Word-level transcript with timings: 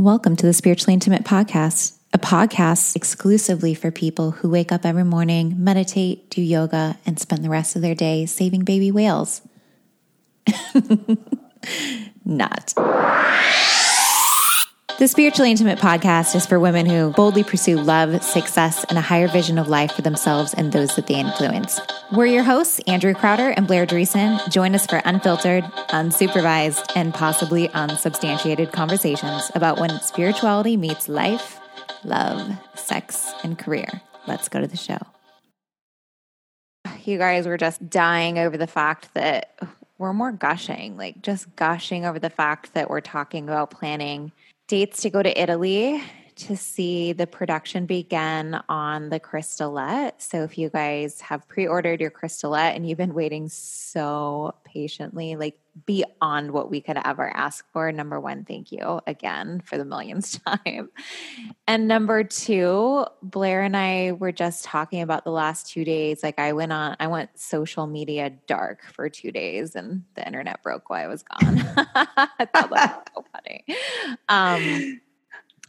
Welcome 0.00 0.34
to 0.36 0.46
the 0.46 0.54
Spiritually 0.54 0.94
Intimate 0.94 1.24
Podcast, 1.24 1.98
a 2.14 2.18
podcast 2.18 2.96
exclusively 2.96 3.74
for 3.74 3.90
people 3.90 4.30
who 4.30 4.48
wake 4.48 4.72
up 4.72 4.86
every 4.86 5.04
morning, 5.04 5.62
meditate, 5.62 6.30
do 6.30 6.40
yoga, 6.40 6.96
and 7.04 7.20
spend 7.20 7.44
the 7.44 7.50
rest 7.50 7.76
of 7.76 7.82
their 7.82 7.94
day 7.94 8.24
saving 8.24 8.64
baby 8.64 8.90
whales. 8.90 9.42
Not. 12.24 12.72
The 15.00 15.08
Spiritually 15.08 15.50
Intimate 15.50 15.78
podcast 15.78 16.34
is 16.36 16.44
for 16.44 16.60
women 16.60 16.84
who 16.84 17.10
boldly 17.12 17.42
pursue 17.42 17.76
love, 17.76 18.22
success, 18.22 18.84
and 18.84 18.98
a 18.98 19.00
higher 19.00 19.28
vision 19.28 19.56
of 19.56 19.66
life 19.66 19.92
for 19.92 20.02
themselves 20.02 20.52
and 20.52 20.72
those 20.72 20.94
that 20.94 21.06
they 21.06 21.14
influence. 21.14 21.80
We're 22.12 22.26
your 22.26 22.42
hosts, 22.42 22.80
Andrea 22.86 23.14
Crowder 23.14 23.48
and 23.48 23.66
Blair 23.66 23.86
Dreesen. 23.86 24.46
Join 24.50 24.74
us 24.74 24.84
for 24.84 25.00
unfiltered, 25.06 25.64
unsupervised, 25.88 26.92
and 26.96 27.14
possibly 27.14 27.70
unsubstantiated 27.70 28.72
conversations 28.72 29.50
about 29.54 29.80
when 29.80 30.02
spirituality 30.02 30.76
meets 30.76 31.08
life, 31.08 31.58
love, 32.04 32.52
sex, 32.74 33.32
and 33.42 33.58
career. 33.58 34.02
Let's 34.26 34.50
go 34.50 34.60
to 34.60 34.66
the 34.66 34.76
show. 34.76 34.98
You 37.06 37.16
guys 37.16 37.46
were 37.46 37.56
just 37.56 37.88
dying 37.88 38.38
over 38.38 38.58
the 38.58 38.66
fact 38.66 39.14
that 39.14 39.58
we're 39.96 40.12
more 40.12 40.32
gushing, 40.32 40.98
like 40.98 41.22
just 41.22 41.56
gushing 41.56 42.04
over 42.04 42.18
the 42.18 42.28
fact 42.28 42.74
that 42.74 42.90
we're 42.90 43.00
talking 43.00 43.44
about 43.44 43.70
planning 43.70 44.32
dates 44.70 45.02
to 45.02 45.10
go 45.10 45.20
to 45.20 45.32
Italy 45.34 46.00
to 46.40 46.56
see 46.56 47.12
the 47.12 47.26
production 47.26 47.84
begin 47.84 48.58
on 48.68 49.10
the 49.10 49.20
crystalette. 49.20 50.12
So 50.18 50.42
if 50.42 50.56
you 50.56 50.70
guys 50.70 51.20
have 51.20 51.46
pre-ordered 51.48 52.00
your 52.00 52.10
crystalette 52.10 52.74
and 52.74 52.88
you've 52.88 52.98
been 52.98 53.12
waiting 53.12 53.48
so 53.48 54.54
patiently, 54.64 55.36
like 55.36 55.58
beyond 55.84 56.50
what 56.50 56.70
we 56.70 56.80
could 56.80 56.98
ever 57.04 57.28
ask 57.28 57.70
for, 57.72 57.92
number 57.92 58.18
one, 58.18 58.44
thank 58.44 58.72
you 58.72 59.00
again 59.06 59.60
for 59.60 59.76
the 59.76 59.84
millionth 59.84 60.42
time. 60.46 60.88
And 61.66 61.86
number 61.86 62.24
two, 62.24 63.04
Blair 63.22 63.62
and 63.62 63.76
I 63.76 64.12
were 64.12 64.32
just 64.32 64.64
talking 64.64 65.02
about 65.02 65.24
the 65.24 65.30
last 65.30 65.68
two 65.68 65.84
days. 65.84 66.22
Like 66.22 66.38
I 66.38 66.54
went 66.54 66.72
on, 66.72 66.96
I 66.98 67.06
went 67.08 67.38
social 67.38 67.86
media 67.86 68.30
dark 68.46 68.82
for 68.94 69.10
two 69.10 69.30
days 69.30 69.74
and 69.74 70.04
the 70.14 70.26
internet 70.26 70.62
broke 70.62 70.88
while 70.88 71.04
I 71.04 71.06
was 71.06 71.22
gone. 71.22 71.56
That 72.52 72.70
was 72.70 72.90
so 73.14 73.24
funny. 73.32 73.64
Um, 74.28 75.00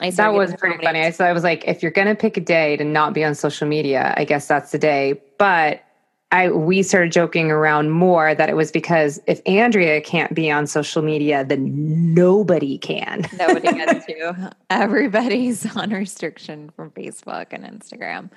that 0.09 0.33
was 0.33 0.53
pretty 0.55 0.83
funny. 0.83 1.11
So 1.11 1.25
I 1.25 1.33
was 1.33 1.43
like, 1.43 1.63
if 1.67 1.81
you're 1.81 1.91
going 1.91 2.07
to 2.07 2.15
pick 2.15 2.37
a 2.37 2.41
day 2.41 2.75
to 2.77 2.83
not 2.83 3.13
be 3.13 3.23
on 3.23 3.35
social 3.35 3.67
media, 3.67 4.13
I 4.17 4.25
guess 4.25 4.47
that's 4.47 4.71
the 4.71 4.79
day. 4.79 5.21
But 5.37 5.83
I 6.31 6.49
we 6.49 6.81
started 6.81 7.11
joking 7.11 7.51
around 7.51 7.89
more 7.91 8.33
that 8.33 8.49
it 8.49 8.55
was 8.55 8.71
because 8.71 9.19
if 9.27 9.41
Andrea 9.45 9.99
can't 9.99 10.33
be 10.33 10.49
on 10.49 10.65
social 10.65 11.01
media, 11.01 11.43
then 11.43 12.13
nobody 12.13 12.77
can. 12.77 13.27
Nobody 13.37 13.71
gets 13.73 14.05
to. 14.05 14.51
Everybody's 14.69 15.75
on 15.75 15.89
restriction 15.89 16.69
from 16.69 16.91
Facebook 16.91 17.47
and 17.51 17.65
Instagram. 17.65 18.29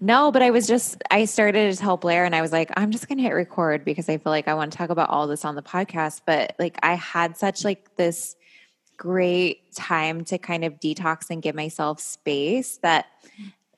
No, 0.00 0.30
but 0.30 0.42
I 0.42 0.50
was 0.50 0.66
just 0.66 1.02
I 1.10 1.24
started 1.24 1.72
to 1.72 1.78
tell 1.80 1.96
Blair 1.96 2.24
and 2.24 2.34
I 2.34 2.42
was 2.42 2.52
like, 2.52 2.70
I'm 2.76 2.90
just 2.90 3.08
gonna 3.08 3.22
hit 3.22 3.32
record 3.32 3.84
because 3.84 4.08
I 4.10 4.18
feel 4.18 4.30
like 4.30 4.46
I 4.46 4.54
want 4.54 4.70
to 4.70 4.78
talk 4.78 4.90
about 4.90 5.08
all 5.08 5.26
this 5.26 5.44
on 5.44 5.54
the 5.54 5.62
podcast. 5.62 6.20
But 6.26 6.54
like 6.58 6.78
I 6.82 6.94
had 6.94 7.36
such 7.38 7.64
like 7.64 7.96
this 7.96 8.36
great 8.98 9.74
time 9.74 10.24
to 10.24 10.36
kind 10.36 10.64
of 10.64 10.80
detox 10.80 11.30
and 11.30 11.40
give 11.40 11.54
myself 11.54 12.00
space 12.00 12.78
that 12.78 13.06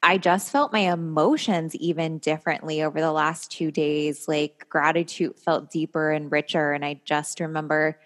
I 0.02 0.16
just 0.16 0.50
felt 0.50 0.72
my 0.72 0.92
emotions 0.92 1.74
even 1.76 2.18
differently 2.18 2.82
over 2.82 3.00
the 3.00 3.12
last 3.12 3.52
two 3.52 3.70
days. 3.70 4.26
Like 4.26 4.66
gratitude 4.68 5.38
felt 5.38 5.70
deeper 5.70 6.10
and 6.10 6.32
richer. 6.32 6.72
And 6.72 6.84
I 6.84 7.00
just 7.04 7.38
remember 7.38 8.00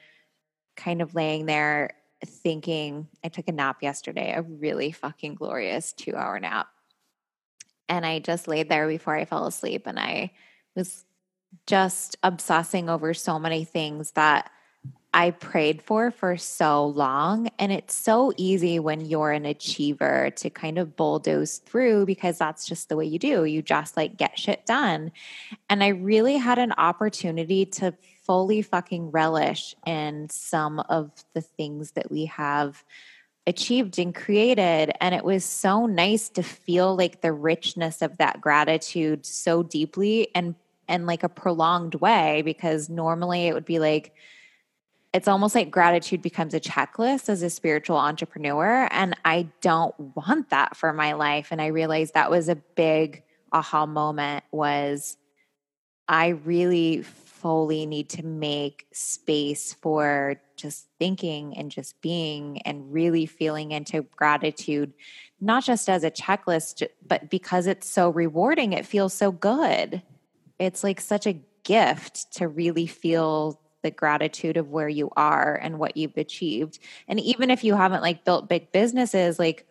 kind 0.76 1.00
of 1.00 1.14
laying 1.14 1.46
there 1.46 1.94
thinking, 2.26 3.06
I 3.22 3.28
took 3.28 3.46
a 3.48 3.52
nap 3.52 3.78
yesterday, 3.80 4.34
a 4.34 4.42
really 4.42 4.90
fucking 4.90 5.36
glorious 5.36 5.92
two 5.92 6.16
hour 6.16 6.40
nap. 6.40 6.66
And 7.88 8.04
I 8.04 8.18
just 8.18 8.48
laid 8.48 8.68
there 8.68 8.88
before 8.88 9.14
I 9.14 9.24
fell 9.24 9.46
asleep 9.46 9.86
and 9.86 9.98
I 9.98 10.32
was 10.74 11.04
just 11.66 12.16
obsessing 12.24 12.88
over 12.90 13.14
so 13.14 13.38
many 13.38 13.64
things 13.64 14.10
that 14.12 14.50
I 15.14 15.30
prayed 15.30 15.80
for 15.80 16.10
for 16.10 16.36
so 16.36 16.86
long. 16.86 17.48
And 17.60 17.70
it's 17.70 17.94
so 17.94 18.32
easy 18.36 18.80
when 18.80 19.00
you're 19.00 19.30
an 19.30 19.46
achiever 19.46 20.30
to 20.36 20.50
kind 20.50 20.76
of 20.76 20.96
bulldoze 20.96 21.58
through 21.58 22.06
because 22.06 22.36
that's 22.36 22.66
just 22.66 22.88
the 22.88 22.96
way 22.96 23.06
you 23.06 23.20
do. 23.20 23.44
You 23.44 23.62
just 23.62 23.96
like 23.96 24.16
get 24.16 24.36
shit 24.36 24.66
done. 24.66 25.12
And 25.70 25.84
I 25.84 25.88
really 25.88 26.36
had 26.36 26.58
an 26.58 26.72
opportunity 26.72 27.64
to 27.66 27.94
fully 28.24 28.60
fucking 28.60 29.12
relish 29.12 29.76
in 29.86 30.28
some 30.30 30.80
of 30.80 31.12
the 31.32 31.42
things 31.42 31.92
that 31.92 32.10
we 32.10 32.24
have 32.24 32.82
achieved 33.46 34.00
and 34.00 34.12
created. 34.12 34.92
And 35.00 35.14
it 35.14 35.24
was 35.24 35.44
so 35.44 35.86
nice 35.86 36.28
to 36.30 36.42
feel 36.42 36.96
like 36.96 37.20
the 37.20 37.32
richness 37.32 38.02
of 38.02 38.16
that 38.16 38.40
gratitude 38.40 39.26
so 39.26 39.62
deeply 39.62 40.28
and 40.34 40.56
and 40.86 41.06
like 41.06 41.22
a 41.22 41.28
prolonged 41.30 41.94
way 41.94 42.42
because 42.42 42.90
normally 42.90 43.46
it 43.46 43.54
would 43.54 43.64
be 43.64 43.78
like, 43.78 44.12
it's 45.14 45.28
almost 45.28 45.54
like 45.54 45.70
gratitude 45.70 46.20
becomes 46.20 46.54
a 46.54 46.60
checklist 46.60 47.28
as 47.28 47.42
a 47.42 47.48
spiritual 47.48 47.96
entrepreneur. 47.96 48.88
And 48.90 49.16
I 49.24 49.46
don't 49.60 49.94
want 50.16 50.50
that 50.50 50.76
for 50.76 50.92
my 50.92 51.12
life. 51.12 51.48
And 51.52 51.62
I 51.62 51.66
realized 51.66 52.14
that 52.14 52.32
was 52.32 52.48
a 52.48 52.56
big 52.56 53.22
aha 53.52 53.86
moment 53.86 54.42
was 54.50 55.16
I 56.08 56.28
really 56.28 57.02
fully 57.02 57.86
need 57.86 58.08
to 58.10 58.24
make 58.24 58.88
space 58.92 59.74
for 59.74 60.34
just 60.56 60.88
thinking 60.98 61.56
and 61.56 61.70
just 61.70 62.00
being 62.00 62.60
and 62.62 62.92
really 62.92 63.26
feeling 63.26 63.70
into 63.70 64.02
gratitude, 64.02 64.92
not 65.40 65.62
just 65.62 65.88
as 65.88 66.02
a 66.02 66.10
checklist, 66.10 66.88
but 67.06 67.30
because 67.30 67.68
it's 67.68 67.88
so 67.88 68.10
rewarding, 68.10 68.72
it 68.72 68.84
feels 68.84 69.14
so 69.14 69.30
good. 69.30 70.02
It's 70.58 70.82
like 70.82 71.00
such 71.00 71.28
a 71.28 71.40
gift 71.62 72.32
to 72.34 72.48
really 72.48 72.88
feel 72.88 73.60
the 73.84 73.92
gratitude 73.92 74.56
of 74.56 74.70
where 74.70 74.88
you 74.88 75.10
are 75.16 75.54
and 75.54 75.78
what 75.78 75.96
you've 75.96 76.16
achieved. 76.16 76.80
And 77.06 77.20
even 77.20 77.50
if 77.50 77.62
you 77.62 77.76
haven't 77.76 78.02
like 78.02 78.24
built 78.24 78.48
big 78.48 78.72
businesses, 78.72 79.38
like 79.38 79.66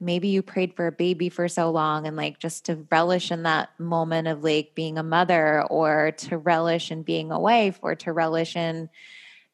maybe 0.00 0.28
you 0.28 0.42
prayed 0.42 0.74
for 0.74 0.88
a 0.88 0.92
baby 0.92 1.28
for 1.28 1.46
so 1.46 1.70
long 1.70 2.06
and 2.06 2.16
like 2.16 2.40
just 2.40 2.66
to 2.66 2.84
relish 2.90 3.30
in 3.30 3.44
that 3.44 3.70
moment 3.78 4.26
of 4.26 4.42
like 4.42 4.74
being 4.74 4.98
a 4.98 5.02
mother 5.02 5.62
or 5.70 6.10
to 6.18 6.36
relish 6.36 6.90
in 6.90 7.04
being 7.04 7.30
a 7.30 7.38
wife 7.38 7.78
or 7.82 7.94
to 7.94 8.12
relish 8.12 8.56
in 8.56 8.90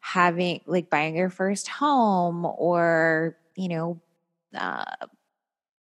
having 0.00 0.62
like 0.66 0.88
buying 0.88 1.14
your 1.14 1.28
first 1.28 1.68
home 1.68 2.46
or, 2.46 3.36
you 3.56 3.68
know, 3.68 4.00
uh, 4.56 4.84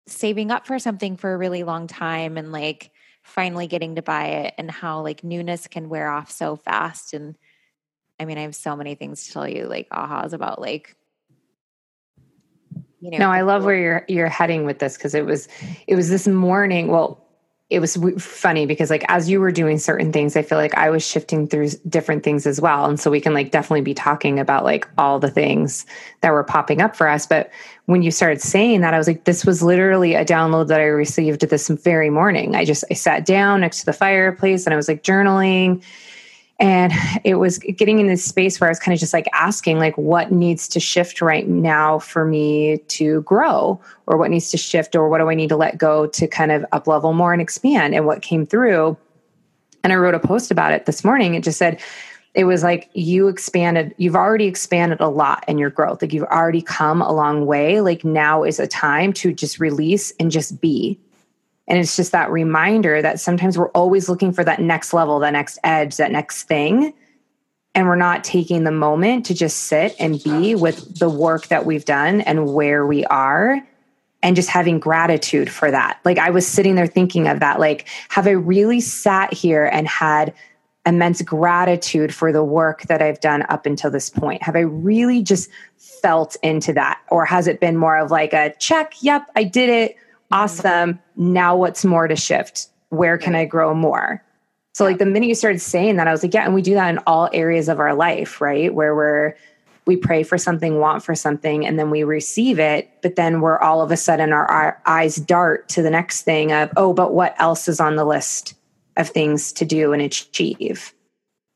saving 0.08 0.50
up 0.50 0.66
for 0.66 0.80
something 0.80 1.16
for 1.16 1.32
a 1.32 1.38
really 1.38 1.62
long 1.62 1.86
time 1.86 2.36
and 2.36 2.50
like 2.50 2.90
finally 3.22 3.68
getting 3.68 3.94
to 3.94 4.02
buy 4.02 4.26
it 4.26 4.54
and 4.58 4.68
how 4.68 5.00
like 5.00 5.22
newness 5.22 5.68
can 5.68 5.88
wear 5.88 6.08
off 6.08 6.30
so 6.30 6.56
fast 6.56 7.12
and 7.12 7.36
I 8.18 8.24
mean, 8.24 8.38
I 8.38 8.42
have 8.42 8.54
so 8.54 8.76
many 8.76 8.94
things 8.94 9.26
to 9.26 9.32
tell 9.32 9.48
you, 9.48 9.66
like 9.66 9.88
ahas 9.90 10.32
about 10.32 10.60
like 10.60 10.96
you 13.00 13.10
know. 13.10 13.18
No, 13.18 13.30
I 13.30 13.42
love 13.42 13.64
where 13.64 13.76
you're 13.76 14.04
you're 14.08 14.28
heading 14.28 14.64
with 14.64 14.78
this 14.78 14.96
because 14.96 15.14
it 15.14 15.26
was 15.26 15.48
it 15.86 15.94
was 15.94 16.08
this 16.08 16.26
morning. 16.26 16.88
Well, 16.88 17.22
it 17.68 17.80
was 17.80 17.96
funny 18.18 18.64
because 18.64 18.90
like 18.90 19.04
as 19.08 19.28
you 19.28 19.40
were 19.40 19.50
doing 19.50 19.78
certain 19.78 20.12
things, 20.12 20.36
I 20.36 20.42
feel 20.42 20.56
like 20.56 20.74
I 20.74 20.88
was 20.88 21.04
shifting 21.04 21.46
through 21.46 21.70
different 21.88 22.22
things 22.22 22.46
as 22.46 22.60
well, 22.60 22.86
and 22.86 22.98
so 22.98 23.10
we 23.10 23.20
can 23.20 23.34
like 23.34 23.50
definitely 23.50 23.82
be 23.82 23.94
talking 23.94 24.38
about 24.38 24.64
like 24.64 24.88
all 24.96 25.18
the 25.18 25.30
things 25.30 25.84
that 26.22 26.32
were 26.32 26.44
popping 26.44 26.80
up 26.80 26.96
for 26.96 27.08
us. 27.08 27.26
But 27.26 27.50
when 27.84 28.02
you 28.02 28.10
started 28.10 28.40
saying 28.40 28.80
that, 28.80 28.94
I 28.94 28.98
was 28.98 29.08
like, 29.08 29.24
this 29.24 29.44
was 29.44 29.62
literally 29.62 30.14
a 30.14 30.24
download 30.24 30.68
that 30.68 30.80
I 30.80 30.84
received 30.84 31.42
this 31.42 31.68
very 31.68 32.08
morning. 32.08 32.56
I 32.56 32.64
just 32.64 32.84
I 32.90 32.94
sat 32.94 33.26
down 33.26 33.60
next 33.60 33.80
to 33.80 33.86
the 33.86 33.92
fireplace 33.92 34.64
and 34.64 34.72
I 34.72 34.76
was 34.76 34.88
like 34.88 35.02
journaling 35.02 35.84
and 36.58 36.92
it 37.22 37.34
was 37.34 37.58
getting 37.58 37.98
in 37.98 38.06
this 38.06 38.24
space 38.24 38.60
where 38.60 38.68
i 38.68 38.70
was 38.70 38.78
kind 38.78 38.94
of 38.94 39.00
just 39.00 39.12
like 39.12 39.28
asking 39.34 39.78
like 39.78 39.96
what 39.98 40.32
needs 40.32 40.66
to 40.68 40.80
shift 40.80 41.20
right 41.20 41.46
now 41.48 41.98
for 41.98 42.24
me 42.24 42.78
to 42.88 43.22
grow? 43.22 43.80
Or 44.06 44.16
what 44.16 44.30
needs 44.30 44.50
to 44.52 44.56
shift? 44.56 44.94
Or 44.94 45.08
what 45.08 45.18
do 45.18 45.28
i 45.28 45.34
need 45.34 45.48
to 45.48 45.56
let 45.56 45.78
go 45.78 46.06
to 46.06 46.26
kind 46.26 46.52
of 46.52 46.64
up 46.72 46.86
level 46.86 47.12
more 47.12 47.32
and 47.32 47.42
expand? 47.42 47.94
And 47.94 48.06
what 48.06 48.22
came 48.22 48.46
through 48.46 48.96
and 49.84 49.92
i 49.92 49.96
wrote 49.96 50.14
a 50.14 50.20
post 50.20 50.50
about 50.50 50.72
it 50.72 50.86
this 50.86 51.04
morning. 51.04 51.34
It 51.34 51.44
just 51.44 51.58
said 51.58 51.80
it 52.34 52.44
was 52.44 52.62
like 52.62 52.90
you 52.92 53.28
expanded 53.28 53.94
you've 53.96 54.16
already 54.16 54.46
expanded 54.46 55.00
a 55.00 55.08
lot 55.08 55.44
in 55.48 55.58
your 55.58 55.70
growth. 55.70 56.02
Like 56.02 56.12
you've 56.12 56.24
already 56.24 56.62
come 56.62 57.02
a 57.02 57.12
long 57.12 57.46
way. 57.46 57.80
Like 57.80 58.04
now 58.04 58.44
is 58.44 58.60
a 58.60 58.66
time 58.66 59.12
to 59.14 59.32
just 59.32 59.58
release 59.58 60.12
and 60.20 60.30
just 60.30 60.60
be 60.60 60.98
and 61.68 61.78
it's 61.78 61.96
just 61.96 62.12
that 62.12 62.30
reminder 62.30 63.02
that 63.02 63.20
sometimes 63.20 63.58
we're 63.58 63.70
always 63.70 64.08
looking 64.08 64.32
for 64.32 64.44
that 64.44 64.60
next 64.60 64.92
level, 64.92 65.18
that 65.20 65.32
next 65.32 65.58
edge, 65.64 65.96
that 65.96 66.12
next 66.12 66.44
thing. 66.44 66.94
And 67.74 67.86
we're 67.86 67.96
not 67.96 68.24
taking 68.24 68.64
the 68.64 68.70
moment 68.70 69.26
to 69.26 69.34
just 69.34 69.64
sit 69.64 69.94
and 69.98 70.22
be 70.22 70.54
with 70.54 70.98
the 70.98 71.10
work 71.10 71.48
that 71.48 71.66
we've 71.66 71.84
done 71.84 72.22
and 72.22 72.54
where 72.54 72.86
we 72.86 73.04
are 73.06 73.60
and 74.22 74.34
just 74.34 74.48
having 74.48 74.78
gratitude 74.78 75.50
for 75.50 75.70
that. 75.70 76.00
Like 76.04 76.18
I 76.18 76.30
was 76.30 76.46
sitting 76.46 76.74
there 76.74 76.86
thinking 76.86 77.28
of 77.28 77.40
that. 77.40 77.60
Like, 77.60 77.86
have 78.08 78.26
I 78.26 78.30
really 78.30 78.80
sat 78.80 79.32
here 79.34 79.66
and 79.66 79.86
had 79.86 80.32
immense 80.86 81.20
gratitude 81.20 82.14
for 82.14 82.32
the 82.32 82.44
work 82.44 82.82
that 82.84 83.02
I've 83.02 83.20
done 83.20 83.44
up 83.48 83.66
until 83.66 83.90
this 83.90 84.08
point? 84.08 84.42
Have 84.42 84.56
I 84.56 84.60
really 84.60 85.22
just 85.22 85.50
felt 85.76 86.36
into 86.42 86.72
that? 86.72 87.00
Or 87.10 87.26
has 87.26 87.46
it 87.46 87.60
been 87.60 87.76
more 87.76 87.98
of 87.98 88.10
like 88.10 88.32
a 88.32 88.54
check, 88.58 88.94
yep, 89.00 89.26
I 89.34 89.44
did 89.44 89.68
it. 89.68 89.96
Mm-hmm. 90.32 90.42
Awesome. 90.42 90.98
Now 91.16 91.56
what's 91.56 91.84
more 91.84 92.08
to 92.08 92.16
shift? 92.16 92.68
Where 92.88 93.18
can 93.18 93.34
I 93.34 93.44
grow 93.44 93.74
more? 93.74 94.22
So, 94.74 94.84
like 94.84 94.98
the 94.98 95.06
minute 95.06 95.28
you 95.28 95.34
started 95.34 95.60
saying 95.60 95.96
that, 95.96 96.06
I 96.06 96.12
was 96.12 96.22
like, 96.22 96.34
yeah, 96.34 96.44
and 96.44 96.54
we 96.54 96.60
do 96.60 96.74
that 96.74 96.90
in 96.90 96.98
all 97.06 97.30
areas 97.32 97.68
of 97.70 97.80
our 97.80 97.94
life, 97.94 98.42
right? 98.42 98.74
Where 98.74 98.94
we're, 98.94 99.34
we 99.86 99.96
pray 99.96 100.22
for 100.22 100.36
something, 100.36 100.80
want 100.80 101.02
for 101.02 101.14
something, 101.14 101.66
and 101.66 101.78
then 101.78 101.90
we 101.90 102.04
receive 102.04 102.58
it. 102.58 102.90
But 103.00 103.16
then 103.16 103.40
we're 103.40 103.58
all 103.58 103.80
of 103.80 103.90
a 103.90 103.96
sudden 103.96 104.34
our, 104.34 104.44
our 104.50 104.82
eyes 104.84 105.16
dart 105.16 105.70
to 105.70 105.82
the 105.82 105.88
next 105.88 106.22
thing 106.22 106.52
of, 106.52 106.70
oh, 106.76 106.92
but 106.92 107.14
what 107.14 107.34
else 107.40 107.68
is 107.68 107.80
on 107.80 107.96
the 107.96 108.04
list 108.04 108.52
of 108.98 109.08
things 109.08 109.50
to 109.54 109.64
do 109.64 109.94
and 109.94 110.02
achieve? 110.02 110.92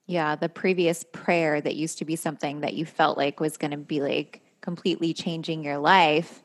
Yeah, 0.06 0.34
the 0.34 0.48
previous 0.48 1.04
prayer 1.12 1.60
that 1.60 1.76
used 1.76 1.98
to 1.98 2.06
be 2.06 2.16
something 2.16 2.62
that 2.62 2.72
you 2.72 2.86
felt 2.86 3.18
like 3.18 3.38
was 3.38 3.58
going 3.58 3.72
to 3.72 3.76
be 3.76 4.00
like 4.00 4.40
completely 4.62 5.12
changing 5.12 5.62
your 5.62 5.78
life 5.78 6.42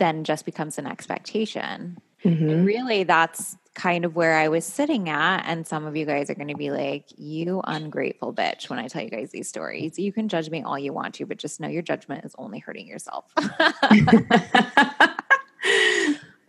then 0.00 0.24
just 0.24 0.44
becomes 0.44 0.78
an 0.78 0.86
expectation. 0.86 1.98
Mm-hmm. 2.24 2.64
really, 2.64 3.04
that's 3.04 3.56
kind 3.74 4.04
of 4.04 4.14
where 4.14 4.36
I 4.36 4.48
was 4.48 4.66
sitting 4.66 5.08
at. 5.08 5.44
And 5.46 5.66
some 5.66 5.86
of 5.86 5.96
you 5.96 6.04
guys 6.04 6.28
are 6.28 6.34
going 6.34 6.48
to 6.48 6.56
be 6.56 6.70
like, 6.70 7.06
you 7.16 7.62
ungrateful 7.64 8.34
bitch, 8.34 8.68
when 8.68 8.78
I 8.78 8.88
tell 8.88 9.02
you 9.02 9.08
guys 9.08 9.30
these 9.30 9.48
stories. 9.48 9.98
You 9.98 10.12
can 10.12 10.28
judge 10.28 10.50
me 10.50 10.62
all 10.62 10.78
you 10.78 10.92
want 10.92 11.14
to, 11.14 11.24
but 11.24 11.38
just 11.38 11.60
know 11.60 11.68
your 11.68 11.80
judgment 11.82 12.24
is 12.24 12.34
only 12.36 12.58
hurting 12.58 12.86
yourself. 12.86 13.24
but 13.36 13.46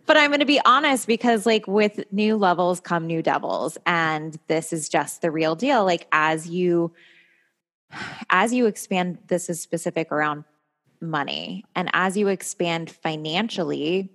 I'm 0.08 0.28
going 0.28 0.40
to 0.40 0.46
be 0.46 0.60
honest 0.66 1.06
because, 1.06 1.46
like, 1.46 1.66
with 1.66 2.04
new 2.12 2.36
levels 2.36 2.80
come 2.80 3.06
new 3.06 3.22
devils. 3.22 3.78
And 3.86 4.38
this 4.48 4.74
is 4.74 4.90
just 4.90 5.22
the 5.22 5.30
real 5.30 5.54
deal. 5.54 5.84
Like, 5.84 6.06
as 6.12 6.48
you, 6.48 6.92
as 8.28 8.52
you 8.52 8.66
expand, 8.66 9.18
this 9.28 9.48
is 9.48 9.60
specific 9.60 10.12
around 10.12 10.44
money. 11.02 11.64
And 11.74 11.90
as 11.92 12.16
you 12.16 12.28
expand 12.28 12.90
financially, 12.90 14.10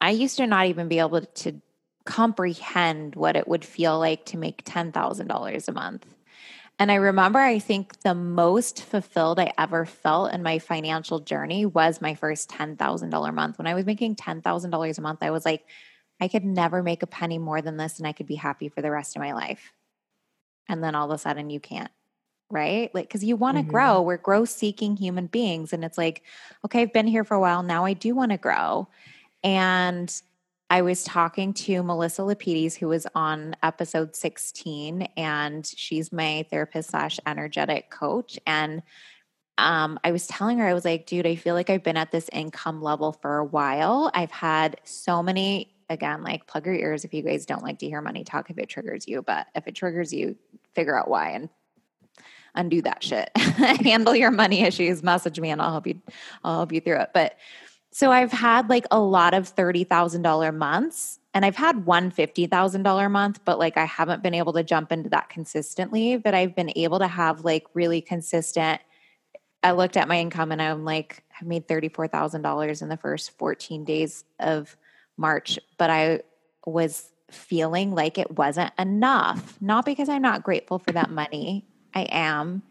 I 0.00 0.10
used 0.10 0.38
to 0.38 0.46
not 0.46 0.66
even 0.66 0.88
be 0.88 1.00
able 1.00 1.20
to 1.20 1.60
comprehend 2.04 3.14
what 3.14 3.36
it 3.36 3.46
would 3.46 3.64
feel 3.64 3.98
like 3.98 4.24
to 4.26 4.36
make 4.36 4.64
$10,000 4.64 5.68
a 5.68 5.72
month. 5.72 6.06
And 6.78 6.90
I 6.90 6.96
remember, 6.96 7.38
I 7.38 7.58
think 7.58 8.00
the 8.00 8.14
most 8.14 8.82
fulfilled 8.82 9.38
I 9.38 9.52
ever 9.58 9.84
felt 9.84 10.32
in 10.32 10.42
my 10.42 10.58
financial 10.58 11.20
journey 11.20 11.66
was 11.66 12.00
my 12.00 12.14
first 12.14 12.50
$10,000 12.50 13.34
month. 13.34 13.58
When 13.58 13.66
I 13.66 13.74
was 13.74 13.86
making 13.86 14.16
$10,000 14.16 14.98
a 14.98 15.00
month, 15.00 15.22
I 15.22 15.30
was 15.30 15.44
like, 15.44 15.64
I 16.20 16.28
could 16.28 16.44
never 16.44 16.82
make 16.82 17.02
a 17.02 17.06
penny 17.06 17.38
more 17.38 17.62
than 17.62 17.76
this 17.76 17.98
and 17.98 18.06
I 18.06 18.12
could 18.12 18.26
be 18.26 18.36
happy 18.36 18.68
for 18.68 18.80
the 18.80 18.90
rest 18.90 19.16
of 19.16 19.22
my 19.22 19.32
life. 19.32 19.72
And 20.68 20.82
then 20.82 20.94
all 20.94 21.10
of 21.10 21.14
a 21.14 21.18
sudden, 21.18 21.50
you 21.50 21.60
can't 21.60 21.90
right? 22.52 22.94
Like, 22.94 23.08
because 23.08 23.24
you 23.24 23.34
want 23.34 23.56
to 23.56 23.62
mm-hmm. 23.62 23.72
grow. 23.72 24.02
We're 24.02 24.18
growth 24.18 24.50
seeking 24.50 24.96
human 24.96 25.26
beings. 25.26 25.72
And 25.72 25.84
it's 25.84 25.98
like, 25.98 26.22
okay, 26.64 26.82
I've 26.82 26.92
been 26.92 27.06
here 27.06 27.24
for 27.24 27.34
a 27.34 27.40
while. 27.40 27.62
Now 27.62 27.84
I 27.84 27.94
do 27.94 28.14
want 28.14 28.30
to 28.30 28.38
grow. 28.38 28.88
And 29.42 30.22
I 30.70 30.82
was 30.82 31.04
talking 31.04 31.52
to 31.54 31.82
Melissa 31.82 32.22
Lapides, 32.22 32.74
who 32.74 32.88
was 32.88 33.06
on 33.14 33.56
episode 33.62 34.16
16, 34.16 35.02
and 35.16 35.66
she's 35.66 36.12
my 36.12 36.46
therapist 36.50 36.90
slash 36.90 37.20
energetic 37.26 37.90
coach. 37.90 38.38
And 38.46 38.82
um, 39.58 39.98
I 40.02 40.12
was 40.12 40.26
telling 40.26 40.58
her, 40.58 40.66
I 40.66 40.72
was 40.72 40.84
like, 40.84 41.06
dude, 41.06 41.26
I 41.26 41.36
feel 41.36 41.54
like 41.54 41.68
I've 41.68 41.82
been 41.82 41.98
at 41.98 42.10
this 42.10 42.30
income 42.32 42.80
level 42.80 43.12
for 43.12 43.38
a 43.38 43.44
while. 43.44 44.10
I've 44.14 44.30
had 44.30 44.80
so 44.84 45.22
many, 45.22 45.74
again, 45.90 46.22
like 46.22 46.46
plug 46.46 46.64
your 46.64 46.74
ears 46.74 47.04
if 47.04 47.12
you 47.12 47.22
guys 47.22 47.44
don't 47.44 47.62
like 47.62 47.80
to 47.80 47.86
hear 47.86 48.00
money 48.00 48.24
talk 48.24 48.48
if 48.48 48.56
it 48.56 48.70
triggers 48.70 49.06
you, 49.06 49.20
but 49.20 49.48
if 49.54 49.66
it 49.66 49.74
triggers 49.74 50.10
you, 50.12 50.36
figure 50.74 50.98
out 50.98 51.08
why 51.08 51.30
and 51.32 51.50
undo 52.54 52.82
that 52.82 53.02
shit. 53.02 53.30
Handle 53.36 54.14
your 54.14 54.30
money 54.30 54.62
issues, 54.62 55.02
message 55.02 55.40
me 55.40 55.50
and 55.50 55.60
I'll 55.60 55.70
help 55.70 55.86
you 55.86 56.00
I'll 56.44 56.56
help 56.56 56.72
you 56.72 56.80
through 56.80 57.00
it. 57.00 57.10
But 57.14 57.36
so 57.90 58.10
I've 58.10 58.32
had 58.32 58.70
like 58.70 58.86
a 58.90 58.98
lot 58.98 59.34
of 59.34 59.54
$30,000 59.54 60.56
months 60.56 61.18
and 61.34 61.44
I've 61.44 61.56
had 61.56 61.84
one 61.84 62.10
$50,000 62.10 63.10
month, 63.10 63.40
but 63.44 63.58
like 63.58 63.76
I 63.76 63.84
haven't 63.84 64.22
been 64.22 64.34
able 64.34 64.52
to 64.54 64.62
jump 64.62 64.92
into 64.92 65.10
that 65.10 65.28
consistently, 65.28 66.16
but 66.16 66.34
I've 66.34 66.56
been 66.56 66.72
able 66.76 66.98
to 67.00 67.06
have 67.06 67.44
like 67.44 67.66
really 67.74 68.00
consistent 68.00 68.80
I 69.62 69.72
looked 69.72 69.96
at 69.96 70.08
my 70.08 70.18
income 70.18 70.52
and 70.52 70.60
I'm 70.60 70.84
like 70.84 71.22
I 71.40 71.44
made 71.44 71.68
$34,000 71.68 72.82
in 72.82 72.88
the 72.88 72.96
first 72.96 73.36
14 73.38 73.84
days 73.84 74.24
of 74.40 74.76
March, 75.16 75.58
but 75.78 75.90
I 75.90 76.20
was 76.66 77.10
feeling 77.30 77.94
like 77.94 78.18
it 78.18 78.36
wasn't 78.36 78.72
enough. 78.78 79.56
Not 79.60 79.84
because 79.84 80.08
I'm 80.08 80.22
not 80.22 80.42
grateful 80.42 80.78
for 80.78 80.92
that 80.92 81.10
money. 81.10 81.66
I 81.94 82.02
am. 82.10 82.62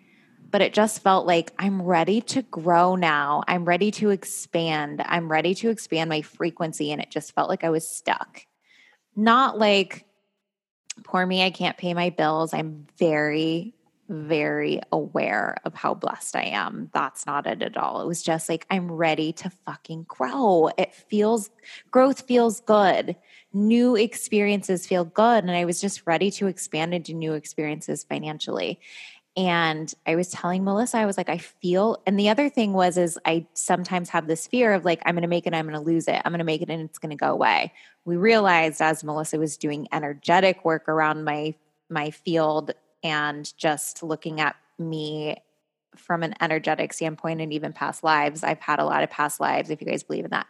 But 0.50 0.62
it 0.62 0.74
just 0.74 1.02
felt 1.02 1.26
like 1.26 1.54
I'm 1.58 1.82
ready 1.82 2.20
to 2.22 2.42
grow 2.42 2.96
now. 2.96 3.44
I'm 3.48 3.64
ready 3.64 3.90
to 3.92 4.10
expand. 4.10 5.02
I'm 5.06 5.32
ready 5.32 5.56
to 5.56 5.70
expand 5.70 6.10
my 6.10 6.22
frequency. 6.22 6.92
And 6.92 7.02
it 7.02 7.10
just 7.10 7.34
felt 7.34 7.48
like 7.48 7.64
I 7.64 7.70
was 7.70 7.88
stuck. 7.88 8.46
Not 9.16 9.58
like, 9.58 10.06
poor 11.06 11.26
me, 11.26 11.44
I 11.44 11.52
can't 11.52 11.78
pay 11.78 11.94
my 11.94 12.10
bills. 12.10 12.54
I'm 12.54 12.86
very, 12.98 13.74
very 14.10 14.82
aware 14.92 15.56
of 15.64 15.74
how 15.74 15.94
blessed 15.94 16.36
I 16.36 16.44
am. 16.44 16.90
That's 16.94 17.26
not 17.26 17.48
it 17.48 17.62
at 17.62 17.78
all. 17.78 18.02
It 18.02 18.08
was 18.08 18.22
just 18.22 18.50
like, 18.50 18.66
I'm 18.70 18.92
ready 18.92 19.32
to 19.34 19.50
fucking 19.66 20.04
grow. 20.10 20.70
It 20.78 20.94
feels, 20.94 21.50
growth 21.92 22.28
feels 22.28 22.60
good. 22.60 23.16
New 23.54 23.96
experiences 23.96 24.88
feel 24.88 25.06
good. 25.06 25.44
And 25.44 25.52
I 25.52 25.66
was 25.66 25.82
just 25.82 26.06
ready 26.06 26.32
to 26.32 26.48
expand 26.48 26.94
into 26.94 27.14
new 27.14 27.34
experiences 27.34 28.04
financially. 28.04 28.80
And 29.38 29.94
I 30.06 30.16
was 30.16 30.30
telling 30.30 30.64
Melissa, 30.64 30.98
I 30.98 31.06
was 31.06 31.18
like, 31.18 31.30
I 31.30 31.38
feel, 31.38 32.02
and 32.06 32.20
the 32.20 32.28
other 32.28 32.50
thing 32.50 32.74
was, 32.74 32.98
is 32.98 33.18
I 33.26 33.46
sometimes 33.54 34.10
have 34.10 34.28
this 34.28 34.46
fear 34.46 34.74
of 34.74 34.84
like, 34.84 35.02
I'm 35.06 35.16
going 35.16 35.22
to 35.22 35.30
make 35.30 35.48
it, 35.48 35.54
I'm 35.54 35.66
going 35.66 35.80
to 35.80 35.86
lose 35.86 36.10
it, 36.10 36.22
I'm 36.26 36.34
going 36.34 36.40
to 36.40 36.46
make 36.46 36.62
it, 36.62 36.70
and 36.70 36.82
it's 36.82 37.00
going 37.00 37.12
to 37.12 37.16
go 37.16 37.32
away. 37.32 37.72
We 38.04 38.18
realized 38.18 38.82
as 38.82 39.06
Melissa 39.06 39.40
was 39.40 39.56
doing 39.56 39.88
energetic 39.94 40.66
work 40.66 40.90
around 40.90 41.24
my 41.24 41.56
my 41.90 42.10
field 42.10 42.72
and 43.04 43.56
just 43.58 44.02
looking 44.02 44.40
at 44.40 44.56
me 44.80 45.38
from 45.96 46.24
an 46.24 46.34
energetic 46.42 46.94
standpoint 46.94 47.42
and 47.42 47.52
even 47.52 47.74
past 47.74 48.02
lives 48.02 48.44
i've 48.46 48.62
had 48.62 48.80
a 48.80 48.86
lot 48.86 49.04
of 49.04 49.10
past 49.10 49.42
lives 49.42 49.70
if 49.70 49.82
you 49.82 49.88
guys 49.88 50.04
believe 50.04 50.24
in 50.24 50.32
that 50.32 50.48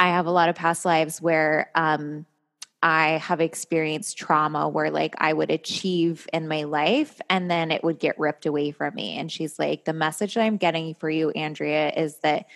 i 0.00 0.08
have 0.08 0.26
a 0.26 0.30
lot 0.30 0.48
of 0.48 0.56
past 0.56 0.84
lives 0.84 1.22
where 1.22 1.70
um 1.76 2.26
I 2.82 3.10
have 3.18 3.40
experienced 3.40 4.18
trauma 4.18 4.68
where 4.68 4.90
like 4.90 5.14
I 5.18 5.32
would 5.32 5.50
achieve 5.50 6.26
in 6.32 6.48
my 6.48 6.64
life 6.64 7.20
and 7.30 7.48
then 7.48 7.70
it 7.70 7.84
would 7.84 8.00
get 8.00 8.18
ripped 8.18 8.44
away 8.44 8.72
from 8.72 8.94
me. 8.94 9.16
And 9.16 9.30
she's 9.30 9.58
like, 9.58 9.84
the 9.84 9.92
message 9.92 10.34
that 10.34 10.42
I'm 10.42 10.56
getting 10.56 10.94
for 10.96 11.08
you, 11.08 11.30
Andrea, 11.30 11.92
is 11.96 12.18
that 12.18 12.46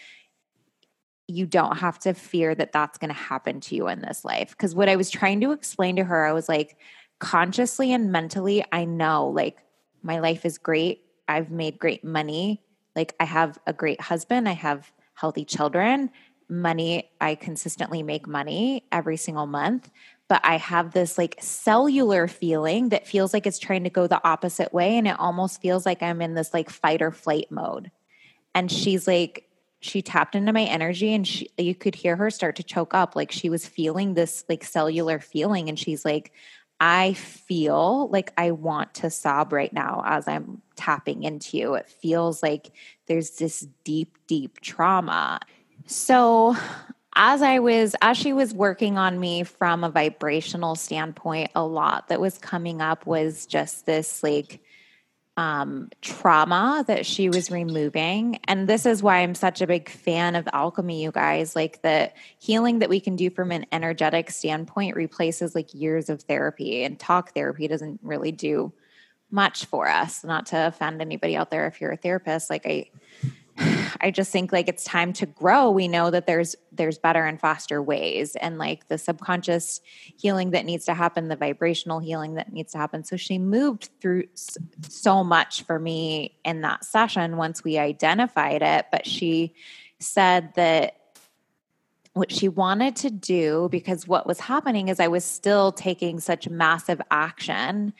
you 1.28 1.46
don't 1.46 1.78
have 1.78 1.99
to 2.00 2.12
fear 2.12 2.55
that 2.55 2.73
that's 2.73 2.98
going 2.98 3.08
to 3.08 3.15
happen 3.15 3.60
to 3.60 3.77
you 3.77 3.89
in 3.89 4.00
this 4.00 4.24
life. 4.24 4.50
Because 4.50 4.74
what 4.74 4.89
I 4.89 4.96
was 4.96 5.10
trying 5.10 5.41
to 5.43 5.53
explain 5.53 5.96
to 5.96 6.05
her, 6.05 6.24
I 6.24 6.32
was 6.32 6.48
like, 6.48 6.77
consciously 7.20 7.93
and 7.93 8.10
mentally, 8.10 8.65
I 8.72 8.84
know 8.84 9.29
like 9.29 9.58
my 10.03 10.19
life 10.19 10.44
is 10.44 10.58
great. 10.58 11.03
I've 11.29 11.50
made 11.50 11.79
great 11.79 12.05
money. 12.05 12.62
Like 12.96 13.15
I 13.20 13.24
have 13.24 13.58
a 13.67 13.72
great 13.72 14.00
husband. 14.00 14.48
I 14.48 14.53
have 14.53 14.93
healthy 15.15 15.44
children 15.44 16.10
money 16.48 17.10
i 17.20 17.34
consistently 17.34 18.03
make 18.03 18.27
money 18.27 18.84
every 18.93 19.17
single 19.17 19.46
month 19.46 19.91
but 20.28 20.40
I 20.44 20.56
have 20.56 20.92
this 20.92 21.16
like 21.16 21.36
cellular 21.40 22.26
feeling 22.26 22.88
that 22.88 23.06
feels 23.06 23.32
like 23.32 23.46
it's 23.46 23.58
trying 23.58 23.84
to 23.84 23.90
go 23.90 24.06
the 24.06 24.26
opposite 24.26 24.72
way. 24.72 24.96
And 24.96 25.06
it 25.06 25.18
almost 25.18 25.60
feels 25.60 25.86
like 25.86 26.02
I'm 26.02 26.20
in 26.20 26.34
this 26.34 26.52
like 26.52 26.68
fight 26.68 27.02
or 27.02 27.12
flight 27.12 27.50
mode. 27.50 27.90
And 28.54 28.70
she's 28.70 29.06
like, 29.06 29.44
she 29.80 30.02
tapped 30.02 30.34
into 30.34 30.52
my 30.52 30.62
energy 30.62 31.14
and 31.14 31.26
she, 31.26 31.48
you 31.58 31.74
could 31.74 31.94
hear 31.94 32.16
her 32.16 32.30
start 32.30 32.56
to 32.56 32.62
choke 32.64 32.94
up. 32.94 33.14
Like 33.14 33.30
she 33.30 33.50
was 33.50 33.66
feeling 33.66 34.14
this 34.14 34.44
like 34.48 34.64
cellular 34.64 35.20
feeling. 35.20 35.68
And 35.68 35.78
she's 35.78 36.04
like, 36.04 36.32
I 36.80 37.14
feel 37.14 38.08
like 38.08 38.32
I 38.36 38.50
want 38.50 38.94
to 38.94 39.10
sob 39.10 39.52
right 39.52 39.72
now 39.72 40.02
as 40.04 40.26
I'm 40.26 40.60
tapping 40.74 41.22
into 41.22 41.56
you. 41.56 41.74
It 41.74 41.88
feels 41.88 42.42
like 42.42 42.72
there's 43.06 43.30
this 43.36 43.66
deep, 43.84 44.18
deep 44.26 44.60
trauma. 44.60 45.40
So 45.86 46.56
as 47.17 47.41
I 47.41 47.58
was, 47.58 47.96
as 48.03 48.19
she 48.19 48.35
was 48.35 48.53
working 48.53 48.99
on 48.99 49.19
me 49.19 49.43
from 49.43 49.82
a 49.82 49.91
vibrational 49.91 50.75
standpoint, 50.75 51.51
a 51.55 51.65
lot 51.65 52.08
that 52.08 52.20
was 52.20 52.37
coming 52.37 52.82
up 52.82 53.06
was 53.06 53.46
just 53.46 53.87
this 53.87 54.23
like 54.23 54.61
um, 55.39 55.91
trauma 56.03 56.85
that 56.87 57.05
she 57.05 57.29
was 57.29 57.51
removing. 57.51 58.39
And 58.44 58.69
this 58.69 58.87
is 58.87 59.03
why 59.03 59.19
I'm 59.19 59.35
such 59.35 59.61
a 59.61 59.67
big 59.67 59.89
fan 59.89 60.35
of 60.35 60.46
alchemy, 60.53 61.03
you 61.03 61.11
guys. 61.11 61.56
Like 61.56 61.82
the 61.82 62.13
healing 62.39 62.79
that 62.81 62.91
we 62.91 63.01
can 63.01 63.17
do 63.17 63.31
from 63.31 63.51
an 63.51 63.67
energetic 63.73 64.31
standpoint 64.31 64.94
replaces 64.94 65.55
like 65.55 65.75
years 65.75 66.11
of 66.11 66.23
therapy, 66.23 66.85
and 66.85 66.99
talk 66.99 67.35
therapy 67.35 67.67
doesn't 67.67 68.01
really 68.03 68.32
do 68.32 68.73
much 69.31 69.65
for 69.65 69.89
us. 69.89 70.23
Not 70.23 70.46
to 70.46 70.67
offend 70.69 71.01
anybody 71.01 71.37
out 71.37 71.51
there 71.51 71.67
if 71.67 71.81
you're 71.81 71.93
a 71.93 71.96
therapist, 71.96 72.51
like 72.51 72.67
I 72.67 72.91
I 73.58 74.10
just 74.10 74.31
think 74.31 74.53
like 74.53 74.69
it's 74.69 74.84
time 74.84 75.13
to 75.15 75.27
grow. 75.27 75.70
We 75.70 75.89
know 75.89 76.10
that 76.10 76.27
there's 76.27 76.56
there's 76.72 76.98
better 76.98 77.25
and 77.25 77.41
faster 77.41 77.82
ways 77.82 78.36
and 78.36 78.58
like 78.58 78.89
the 78.89 78.98
subconscious 78.98 79.81
healing 80.17 80.51
that 80.51 80.65
needs 80.65 80.84
to 80.86 80.94
happen, 80.94 81.29
the 81.29 81.36
vibrational 81.36 81.98
healing 81.98 82.34
that 82.34 82.53
needs 82.53 82.72
to 82.72 82.79
happen. 82.79 83.05
So 83.05 83.17
she 83.17 83.39
moved 83.39 83.89
through 84.01 84.25
so 84.82 85.25
much 85.25 85.63
for 85.63 85.79
me 85.79 86.39
in 86.44 86.60
that 86.63 86.84
session 86.84 87.36
once 87.36 87.65
we 87.65 87.79
identified 87.79 88.63
it, 88.63 88.86
but 88.93 89.06
she 89.06 89.55
said 89.98 90.55
that 90.55 90.96
what 92.13 92.32
she 92.32 92.48
wanted 92.48 92.96
to 92.96 93.10
do 93.10 93.69
because 93.70 94.08
what 94.08 94.27
was 94.27 94.41
happening 94.41 94.89
is 94.89 95.01
I 95.01 95.08
was 95.08 95.25
still 95.25 95.70
taking 95.70 96.19
such 96.19 96.48
massive 96.48 97.01
action 97.10 97.93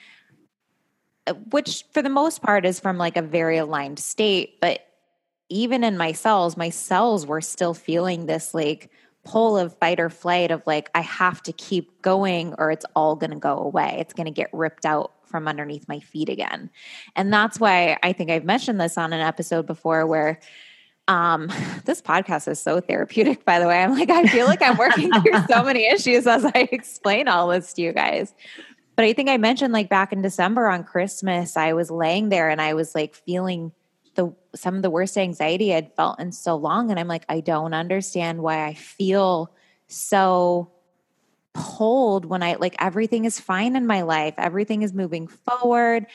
uh, 1.27 1.35
which 1.51 1.85
for 1.93 2.01
the 2.01 2.09
most 2.09 2.41
part 2.41 2.65
is 2.65 2.81
from 2.81 2.97
like 2.97 3.19
a 3.19 3.23
very 3.23 3.59
aligned 3.59 3.99
state 3.99 4.59
but 4.61 4.86
even 5.49 5.85
in 5.85 5.97
my 5.97 6.12
cells 6.12 6.57
my 6.57 6.71
cells 6.71 7.26
were 7.26 7.41
still 7.41 7.75
feeling 7.75 8.26
this 8.26 8.55
like 8.55 8.91
pull 9.25 9.59
of 9.59 9.76
fight 9.79 9.99
or 9.99 10.09
flight 10.09 10.50
of 10.50 10.62
like 10.67 10.88
I 10.95 11.00
have 11.00 11.43
to 11.45 11.53
keep 11.53 12.00
going 12.03 12.55
or 12.59 12.71
it's 12.71 12.87
all 12.95 13.17
going 13.17 13.31
to 13.33 13.38
go 13.38 13.59
away 13.59 13.97
it's 13.99 14.15
going 14.15 14.26
to 14.26 14.33
get 14.33 14.49
ripped 14.53 14.87
out 14.87 15.12
from 15.25 15.49
underneath 15.49 15.88
my 15.88 15.99
feet 15.99 16.29
again 16.29 16.71
and 17.17 17.33
that's 17.33 17.59
why 17.59 17.99
I 18.03 18.12
think 18.12 18.31
I've 18.31 18.45
mentioned 18.45 18.81
this 18.81 18.97
on 18.97 19.12
an 19.12 19.21
episode 19.21 19.67
before 19.67 20.07
where 20.07 20.38
um, 21.09 21.49
this 21.85 22.03
podcast 22.03 22.49
is 22.49 22.61
so 22.61 22.81
therapeutic, 22.81 23.45
by 23.45 23.59
the 23.59 23.67
way. 23.67 23.83
I'm 23.83 23.97
like, 23.97 24.11
I 24.11 24.26
feel 24.26 24.47
like 24.47 24.62
I'm 24.62 24.76
working 24.76 25.11
through 25.21 25.41
so 25.49 25.62
many 25.62 25.87
issues 25.87 26.26
as 26.26 26.45
I 26.45 26.69
explain 26.73 27.29
all 27.29 27.49
this 27.49 27.73
to 27.75 27.83
you 27.83 27.93
guys. 27.93 28.35
But 28.97 29.05
I 29.05 29.12
think 29.12 29.29
I 29.29 29.37
mentioned 29.37 29.73
like 29.73 29.88
back 29.88 30.12
in 30.12 30.23
December 30.23 30.67
on 30.69 30.83
Christmas, 30.83 31.57
I 31.57 31.75
was 31.75 31.91
laying 31.91 32.31
there 32.31 32.49
and 32.49 32.61
I 32.61 32.75
was 32.75 32.95
like 32.95 33.15
feeling 33.15 33.73
the 34.17 34.35
some 34.55 34.77
of 34.77 34.83
the 34.83 34.91
worst 34.91 35.17
anxiety 35.17 35.75
I'd 35.75 35.95
felt 35.95 36.19
in 36.19 36.33
so 36.33 36.57
long. 36.57 36.91
And 36.91 36.99
I'm 36.99 37.09
like, 37.09 37.25
I 37.29 37.41
don't 37.41 37.75
understand 37.75 38.43
why 38.43 38.67
I 38.67 38.75
feel 38.75 39.53
so 39.89 40.73
pulled 41.53 42.25
when 42.25 42.43
I 42.43 42.55
like 42.55 42.77
everything 42.79 43.25
is 43.25 43.41
fine 43.41 43.77
in 43.77 43.87
my 43.87 44.03
life, 44.03 44.35
everything 44.37 44.83
is 44.83 44.93
moving 44.93 45.27
forward. 45.27 46.07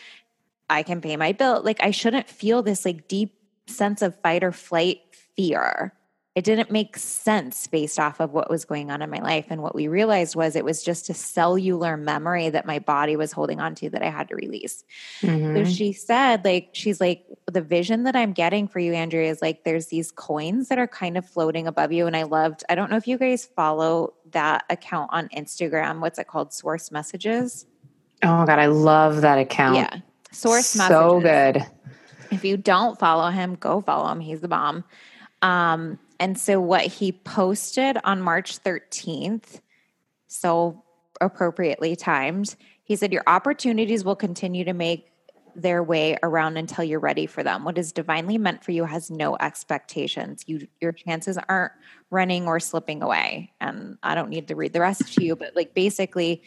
I 0.70 0.84
can 0.84 1.02
pay 1.02 1.18
my 1.18 1.32
bill. 1.32 1.62
Like 1.64 1.84
I 1.84 1.92
shouldn't 1.92 2.30
feel 2.30 2.62
this 2.62 2.86
like 2.86 3.08
deep 3.08 3.36
sense 3.68 4.02
of 4.02 4.20
fight 4.22 4.44
or 4.44 4.52
flight 4.52 5.02
fear. 5.36 5.94
It 6.34 6.46
didn't 6.46 6.72
make 6.72 6.96
sense 6.96 7.68
based 7.68 8.00
off 8.00 8.22
of 8.22 8.32
what 8.32 8.50
was 8.50 8.64
going 8.64 8.90
on 8.90 9.02
in 9.02 9.10
my 9.10 9.20
life. 9.20 9.48
And 9.50 9.62
what 9.62 9.76
we 9.76 9.90
realized 9.90 10.34
was 10.34 10.56
it 10.56 10.64
was 10.64 10.82
just 10.82 11.10
a 11.10 11.14
cellular 11.14 11.98
memory 11.98 12.50
that 12.50 12.66
my 12.66 12.80
body 12.80 13.18
was 13.18 13.34
holding 13.34 13.60
on 13.60 13.76
to 13.76 13.90
that 13.90 14.02
I 14.02 14.10
had 14.10 14.30
to 14.30 14.36
release. 14.36 14.86
Mm-hmm. 15.22 15.58
So 15.58 15.66
she 15.70 15.92
said, 15.92 16.46
like, 16.46 16.70
she's 16.72 17.02
like, 17.02 17.26
the 17.52 17.62
vision 17.62 18.04
that 18.04 18.16
I'm 18.16 18.32
getting 18.32 18.70
for 18.70 18.80
you, 18.80 18.94
Andrea, 18.94 19.30
is 19.30 19.42
like 19.42 19.66
there's 19.66 19.88
these 19.88 20.10
coins 20.10 20.70
that 20.70 20.78
are 20.78 20.88
kind 20.88 21.18
of 21.18 21.26
floating 21.26 21.68
above 21.68 21.92
you. 21.92 22.08
And 22.08 22.16
I 22.16 22.24
loved, 22.24 22.64
I 22.70 22.76
don't 22.76 22.90
know 22.90 22.96
if 22.96 23.08
you 23.08 23.18
guys 23.18 23.46
follow 23.46 24.14
that 24.32 24.64
account 24.70 25.10
on 25.12 25.28
Instagram. 25.36 26.00
What's 26.00 26.18
it 26.18 26.28
called? 26.28 26.54
Source 26.54 26.92
Messages. 26.92 27.66
Oh 28.24 28.38
my 28.38 28.46
God, 28.46 28.60
I 28.60 28.68
love 28.68 29.20
that 29.20 29.38
account. 29.38 29.76
Yeah. 29.76 29.98
Source 30.32 30.68
so 30.68 30.78
Messages. 30.78 30.98
So 30.98 31.20
good. 31.20 31.66
If 32.32 32.46
you 32.46 32.56
don't 32.56 32.98
follow 32.98 33.30
him, 33.32 33.56
go 33.56 33.82
follow 33.82 34.10
him. 34.10 34.22
He's 34.22 34.40
the 34.40 34.48
bomb. 34.48 34.86
Um, 35.42 36.00
and 36.22 36.38
so 36.38 36.62
what 36.62 36.86
he 36.86 37.12
posted 37.12 37.98
on 38.04 38.22
March 38.22 38.64
13th, 38.64 39.60
so 40.28 40.84
appropriately 41.20 41.96
timed, 41.96 42.56
he 42.84 42.96
said, 42.96 43.12
Your 43.12 43.24
opportunities 43.26 44.06
will 44.06 44.16
continue 44.16 44.64
to 44.66 44.74
make 44.74 45.12
their 45.56 45.82
way 45.82 46.20
around 46.22 46.58
until 46.58 46.84
you're 46.84 47.00
ready 47.00 47.26
for 47.26 47.42
them. 47.42 47.64
What 47.64 47.80
is 47.80 47.92
divinely 47.92 48.38
meant 48.38 48.64
for 48.64 48.72
you 48.72 48.86
has 48.86 49.10
no 49.10 49.36
expectations. 49.36 50.44
You 50.46 50.68
your 50.80 50.92
chances 50.92 51.40
aren't 51.50 51.72
running 52.12 52.46
or 52.46 52.60
slipping 52.60 53.02
away. 53.02 53.52
And 53.60 53.98
I 54.04 54.14
don't 54.14 54.30
need 54.30 54.48
to 54.50 54.56
read 54.56 54.74
the 54.74 54.82
rest 54.82 55.16
to 55.16 55.26
you, 55.26 55.36
but 55.36 55.56
like 55.56 55.74
basically 55.74 56.44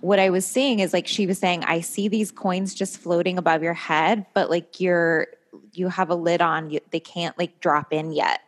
what 0.00 0.20
I 0.20 0.30
was 0.30 0.46
seeing 0.46 0.80
is 0.80 0.94
like 0.94 1.06
she 1.06 1.26
was 1.26 1.38
saying, 1.38 1.64
I 1.64 1.82
see 1.82 2.08
these 2.08 2.32
coins 2.32 2.74
just 2.74 2.96
floating 2.96 3.36
above 3.36 3.62
your 3.62 3.74
head, 3.74 4.24
but 4.32 4.48
like 4.48 4.80
you're 4.80 5.26
you 5.74 5.88
have 5.88 6.08
a 6.08 6.14
lid 6.14 6.40
on, 6.40 6.70
you, 6.70 6.80
they 6.90 7.00
can't 7.00 7.38
like 7.38 7.60
drop 7.60 7.92
in 7.92 8.12
yet. 8.12 8.40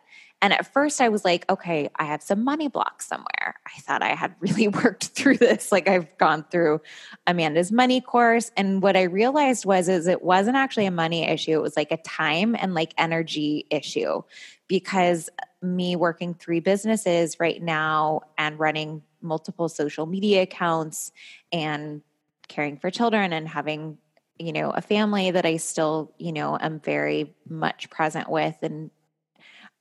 And 0.44 0.52
at 0.52 0.70
first 0.70 1.00
I 1.00 1.08
was 1.08 1.24
like, 1.24 1.50
okay, 1.50 1.88
I 1.96 2.04
have 2.04 2.22
some 2.22 2.44
money 2.44 2.68
blocks 2.68 3.06
somewhere. 3.06 3.58
I 3.66 3.80
thought 3.80 4.02
I 4.02 4.14
had 4.14 4.34
really 4.40 4.68
worked 4.84 5.06
through 5.06 5.38
this. 5.38 5.72
Like 5.72 5.88
I've 5.88 6.18
gone 6.18 6.44
through 6.50 6.82
Amanda's 7.26 7.72
money 7.72 8.02
course. 8.02 8.52
And 8.54 8.82
what 8.82 8.94
I 8.94 9.04
realized 9.04 9.64
was 9.64 9.88
is 9.88 10.06
it 10.06 10.20
wasn't 10.20 10.58
actually 10.58 10.84
a 10.84 10.90
money 10.90 11.26
issue. 11.26 11.52
It 11.52 11.62
was 11.62 11.78
like 11.78 11.92
a 11.92 11.96
time 11.96 12.54
and 12.58 12.74
like 12.74 12.92
energy 12.98 13.64
issue 13.70 14.20
because 14.68 15.30
me 15.62 15.96
working 15.96 16.34
three 16.34 16.60
businesses 16.60 17.40
right 17.40 17.62
now 17.62 18.20
and 18.36 18.58
running 18.58 19.02
multiple 19.22 19.70
social 19.70 20.04
media 20.04 20.42
accounts 20.42 21.10
and 21.52 22.02
caring 22.48 22.76
for 22.76 22.90
children 22.90 23.32
and 23.32 23.48
having 23.48 23.96
you 24.38 24.52
know 24.52 24.70
a 24.70 24.82
family 24.82 25.30
that 25.30 25.46
i 25.46 25.56
still 25.56 26.12
you 26.18 26.32
know 26.32 26.58
am 26.60 26.80
very 26.80 27.32
much 27.48 27.88
present 27.88 28.28
with 28.28 28.56
and 28.62 28.90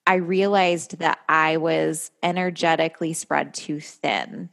i 0.08 0.16
realized 0.16 0.98
that 1.00 1.20
i 1.30 1.58
was 1.58 2.12
energetically 2.22 3.14
spread 3.14 3.54
too 3.54 3.80
thin 3.80 4.50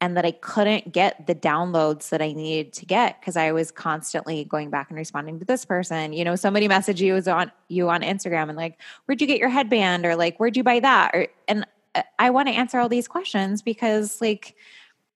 and 0.00 0.16
that 0.16 0.24
i 0.24 0.30
couldn't 0.30 0.92
get 0.92 1.26
the 1.26 1.34
downloads 1.34 2.08
that 2.10 2.20
i 2.20 2.32
needed 2.32 2.72
to 2.72 2.84
get 2.84 3.20
because 3.20 3.36
i 3.36 3.52
was 3.52 3.70
constantly 3.70 4.44
going 4.44 4.70
back 4.70 4.90
and 4.90 4.98
responding 4.98 5.38
to 5.38 5.44
this 5.44 5.64
person. 5.64 6.12
You 6.12 6.24
know 6.24 6.36
somebody 6.36 6.68
messaged 6.68 6.98
you 7.00 7.14
was 7.14 7.28
on 7.28 7.52
you 7.68 7.88
on 7.88 8.02
instagram 8.02 8.48
and 8.48 8.56
like 8.56 8.78
where'd 9.06 9.20
you 9.20 9.26
get 9.26 9.38
your 9.38 9.48
headband? 9.48 10.04
or 10.04 10.16
like 10.16 10.38
where'd 10.38 10.56
you 10.56 10.64
buy 10.64 10.80
that? 10.80 11.14
or 11.14 11.28
and 11.48 11.66
uh, 11.94 12.02
I 12.18 12.30
want 12.30 12.48
to 12.48 12.54
answer 12.54 12.78
all 12.78 12.88
these 12.88 13.08
questions 13.08 13.62
because 13.62 14.20
like 14.20 14.56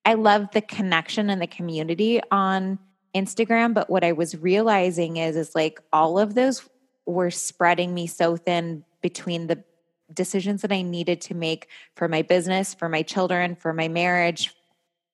I 0.05 0.15
love 0.15 0.51
the 0.53 0.61
connection 0.61 1.31
and 1.31 1.43
the 1.43 1.49
community 1.49 2.21
on 2.31 2.79
Instagram, 3.15 3.75
but 3.75 3.91
what 3.91 4.05
I 4.05 4.13
was 4.13 4.37
realizing 4.37 5.17
is 5.17 5.37
is 5.37 5.55
like 5.55 5.81
all 5.93 6.19
of 6.19 6.35
those 6.35 6.69
were 7.07 7.31
spreading 7.31 7.93
me 7.93 8.07
so 8.07 8.37
thin 8.37 8.85
between 9.01 9.47
the 9.49 9.63
decisions 10.13 10.63
that 10.63 10.73
I 10.73 10.83
needed 10.83 11.21
to 11.23 11.35
make 11.35 11.69
for 11.95 12.09
my 12.09 12.23
business, 12.23 12.75
for 12.75 12.89
my 12.89 13.03
children, 13.03 13.55
for 13.57 13.73
my 13.73 13.89
marriage, 13.89 14.55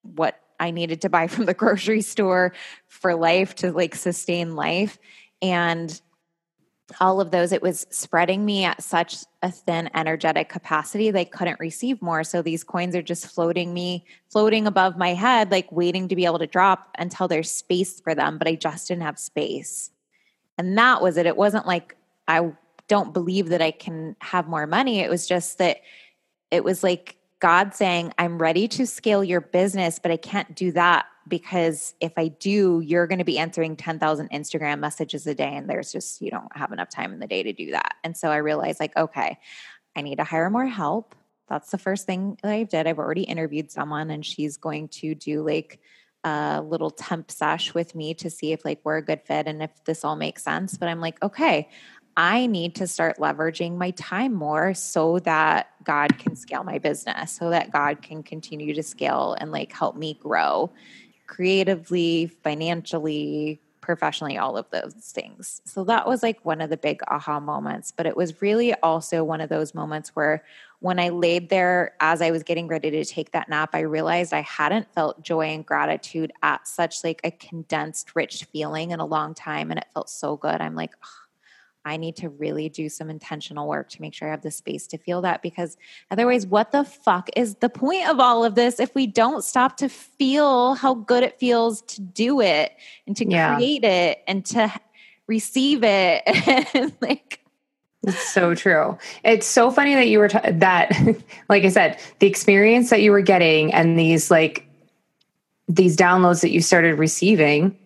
what 0.02 0.40
I 0.60 0.70
needed 0.70 1.02
to 1.02 1.08
buy 1.08 1.26
from 1.28 1.46
the 1.46 1.54
grocery 1.54 2.02
store 2.02 2.52
for 2.88 3.14
life 3.14 3.54
to 3.56 3.72
like 3.72 3.94
sustain 3.94 4.54
life. 4.54 4.98
And 5.40 6.00
all 7.00 7.20
of 7.20 7.30
those, 7.30 7.52
it 7.52 7.62
was 7.62 7.86
spreading 7.90 8.44
me 8.44 8.64
at 8.64 8.82
such 8.82 9.24
a 9.42 9.50
thin 9.50 9.88
energetic 9.94 10.48
capacity 10.48 11.10
they 11.10 11.24
couldn't 11.24 11.58
receive 11.58 12.02
more. 12.02 12.22
So 12.22 12.42
these 12.42 12.64
coins 12.64 12.94
are 12.94 13.02
just 13.02 13.26
floating 13.26 13.72
me, 13.72 14.04
floating 14.30 14.66
above 14.66 14.98
my 14.98 15.14
head, 15.14 15.50
like 15.50 15.70
waiting 15.72 16.08
to 16.08 16.16
be 16.16 16.26
able 16.26 16.38
to 16.40 16.46
drop 16.46 16.94
until 16.98 17.28
there's 17.28 17.50
space 17.50 18.00
for 18.00 18.14
them. 18.14 18.36
But 18.36 18.48
I 18.48 18.56
just 18.56 18.88
didn't 18.88 19.02
have 19.02 19.18
space. 19.18 19.90
And 20.58 20.76
that 20.76 21.00
was 21.00 21.16
it. 21.16 21.26
It 21.26 21.36
wasn't 21.36 21.66
like 21.66 21.96
I 22.28 22.52
don't 22.92 23.14
believe 23.14 23.48
that 23.48 23.62
I 23.62 23.70
can 23.70 24.16
have 24.20 24.46
more 24.48 24.66
money. 24.66 25.00
It 25.00 25.08
was 25.08 25.26
just 25.26 25.56
that 25.56 25.78
it 26.50 26.62
was 26.62 26.82
like 26.82 27.16
God 27.40 27.74
saying, 27.74 28.12
I'm 28.18 28.36
ready 28.36 28.68
to 28.68 28.86
scale 28.86 29.24
your 29.24 29.40
business, 29.40 29.98
but 29.98 30.10
I 30.10 30.18
can't 30.18 30.54
do 30.54 30.72
that 30.72 31.06
because 31.26 31.94
if 32.00 32.12
I 32.18 32.28
do, 32.28 32.80
you're 32.80 33.06
going 33.06 33.18
to 33.20 33.24
be 33.24 33.38
answering 33.38 33.76
10,000 33.76 34.30
Instagram 34.30 34.78
messages 34.78 35.26
a 35.26 35.34
day. 35.34 35.56
And 35.56 35.70
there's 35.70 35.90
just, 35.90 36.20
you 36.20 36.30
don't 36.30 36.54
have 36.54 36.70
enough 36.70 36.90
time 36.90 37.14
in 37.14 37.18
the 37.18 37.26
day 37.26 37.42
to 37.42 37.54
do 37.54 37.70
that. 37.70 37.94
And 38.04 38.14
so 38.14 38.28
I 38.28 38.36
realized, 38.36 38.78
like, 38.78 38.94
okay, 38.94 39.38
I 39.96 40.02
need 40.02 40.16
to 40.16 40.24
hire 40.24 40.50
more 40.50 40.66
help. 40.66 41.14
That's 41.48 41.70
the 41.70 41.78
first 41.78 42.04
thing 42.04 42.36
that 42.42 42.52
I 42.52 42.64
did. 42.64 42.86
I've 42.86 42.98
already 42.98 43.22
interviewed 43.22 43.70
someone, 43.70 44.10
and 44.10 44.26
she's 44.26 44.58
going 44.58 44.88
to 44.88 45.14
do 45.14 45.42
like 45.42 45.80
a 46.24 46.62
little 46.62 46.90
temp 46.90 47.30
sesh 47.30 47.72
with 47.72 47.94
me 47.94 48.14
to 48.14 48.28
see 48.28 48.52
if 48.52 48.64
like 48.64 48.80
we're 48.84 48.98
a 48.98 49.02
good 49.02 49.22
fit 49.22 49.46
and 49.48 49.62
if 49.62 49.70
this 49.84 50.04
all 50.04 50.16
makes 50.16 50.44
sense. 50.44 50.76
But 50.76 50.88
I'm 50.88 51.00
like, 51.00 51.22
okay, 51.22 51.68
I 52.16 52.46
need 52.46 52.74
to 52.76 52.86
start 52.86 53.18
leveraging 53.18 53.76
my 53.76 53.90
time 53.92 54.34
more 54.34 54.74
so 54.74 55.18
that 55.20 55.70
God 55.84 56.18
can 56.18 56.36
scale 56.36 56.64
my 56.64 56.78
business, 56.78 57.32
so 57.32 57.50
that 57.50 57.70
God 57.70 58.02
can 58.02 58.22
continue 58.22 58.74
to 58.74 58.82
scale 58.82 59.36
and 59.40 59.50
like 59.50 59.72
help 59.72 59.96
me 59.96 60.18
grow 60.20 60.70
creatively, 61.26 62.26
financially, 62.26 63.60
professionally, 63.80 64.38
all 64.38 64.56
of 64.56 64.68
those 64.70 64.94
things. 64.94 65.60
So 65.64 65.84
that 65.84 66.06
was 66.06 66.22
like 66.22 66.44
one 66.44 66.60
of 66.60 66.70
the 66.70 66.76
big 66.76 67.00
aha 67.08 67.40
moments. 67.40 67.92
But 67.94 68.06
it 68.06 68.16
was 68.16 68.40
really 68.40 68.74
also 68.74 69.24
one 69.24 69.40
of 69.40 69.48
those 69.48 69.74
moments 69.74 70.10
where 70.10 70.44
when 70.80 70.98
I 70.98 71.10
laid 71.10 71.48
there 71.48 71.94
as 72.00 72.22
I 72.22 72.30
was 72.30 72.42
getting 72.42 72.68
ready 72.68 72.90
to 72.90 73.04
take 73.04 73.32
that 73.32 73.48
nap, 73.48 73.70
I 73.72 73.80
realized 73.80 74.32
I 74.32 74.42
hadn't 74.42 74.92
felt 74.94 75.22
joy 75.22 75.46
and 75.46 75.64
gratitude 75.64 76.32
at 76.42 76.66
such 76.66 77.04
like 77.04 77.20
a 77.24 77.30
condensed, 77.30 78.14
rich 78.14 78.44
feeling 78.52 78.90
in 78.90 79.00
a 79.00 79.06
long 79.06 79.34
time. 79.34 79.70
And 79.70 79.78
it 79.78 79.86
felt 79.94 80.10
so 80.10 80.36
good. 80.36 80.60
I'm 80.60 80.74
like, 80.74 80.92
oh, 81.04 81.21
I 81.84 81.96
need 81.96 82.16
to 82.16 82.28
really 82.28 82.68
do 82.68 82.88
some 82.88 83.10
intentional 83.10 83.68
work 83.68 83.88
to 83.90 84.00
make 84.00 84.14
sure 84.14 84.28
I 84.28 84.30
have 84.30 84.42
the 84.42 84.50
space 84.50 84.86
to 84.88 84.98
feel 84.98 85.22
that 85.22 85.42
because 85.42 85.76
otherwise, 86.10 86.46
what 86.46 86.70
the 86.70 86.84
fuck 86.84 87.28
is 87.36 87.56
the 87.56 87.68
point 87.68 88.08
of 88.08 88.20
all 88.20 88.44
of 88.44 88.54
this 88.54 88.78
if 88.78 88.94
we 88.94 89.06
don't 89.06 89.42
stop 89.42 89.76
to 89.78 89.88
feel 89.88 90.74
how 90.74 90.94
good 90.94 91.24
it 91.24 91.38
feels 91.40 91.82
to 91.82 92.00
do 92.00 92.40
it 92.40 92.72
and 93.06 93.16
to 93.16 93.28
yeah. 93.28 93.56
create 93.56 93.84
it 93.84 94.22
and 94.28 94.44
to 94.46 94.72
receive 95.26 95.82
it? 95.82 96.22
and 96.74 96.92
like, 97.00 97.40
It's 98.04 98.32
so 98.32 98.54
true. 98.54 98.96
It's 99.24 99.46
so 99.46 99.70
funny 99.70 99.94
that 99.94 100.08
you 100.08 100.20
were 100.20 100.28
t- 100.28 100.50
that, 100.50 100.92
like 101.48 101.64
I 101.64 101.68
said, 101.68 101.98
the 102.20 102.26
experience 102.28 102.90
that 102.90 103.02
you 103.02 103.10
were 103.10 103.22
getting 103.22 103.74
and 103.74 103.98
these 103.98 104.30
like 104.30 104.66
these 105.68 105.96
downloads 105.96 106.42
that 106.42 106.50
you 106.50 106.60
started 106.60 106.98
receiving. 106.98 107.76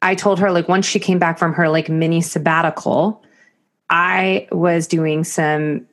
I 0.00 0.14
told 0.14 0.38
her 0.38 0.50
like 0.50 0.68
once 0.68 0.86
she 0.86 0.98
came 0.98 1.18
back 1.18 1.38
from 1.38 1.54
her 1.54 1.68
like 1.68 1.88
mini 1.88 2.20
sabbatical, 2.20 3.22
I 3.94 4.48
was 4.50 4.88
doing 4.88 5.22
some 5.22 5.86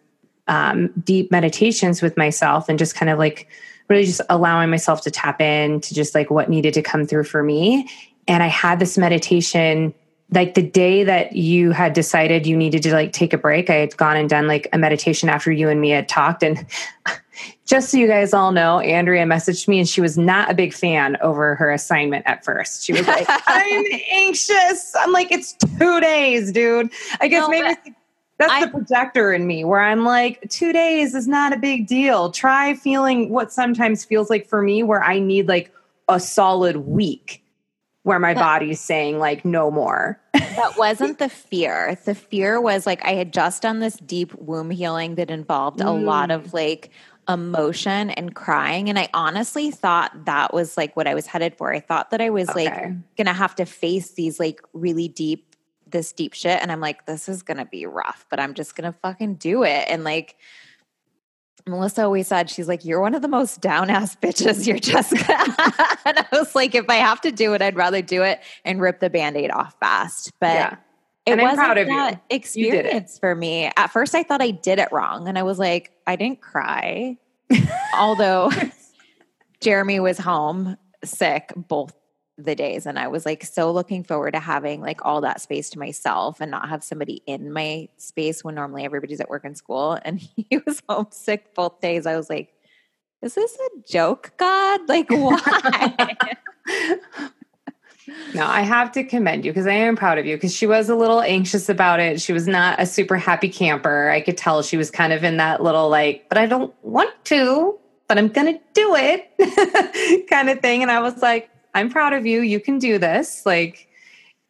um, 0.48 0.92
deep 1.04 1.30
meditations 1.30 2.02
with 2.02 2.18
myself 2.18 2.68
and 2.68 2.80
just 2.80 2.96
kind 2.96 3.12
of 3.12 3.20
like 3.20 3.48
really 3.90 4.06
just 4.06 4.22
allowing 4.28 4.72
myself 4.72 5.02
to 5.02 5.12
tap 5.12 5.40
in 5.40 5.82
to 5.82 5.94
just 5.94 6.16
like 6.16 6.32
what 6.32 6.50
needed 6.50 6.74
to 6.74 6.82
come 6.82 7.06
through 7.06 7.26
for 7.26 7.44
me. 7.44 7.88
And 8.28 8.42
I 8.42 8.48
had 8.48 8.80
this 8.80 8.98
meditation 8.98 9.94
like 10.32 10.56
the 10.56 10.64
day 10.64 11.04
that 11.04 11.34
you 11.36 11.72
had 11.72 11.94
decided 11.94 12.48
you 12.48 12.58
needed 12.58 12.82
to 12.84 12.94
like 12.94 13.12
take 13.14 13.34
a 13.34 13.38
break, 13.38 13.70
I 13.70 13.76
had 13.76 13.96
gone 13.98 14.18
and 14.18 14.28
done 14.28 14.48
like 14.48 14.68
a 14.74 14.80
meditation 14.80 15.30
after 15.30 15.52
you 15.52 15.70
and 15.70 15.80
me 15.80 15.92
had 15.92 16.10
talked. 16.10 16.42
And 16.42 16.66
just 17.66 17.90
so 17.90 17.98
you 17.98 18.08
guys 18.08 18.34
all 18.34 18.52
know, 18.52 18.80
Andrea 18.80 19.26
messaged 19.26 19.68
me 19.68 19.80
and 19.80 19.88
she 19.88 20.02
was 20.02 20.18
not 20.18 20.52
a 20.52 20.54
big 20.54 20.74
fan 20.74 21.18
over 21.22 21.56
her 21.56 21.72
assignment 21.72 22.26
at 22.26 22.44
first. 22.44 22.84
She 22.84 22.94
was 22.94 23.08
like, 23.08 23.26
I'm 23.30 23.86
anxious. 24.10 24.94
I'm 24.98 25.12
like, 25.12 25.32
it's 25.32 25.54
two 25.54 26.00
days, 26.02 26.52
dude. 26.52 26.92
I 27.20 27.28
guess 27.28 27.42
no, 27.42 27.50
maybe 27.50 27.96
that's 28.38 28.52
I, 28.52 28.66
the 28.66 28.72
projector 28.72 29.32
in 29.32 29.46
me 29.46 29.64
where 29.64 29.82
I'm 29.82 30.04
like, 30.04 30.50
two 30.50 30.74
days 30.74 31.14
is 31.14 31.28
not 31.28 31.54
a 31.54 31.58
big 31.58 31.88
deal. 31.88 32.32
Try 32.32 32.74
feeling 32.74 33.30
what 33.30 33.54
sometimes 33.54 34.04
feels 34.04 34.30
like 34.30 34.48
for 34.48 34.62
me, 34.62 34.82
where 34.84 35.04
I 35.04 35.20
need 35.20 35.48
like 35.48 35.72
a 36.08 36.20
solid 36.20 36.78
week 36.78 37.42
where 38.04 38.20
my 38.20 38.34
body's 38.34 38.80
saying 38.80 39.20
like 39.20 39.46
no 39.46 39.70
more. 39.70 40.20
that 40.34 40.74
wasn't 40.78 41.20
the 41.20 41.30
fear. 41.30 41.98
The 42.06 42.16
fear 42.16 42.60
was 42.60 42.86
like 42.86 43.06
I 43.06 43.14
had 43.14 43.32
just 43.32 43.62
done 43.62 43.80
this 43.80 43.98
deep 43.98 44.34
womb 44.36 44.72
healing 44.72 45.16
that 45.16 45.30
involved 45.30 45.80
mm. 45.80 45.86
a 45.86 45.92
lot 45.92 46.32
of 46.32 46.48
mm. 46.48 46.54
like 46.54 46.90
emotion 47.30 48.10
and 48.10 48.34
crying 48.36 48.90
and 48.90 48.98
I 48.98 49.08
honestly 49.14 49.72
thought 49.72 50.26
that 50.26 50.54
was 50.54 50.76
like 50.76 50.96
what 50.96 51.08
I 51.08 51.14
was 51.14 51.28
headed 51.28 51.56
for. 51.56 51.74
I 51.74 51.80
thought 51.80 52.12
that 52.12 52.22
I 52.22 52.30
was 52.30 52.50
okay. 52.50 52.66
like 52.66 52.94
to 53.28 53.34
have 53.34 53.56
to 53.56 53.66
face 53.66 54.12
these 54.12 54.40
like 54.40 54.62
really 54.74 55.08
deep 55.08 55.56
this 55.88 56.12
deep 56.12 56.34
shit 56.34 56.60
and 56.62 56.72
I'm 56.72 56.80
like 56.80 57.06
this 57.06 57.30
is 57.30 57.44
to 57.58 57.66
be 57.66 57.86
rough, 57.86 58.26
but 58.30 58.40
I'm 58.40 58.54
just 58.54 58.76
to 58.92 58.98
fucking 59.00 59.36
do 59.36 59.64
it 59.64 59.86
and 59.88 60.04
like 60.04 60.36
Melissa 61.68 62.04
always 62.04 62.28
said, 62.28 62.50
she's 62.50 62.68
like, 62.68 62.86
You're 62.86 63.02
one 63.02 63.14
of 63.14 63.22
the 63.22 63.28
most 63.28 63.62
down 63.62 63.90
ass 63.90 64.16
bitches, 64.22 64.66
you're 64.66 64.80
Jessica. 64.80 65.32
and 66.06 66.18
I 66.18 66.26
was 66.32 66.56
like, 66.56 66.76
If 66.76 66.90
I 66.90 66.96
have 66.96 67.22
to 67.22 67.32
do 67.32 67.54
it, 67.54 67.62
I'd 67.62 67.76
rather 67.76 68.02
do 68.02 68.24
it 68.24 68.40
and 68.66 68.82
rip 68.82 69.00
the 69.00 69.10
band 69.10 69.38
aid 69.38 69.52
off 69.52 69.76
fast. 69.80 70.32
But 70.40 70.54
yeah. 70.54 70.76
It 71.26 71.34
and 71.34 71.42
wasn't 71.42 71.88
that 71.88 72.14
you. 72.14 72.20
experience 72.36 73.16
you 73.16 73.20
for 73.20 73.36
me. 73.36 73.72
At 73.78 73.88
first, 73.88 74.16
I 74.16 74.24
thought 74.24 74.42
I 74.42 74.52
did 74.52 74.80
it 74.80 74.90
wrong. 74.92 75.28
And 75.28 75.38
I 75.38 75.44
was 75.44 75.60
like, 75.60 75.92
I 76.08 76.16
didn't 76.16 76.42
cry. 76.42 77.18
Although 77.98 78.52
Jeremy 79.62 80.00
was 80.00 80.18
home 80.18 80.78
sick 81.04 81.52
both 81.56 81.94
the 82.38 82.56
days 82.56 82.86
and 82.86 82.98
i 82.98 83.08
was 83.08 83.26
like 83.26 83.44
so 83.44 83.72
looking 83.72 84.04
forward 84.04 84.32
to 84.32 84.40
having 84.40 84.82
like 84.82 85.04
all 85.06 85.22
that 85.22 85.42
space 85.42 85.70
to 85.70 85.80
myself 85.80 86.40
and 86.42 86.50
not 86.50 86.70
have 86.70 86.84
somebody 86.84 87.22
in 87.26 87.52
my 87.52 87.88
space 87.98 88.44
when 88.44 88.56
normally 88.56 88.84
everybody's 88.84 89.20
at 89.20 89.30
work 89.30 89.46
and 89.46 89.58
school 89.58 90.00
and 90.04 90.20
he 90.36 90.48
was 90.66 90.82
homesick 90.88 91.54
both 91.54 91.80
days 91.82 92.06
i 92.06 92.16
was 92.16 92.30
like 92.30 92.54
is 93.22 93.36
this 93.36 93.56
a 93.56 93.92
joke 93.92 94.32
god 94.38 94.82
like 94.88 95.10
why 95.10 96.16
no 98.34 98.46
i 98.46 98.62
have 98.62 98.92
to 98.92 99.04
commend 99.04 99.46
you 99.46 99.52
because 99.52 99.68
i 99.68 99.74
am 99.74 99.96
proud 99.96 100.18
of 100.18 100.26
you 100.26 100.36
because 100.36 100.54
she 100.54 100.68
was 100.68 100.90
a 100.90 100.96
little 100.96 101.22
anxious 101.22 101.70
about 101.70 102.00
it 102.00 102.22
she 102.22 102.34
was 102.34 102.48
not 102.48 102.80
a 102.80 102.86
super 102.86 103.18
happy 103.18 103.50
camper 103.50 104.10
i 104.10 104.22
could 104.22 104.38
tell 104.38 104.62
she 104.62 104.78
was 104.78 104.92
kind 104.92 105.14
of 105.14 105.24
in 105.24 105.38
that 105.38 105.62
little 105.62 105.90
like 105.90 106.28
but 106.30 106.38
i 106.38 106.46
don't 106.46 106.74
want 106.84 107.14
to 107.24 107.78
but 108.08 108.18
i'm 108.18 108.28
gonna 108.28 108.60
do 108.74 108.96
it 108.96 110.28
kind 110.30 110.50
of 110.50 110.60
thing 110.60 110.82
and 110.82 110.92
i 110.92 111.00
was 111.00 111.22
like 111.22 111.52
I'm 111.74 111.90
proud 111.90 112.14
of 112.14 112.26
you. 112.26 112.42
You 112.42 112.60
can 112.60 112.80
do 112.80 112.98
this. 112.98 113.46
Like, 113.46 113.88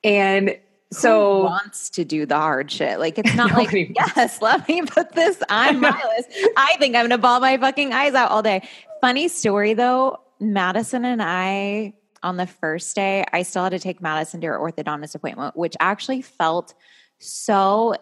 and 0.04 0.58
so 0.92 1.42
Who 1.42 1.44
wants 1.46 1.90
to 1.92 2.04
do 2.04 2.26
the 2.26 2.36
hard 2.36 2.72
shit. 2.72 3.00
Like 3.00 3.18
it's 3.18 3.34
not 3.36 3.52
like 3.54 3.72
yes, 3.72 4.42
let 4.42 4.68
me 4.68 4.82
put 4.84 5.14
this 5.14 5.42
on 5.50 5.80
my 5.80 5.90
list. 6.18 6.30
I 6.58 6.76
think 6.80 6.96
I'm 6.96 7.06
gonna 7.06 7.18
ball 7.18 7.40
my 7.40 7.58
fucking 7.58 7.94
eyes 7.94 8.14
out 8.14 8.32
all 8.32 8.42
day. 8.42 8.68
Funny 9.00 9.28
story 9.28 9.74
though, 9.74 10.20
Madison 10.40 11.06
and 11.06 11.22
I 11.22 11.94
on 12.24 12.38
the 12.38 12.48
first 12.48 12.96
day, 12.96 13.26
I 13.32 13.44
still 13.44 13.64
had 13.64 13.72
to 13.72 13.80
take 13.80 14.02
Madison 14.02 14.42
to 14.42 14.48
her 14.48 14.58
orthodontist 14.58 15.16
appointment, 15.16 15.56
which 15.56 15.76
actually 15.80 16.22
felt 16.22 16.74
so 17.20 17.96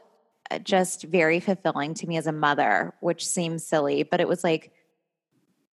uh, 0.51 0.59
just 0.59 1.03
very 1.03 1.39
fulfilling 1.39 1.93
to 1.95 2.07
me 2.07 2.17
as 2.17 2.27
a 2.27 2.31
mother, 2.31 2.93
which 3.01 3.25
seems 3.25 3.65
silly, 3.65 4.03
but 4.03 4.19
it 4.19 4.27
was 4.27 4.43
like 4.43 4.71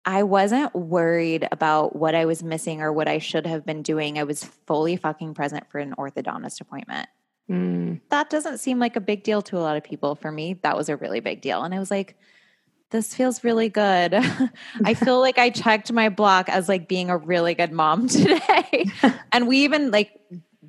I 0.07 0.23
wasn't 0.23 0.75
worried 0.75 1.49
about 1.51 1.97
what 1.97 2.15
I 2.15 2.27
was 2.27 2.43
missing 2.43 2.83
or 2.83 2.93
what 2.93 3.09
I 3.09 3.19
should 3.19 3.47
have 3.47 3.65
been 3.65 3.83
doing. 3.83 4.19
I 4.19 4.25
was 4.25 4.45
fully 4.45 4.97
fucking 4.97 5.33
present 5.33 5.71
for 5.71 5.79
an 5.79 5.95
orthodontist 5.97 6.61
appointment. 6.61 7.09
Mm. 7.51 8.01
That 8.11 8.29
doesn't 8.29 8.59
seem 8.59 8.79
like 8.79 8.97
a 8.97 9.01
big 9.01 9.23
deal 9.23 9.41
to 9.43 9.57
a 9.57 9.61
lot 9.61 9.77
of 9.77 9.85
people. 9.85 10.15
For 10.15 10.31
me, 10.31 10.55
that 10.63 10.77
was 10.77 10.91
a 10.91 10.97
really 10.97 11.21
big 11.21 11.41
deal. 11.41 11.63
And 11.63 11.75
I 11.75 11.79
was 11.79 11.91
like, 11.91 12.19
this 12.91 13.15
feels 13.15 13.43
really 13.43 13.69
good. 13.69 14.15
I 14.85 14.95
feel 14.95 15.21
like 15.21 15.39
I 15.39 15.51
checked 15.51 15.93
my 15.93 16.09
block 16.09 16.49
as 16.49 16.69
like 16.69 16.89
being 16.89 17.11
a 17.11 17.17
really 17.17 17.55
good 17.55 17.73
mom 17.73 18.09
today. 18.09 18.87
and 19.33 19.49
we 19.49 19.59
even 19.65 19.91
like 19.91 20.13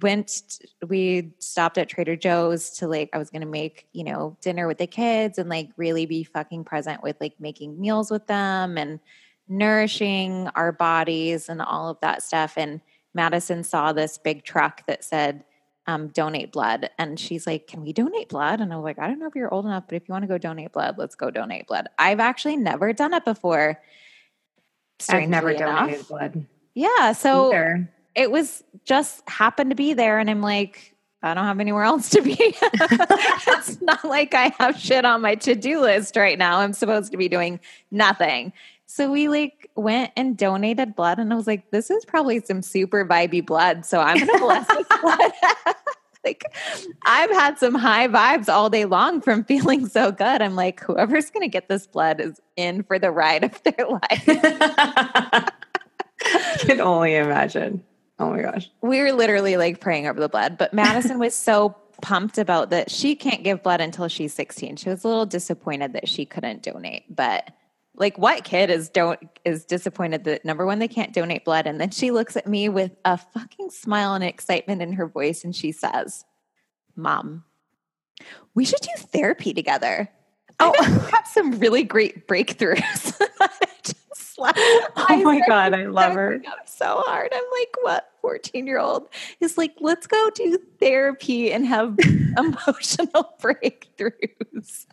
went 0.02 0.60
we 0.88 1.32
stopped 1.40 1.78
at 1.78 1.88
Trader 1.88 2.16
Joe's 2.16 2.72
to 2.72 2.88
like 2.88 3.10
I 3.14 3.18
was 3.18 3.30
going 3.30 3.42
to 3.42 3.48
make, 3.48 3.88
you 3.94 4.04
know, 4.04 4.38
dinner 4.42 4.68
with 4.68 4.78
the 4.78 4.88
kids 4.88 5.38
and 5.38 5.50
like 5.50 5.70
really 5.78 6.06
be 6.06 6.24
fucking 6.24 6.66
present 6.66 7.04
with 7.04 7.16
like 7.22 7.34
making 7.40 7.80
meals 7.80 8.12
with 8.12 8.28
them 8.28 8.78
and 8.78 9.00
nourishing 9.48 10.50
our 10.56 10.72
bodies 10.72 11.50
and 11.50 11.62
all 11.62 11.90
of 11.90 12.00
that 12.02 12.24
stuff. 12.24 12.54
And 12.58 12.82
Madison 13.14 13.64
saw 13.64 13.94
this 13.94 14.18
big 14.18 14.44
truck 14.44 14.86
that 14.88 15.04
said, 15.04 15.44
um, 15.88 16.08
donate 16.08 16.52
blood. 16.52 16.90
And 16.98 17.20
she's 17.20 17.46
like, 17.46 17.68
Can 17.68 17.82
we 17.84 17.94
donate 17.94 18.30
blood? 18.30 18.62
And 18.62 18.74
I 18.74 18.76
was 18.76 18.84
like, 18.84 19.00
I 19.00 19.08
don't 19.08 19.20
know 19.20 19.28
if 19.28 19.36
you're 19.36 19.54
old 19.54 19.66
enough, 19.66 19.86
but 19.88 19.96
if 19.96 20.08
you 20.08 20.14
want 20.14 20.24
to 20.24 20.28
go 20.28 20.38
donate 20.38 20.72
blood, 20.72 20.96
let's 20.98 21.16
go 21.16 21.30
donate 21.30 21.68
blood. 21.68 21.88
I've 21.98 22.20
actually 22.20 22.58
never 22.58 22.94
done 22.94 23.14
it 23.14 23.26
before. 23.26 23.80
I've 25.10 25.30
never 25.30 25.52
enough. 25.52 25.80
donated 25.80 26.08
blood. 26.08 26.46
Yeah. 26.74 27.12
So 27.14 27.50
Either. 27.50 27.90
it 28.16 28.32
was 28.32 28.64
just 28.84 29.28
happened 29.30 29.72
to 29.72 29.76
be 29.76 29.94
there. 29.94 30.20
And 30.20 30.30
I'm 30.30 30.42
like, 30.42 30.96
I 31.22 31.34
don't 31.34 31.46
have 31.46 31.60
anywhere 31.60 31.84
else 31.92 32.10
to 32.12 32.22
be. 32.22 32.36
it's 32.40 33.82
not 33.82 34.06
like 34.06 34.34
I 34.34 34.54
have 34.60 34.78
shit 34.78 35.06
on 35.06 35.22
my 35.22 35.36
to 35.36 35.56
do 35.56 35.82
list 35.82 36.16
right 36.16 36.38
now. 36.38 36.60
I'm 36.60 36.74
supposed 36.74 37.12
to 37.12 37.18
be 37.18 37.28
doing 37.28 37.60
nothing. 37.92 38.54
So 38.88 39.12
we 39.12 39.28
like 39.28 39.70
went 39.76 40.12
and 40.16 40.38
donated 40.38 40.96
blood, 40.96 41.20
and 41.20 41.34
I 41.34 41.36
was 41.36 41.48
like, 41.48 41.72
this 41.72 41.90
is 41.90 42.06
probably 42.06 42.40
some 42.42 42.62
super 42.62 43.06
vibey 43.06 43.46
blood. 43.46 43.86
So 43.86 44.00
I'm 44.00 44.18
gonna 44.20 44.40
bless 44.40 44.68
this 44.68 44.88
blood. 45.02 45.32
like 46.26 46.44
I've 47.06 47.32
had 47.32 47.58
some 47.58 47.76
high 47.76 48.08
vibes 48.08 48.50
all 48.50 48.70
day 48.70 48.86
long 48.86 49.22
from 49.22 49.44
feeling 49.44 49.88
so 49.88 50.12
good. 50.12 50.42
I'm 50.42 50.56
like, 50.56 50.82
whoever's 50.82 51.30
gonna 51.30 51.48
get 51.48 51.68
this 51.68 51.88
blood 51.88 52.20
is 52.22 52.40
in 52.56 52.84
for 52.84 53.00
the 53.00 53.12
ride 53.12 53.44
of 53.44 53.62
their 53.64 53.88
life. 53.90 54.24
I 54.28 55.52
can 56.60 56.82
only 56.82 57.16
imagine. 57.16 57.84
Oh 58.20 58.30
my 58.30 58.42
gosh. 58.42 58.70
We 58.82 59.02
were 59.02 59.12
literally 59.12 59.58
like 59.58 59.82
praying 59.82 60.08
over 60.08 60.20
the 60.20 60.30
blood, 60.30 60.58
but 60.58 60.74
Madison 60.74 61.20
was 61.20 61.36
so 61.36 61.76
pumped 62.02 62.38
about 62.38 62.70
that 62.70 62.90
she 62.90 63.16
can't 63.16 63.44
give 63.44 63.64
blood 63.64 63.82
until 63.82 64.08
she's 64.08 64.34
16. 64.34 64.78
She 64.78 64.90
was 64.90 65.04
a 65.04 65.08
little 65.08 65.26
disappointed 65.26 65.94
that 65.94 66.08
she 66.08 66.26
couldn't 66.26 66.64
donate, 66.64 67.04
but 67.14 67.52
like 67.98 68.18
what 68.18 68.44
kid 68.44 68.70
is 68.70 68.90
don't 68.90 69.20
is 69.44 69.66
disappointed 69.66 70.24
that 70.26 70.46
number 70.46 70.66
one 70.66 70.80
they 70.80 70.88
can't 70.88 71.14
donate 71.14 71.46
blood 71.46 71.68
and 71.68 71.80
then 71.80 71.90
she 71.90 72.12
looks 72.12 72.36
at 72.36 72.48
me 72.48 72.70
with 72.70 72.92
a 73.06 73.18
fucking 73.18 73.70
smile 73.70 74.14
and 74.14 74.24
excitement 74.24 74.82
in 74.82 74.94
her 74.94 75.08
voice 75.08 75.44
and 75.44 75.56
she 75.56 75.72
says 75.72 76.26
mom 76.96 77.44
we 78.54 78.66
should 78.66 78.82
do 78.82 78.90
therapy 78.98 79.54
together. 79.54 80.10
Oh. 80.60 80.74
have 81.12 81.28
some 81.28 81.60
really 81.60 81.84
great 81.84 82.28
breakthroughs. 82.28 83.22
Oh 84.38 85.22
my 85.24 85.40
god 85.48 85.74
i 85.74 85.86
love 85.86 86.12
her. 86.12 86.42
so 86.66 87.02
hard. 87.06 87.32
I'm 87.34 87.44
like 87.58 87.74
what 87.84 88.10
14 88.22 88.68
year 88.68 88.80
old 88.80 89.08
is 89.40 89.58
like 89.58 89.74
let's 89.80 90.08
go 90.08 90.30
do 90.36 90.60
therapy 90.78 91.54
and 91.54 91.66
have 91.66 91.98
emotional 92.38 93.34
breakthroughs 93.42 94.88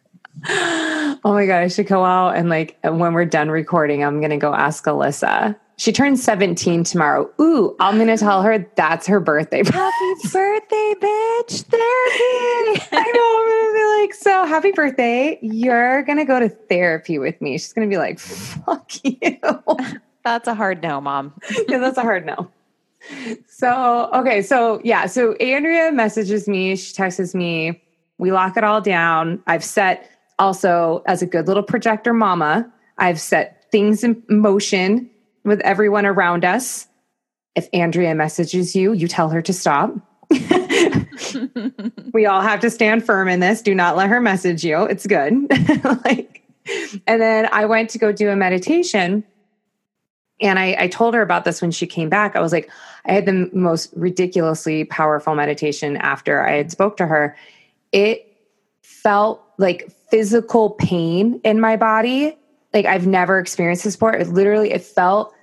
oh 0.49 1.19
my 1.25 1.47
god, 1.47 1.63
I 1.63 1.69
should 1.69 1.87
go 1.87 2.05
out 2.05 2.37
and 2.37 2.49
like 2.49 2.79
when 2.83 3.13
we're 3.13 3.25
done 3.25 3.51
recording, 3.51 4.03
I'm 4.05 4.21
gonna 4.21 4.39
go 4.39 4.55
ask 4.55 4.85
Alyssa. 4.85 5.57
She 5.77 5.91
turns 5.91 6.23
17 6.23 6.85
tomorrow. 6.85 7.29
Ooh, 7.41 7.75
I'm 7.81 7.99
gonna 7.99 8.17
tell 8.17 8.43
her 8.43 8.65
that's 8.77 9.07
her 9.07 9.21
birthday. 9.21 9.65
Happy 9.65 10.15
birthday, 10.33 10.95
bitch. 11.01 11.63
Therapy. 11.63 12.87
I 12.93 13.13
know. 13.15 13.43
I'm 13.43 13.73
gonna 13.73 13.79
be 13.79 14.01
like, 14.03 14.15
so 14.15 14.47
happy 14.47 14.71
birthday. 14.73 15.39
You're 15.43 16.03
gonna 16.05 16.25
go 16.25 16.39
to 16.39 16.49
therapy 16.49 17.19
with 17.19 17.41
me. 17.41 17.53
She's 17.53 17.73
gonna 17.73 17.89
be 17.89 17.99
like, 17.99 18.19
fuck 18.19 18.93
you. 19.03 19.39
That's 20.25 20.47
a 20.47 20.55
hard 20.55 20.83
no, 20.83 21.01
mom. 21.01 21.35
yeah, 21.69 21.79
that's 21.79 21.99
a 21.99 22.03
hard 22.03 22.27
no. 22.27 22.49
So, 23.49 24.09
okay. 24.15 24.43
So, 24.43 24.81
yeah. 24.85 25.07
So, 25.07 25.33
Andrea 25.35 25.91
messages 25.91 26.47
me. 26.47 26.77
She 26.77 26.95
texts 26.95 27.35
me 27.35 27.83
We 28.19 28.31
lock 28.31 28.57
it 28.57 28.63
all 28.63 28.81
down. 28.81 29.43
I've 29.49 29.65
set 29.65 30.09
also 30.39 31.03
as 31.07 31.23
a 31.23 31.27
good 31.27 31.47
little 31.47 31.63
projector 31.63 32.13
mama, 32.13 32.71
I've 32.99 33.21
set 33.21 33.71
things 33.71 34.05
in 34.05 34.23
motion 34.29 35.11
with 35.45 35.61
everyone 35.61 36.07
around 36.07 36.45
us. 36.45 36.87
If 37.55 37.69
Andrea 37.73 38.15
messages 38.15 38.75
you, 38.75 38.93
you 38.93 39.09
tell 39.09 39.29
her 39.31 39.43
to 39.43 39.53
stop. 39.53 39.95
we 42.13 42.27
all 42.27 42.41
have 42.41 42.61
to 42.61 42.71
stand 42.71 43.05
firm 43.05 43.29
in 43.29 43.41
this. 43.41 43.61
Do 43.63 43.75
not 43.75 43.97
let 43.97 44.09
her 44.09 44.21
message 44.21 44.65
you. 44.65 44.83
It's 44.85 45.07
good. 45.07 45.35
like, 46.05 46.43
and 47.07 47.21
then 47.21 47.49
I 47.53 47.67
went 47.67 47.91
to 47.91 47.99
go 47.99 48.13
do 48.13 48.31
a 48.31 48.37
meditation. 48.37 49.25
And 50.41 50.59
I, 50.59 50.77
I 50.79 50.89
told 50.89 51.15
her 51.15 51.23
about 51.23 51.45
this 51.45 51.61
when 51.61 51.71
she 51.71 51.87
came 51.87 52.09
back. 52.09 52.35
I 52.35 52.41
was 52.41 52.53
like, 52.53 52.71
I 53.05 53.13
had 53.13 53.27
the 53.27 53.51
most 53.53 53.93
ridiculously 53.95 54.85
powerful 54.85 55.35
meditation 55.35 55.97
after 55.97 56.47
I 56.47 56.53
had 56.53 56.71
spoke 56.71 56.97
to 56.97 57.07
her. 57.07 57.37
It 57.93 58.27
felt 58.83 59.43
like 59.59 59.91
physical 60.13 60.71
pain 60.71 61.41
in 61.43 61.59
my 61.59 61.75
body. 61.75 62.37
Like 62.75 62.85
I've 62.85 63.07
never 63.07 63.39
experienced 63.39 63.85
this 63.85 63.97
before. 63.97 64.15
It 64.15 64.29
literally, 64.29 64.71
it 64.71 64.83
felt 64.83 65.35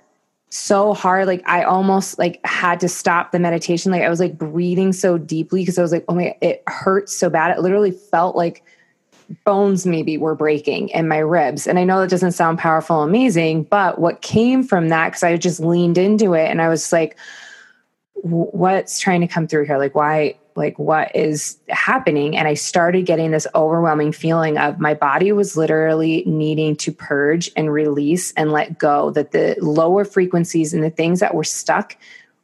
so 0.50 0.94
hard. 0.94 1.26
Like 1.26 1.42
i 1.48 1.64
almost 1.64 2.18
like 2.18 2.40
had 2.44 2.78
to 2.80 2.88
stop 2.88 3.32
the 3.32 3.40
meditation. 3.40 3.90
Like 3.90 4.02
i 4.02 4.08
was 4.08 4.20
like 4.20 4.38
breathing 4.38 4.92
so 4.92 5.18
deeply 5.18 5.62
because 5.62 5.78
i 5.78 5.82
was 5.82 5.92
like 5.92 6.04
oh 6.08 6.14
my 6.14 6.36
it 6.40 6.62
hurts 6.68 7.16
so 7.16 7.28
bad. 7.28 7.56
It 7.56 7.60
literally 7.60 7.90
felt 7.90 8.36
like 8.36 8.64
bones 9.44 9.86
maybe 9.86 10.16
were 10.18 10.34
breaking 10.34 10.88
in 10.90 11.06
my 11.08 11.18
ribs. 11.18 11.66
And 11.66 11.78
i 11.78 11.84
know 11.84 12.00
that 12.00 12.10
doesn't 12.10 12.32
sound 12.32 12.58
powerful 12.58 13.02
amazing 13.02 13.64
but 13.64 14.00
what 14.00 14.22
came 14.22 14.64
from 14.64 14.88
that 14.88 15.10
because 15.10 15.22
i 15.22 15.36
just 15.36 15.60
leaned 15.60 15.98
into 15.98 16.34
it 16.34 16.48
and 16.48 16.60
i 16.60 16.68
was 16.68 16.92
like 16.92 17.16
what's 18.22 18.98
trying 18.98 19.20
to 19.20 19.26
come 19.26 19.46
through 19.46 19.64
here? 19.64 19.78
Like 19.78 19.94
why 19.94 20.36
like 20.56 20.78
what 20.78 21.14
is 21.14 21.58
happening. 21.68 22.36
And 22.36 22.48
i 22.48 22.54
started 22.54 23.06
getting 23.06 23.30
this 23.30 23.46
overwhelming 23.54 24.12
feeling 24.12 24.58
of 24.58 24.78
my 24.78 24.94
body 24.94 25.32
was 25.32 25.56
literally 25.56 26.22
needing 26.26 26.76
to 26.76 26.92
purge 26.92 27.50
and 27.56 27.72
release 27.72 28.32
and 28.32 28.52
let 28.52 28.78
go 28.78 29.10
that 29.10 29.32
the 29.32 29.56
lower 29.60 30.04
frequencies 30.04 30.72
and 30.74 30.82
the 30.82 30.90
things 30.90 31.20
that 31.20 31.34
were 31.34 31.44
stuck 31.44 31.96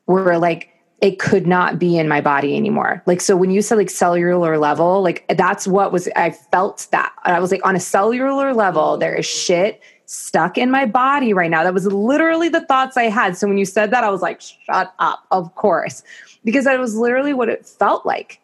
were 0.06 0.38
like 0.38 0.70
it 1.02 1.18
could 1.18 1.46
not 1.46 1.78
be 1.78 1.98
in 1.98 2.08
my 2.08 2.22
body 2.22 2.56
anymore. 2.56 3.02
Like 3.04 3.20
so 3.20 3.36
when 3.36 3.50
you 3.50 3.60
said 3.60 3.76
like 3.76 3.90
cellular 3.90 4.58
level 4.58 5.02
like 5.02 5.26
that's 5.36 5.66
what 5.66 5.92
was 5.92 6.08
i 6.16 6.30
felt 6.30 6.86
that 6.90 7.12
i 7.24 7.38
was 7.38 7.50
like 7.50 7.64
on 7.64 7.76
a 7.76 7.80
cellular 7.80 8.54
level 8.54 8.96
there 8.96 9.14
is 9.14 9.26
shit 9.26 9.82
stuck 10.06 10.56
in 10.56 10.70
my 10.70 10.86
body 10.86 11.32
right 11.32 11.50
now. 11.50 11.64
That 11.64 11.74
was 11.74 11.86
literally 11.86 12.48
the 12.48 12.62
thoughts 12.62 12.96
i 12.96 13.04
had. 13.04 13.36
So 13.36 13.46
when 13.46 13.58
you 13.58 13.64
said 13.64 13.90
that 13.90 14.04
i 14.04 14.10
was 14.10 14.22
like 14.22 14.40
shut 14.40 14.94
up 14.98 15.24
of 15.30 15.54
course. 15.54 16.02
Because 16.44 16.64
that 16.64 16.78
was 16.78 16.96
literally 16.96 17.34
what 17.34 17.48
it 17.48 17.66
felt 17.66 18.06
like. 18.06 18.40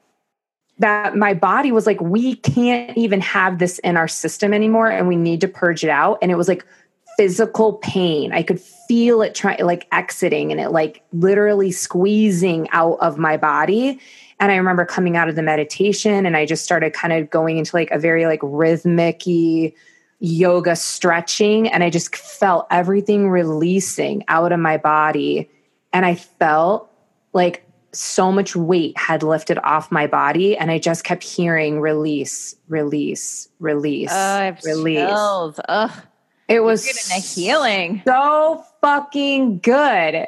That 0.78 1.16
my 1.16 1.34
body 1.34 1.70
was 1.70 1.86
like 1.86 2.00
we 2.00 2.34
can't 2.36 2.96
even 2.98 3.20
have 3.20 3.58
this 3.58 3.78
in 3.80 3.96
our 3.96 4.08
system 4.08 4.52
anymore 4.52 4.90
and 4.90 5.06
we 5.06 5.16
need 5.16 5.40
to 5.42 5.48
purge 5.48 5.84
it 5.84 5.90
out. 5.90 6.18
And 6.20 6.30
it 6.30 6.36
was 6.36 6.48
like 6.48 6.66
physical 7.16 7.74
pain. 7.74 8.32
I 8.32 8.42
could 8.42 8.60
feel 8.60 9.22
it 9.22 9.34
trying 9.34 9.64
like 9.64 9.86
exiting 9.92 10.50
and 10.50 10.60
it 10.60 10.70
like 10.70 11.02
literally 11.12 11.70
squeezing 11.70 12.68
out 12.70 12.98
of 13.00 13.18
my 13.18 13.36
body. 13.36 14.00
And 14.40 14.50
i 14.50 14.56
remember 14.56 14.84
coming 14.84 15.16
out 15.16 15.28
of 15.28 15.36
the 15.36 15.42
meditation 15.42 16.26
and 16.26 16.36
i 16.36 16.44
just 16.44 16.64
started 16.64 16.92
kind 16.92 17.12
of 17.12 17.30
going 17.30 17.58
into 17.58 17.76
like 17.76 17.92
a 17.92 17.98
very 17.98 18.26
like 18.26 18.40
rhythmic 18.42 19.24
yoga 20.24 20.76
stretching 20.76 21.68
and 21.68 21.82
i 21.82 21.90
just 21.90 22.14
felt 22.14 22.66
everything 22.70 23.28
releasing 23.28 24.22
out 24.28 24.52
of 24.52 24.60
my 24.60 24.76
body 24.76 25.50
and 25.92 26.06
i 26.06 26.14
felt 26.14 26.88
like 27.32 27.66
so 27.92 28.32
much 28.32 28.56
weight 28.56 28.96
had 28.96 29.22
lifted 29.22 29.58
off 29.58 29.92
my 29.92 30.06
body 30.06 30.56
and 30.56 30.70
I 30.70 30.78
just 30.78 31.04
kept 31.04 31.22
hearing 31.22 31.80
release, 31.80 32.56
release, 32.68 33.48
release, 33.58 34.10
oh, 34.10 34.56
release. 34.64 34.98
Chills. 34.98 35.60
Ugh. 35.68 35.90
It 36.48 36.60
was 36.60 36.86
a 37.10 37.20
healing. 37.20 38.02
So 38.06 38.64
fucking 38.80 39.58
good. 39.58 40.26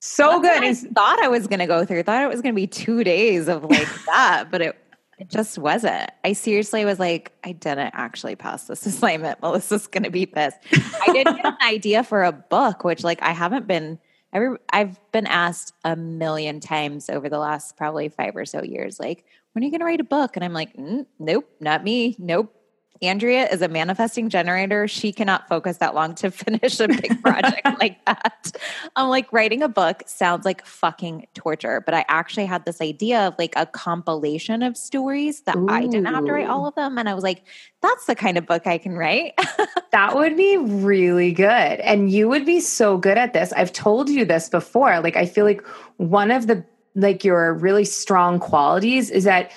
So 0.00 0.40
good. 0.40 0.62
I 0.62 0.72
thought 0.72 1.22
I 1.22 1.28
was 1.28 1.46
going 1.46 1.58
to 1.58 1.66
go 1.66 1.84
through. 1.84 2.02
Thought 2.04 2.22
it 2.22 2.28
was 2.28 2.40
going 2.40 2.54
to 2.54 2.56
be 2.56 2.66
2 2.66 3.04
days 3.04 3.48
of 3.48 3.64
like 3.64 3.88
that, 4.06 4.48
but 4.50 4.62
it 4.62 4.76
it 5.18 5.28
just 5.28 5.58
wasn't. 5.58 6.10
I 6.24 6.32
seriously 6.34 6.84
was 6.84 6.98
like, 6.98 7.32
I 7.44 7.52
didn't 7.52 7.92
actually 7.94 8.36
pass 8.36 8.66
this 8.66 8.84
assignment. 8.86 9.40
Melissa's 9.42 9.86
going 9.86 10.04
to 10.04 10.10
be 10.10 10.26
pissed. 10.26 10.58
I 10.72 11.12
did 11.12 11.26
get 11.26 11.46
an 11.46 11.56
idea 11.62 12.04
for 12.04 12.24
a 12.24 12.32
book, 12.32 12.84
which 12.84 13.02
like 13.02 13.22
I 13.22 13.32
haven't 13.32 13.66
been 13.66 13.98
Every, 14.32 14.58
I've 14.70 15.00
been 15.12 15.26
asked 15.26 15.72
a 15.82 15.96
million 15.96 16.60
times 16.60 17.08
over 17.08 17.28
the 17.30 17.38
last 17.38 17.76
probably 17.76 18.10
five 18.10 18.36
or 18.36 18.44
so 18.44 18.62
years, 18.62 19.00
like, 19.00 19.24
when 19.52 19.62
are 19.62 19.64
you 19.64 19.70
going 19.70 19.80
to 19.80 19.86
write 19.86 20.00
a 20.00 20.04
book? 20.04 20.36
And 20.36 20.44
I'm 20.44 20.52
like, 20.52 20.76
mm, 20.76 21.06
nope, 21.18 21.48
not 21.58 21.82
me. 21.82 22.16
Nope. 22.18 22.54
Andrea 23.02 23.48
is 23.48 23.62
a 23.62 23.68
manifesting 23.68 24.28
generator. 24.28 24.88
She 24.88 25.12
cannot 25.12 25.48
focus 25.48 25.78
that 25.78 25.94
long 25.94 26.14
to 26.16 26.30
finish 26.30 26.80
a 26.80 26.88
big 26.88 27.22
project 27.22 27.66
like 27.80 28.04
that. 28.06 28.52
I'm 28.94 29.08
like, 29.08 29.32
writing 29.32 29.62
a 29.62 29.68
book 29.68 30.02
sounds 30.06 30.44
like 30.44 30.64
fucking 30.64 31.26
torture, 31.34 31.82
but 31.84 31.94
I 31.94 32.04
actually 32.08 32.46
had 32.46 32.64
this 32.64 32.80
idea 32.80 33.26
of 33.26 33.34
like 33.38 33.54
a 33.56 33.66
compilation 33.66 34.62
of 34.62 34.76
stories 34.76 35.42
that 35.42 35.56
Ooh. 35.56 35.68
I 35.68 35.82
didn't 35.82 36.06
have 36.06 36.24
to 36.24 36.32
write 36.32 36.48
all 36.48 36.66
of 36.66 36.74
them. 36.74 36.98
And 36.98 37.08
I 37.08 37.14
was 37.14 37.24
like, 37.24 37.42
that's 37.82 38.06
the 38.06 38.14
kind 38.14 38.38
of 38.38 38.46
book 38.46 38.66
I 38.66 38.78
can 38.78 38.96
write. 38.96 39.34
that 39.92 40.14
would 40.14 40.36
be 40.36 40.56
really 40.56 41.32
good. 41.32 41.46
And 41.46 42.10
you 42.10 42.28
would 42.28 42.46
be 42.46 42.60
so 42.60 42.98
good 42.98 43.18
at 43.18 43.32
this. 43.32 43.52
I've 43.52 43.72
told 43.72 44.08
you 44.08 44.24
this 44.24 44.48
before. 44.48 45.00
Like, 45.00 45.16
I 45.16 45.26
feel 45.26 45.44
like 45.44 45.64
one 45.96 46.30
of 46.30 46.46
the 46.46 46.64
like 46.96 47.24
your 47.24 47.52
really 47.52 47.84
strong 47.84 48.40
qualities 48.40 49.10
is 49.10 49.24
that 49.24 49.52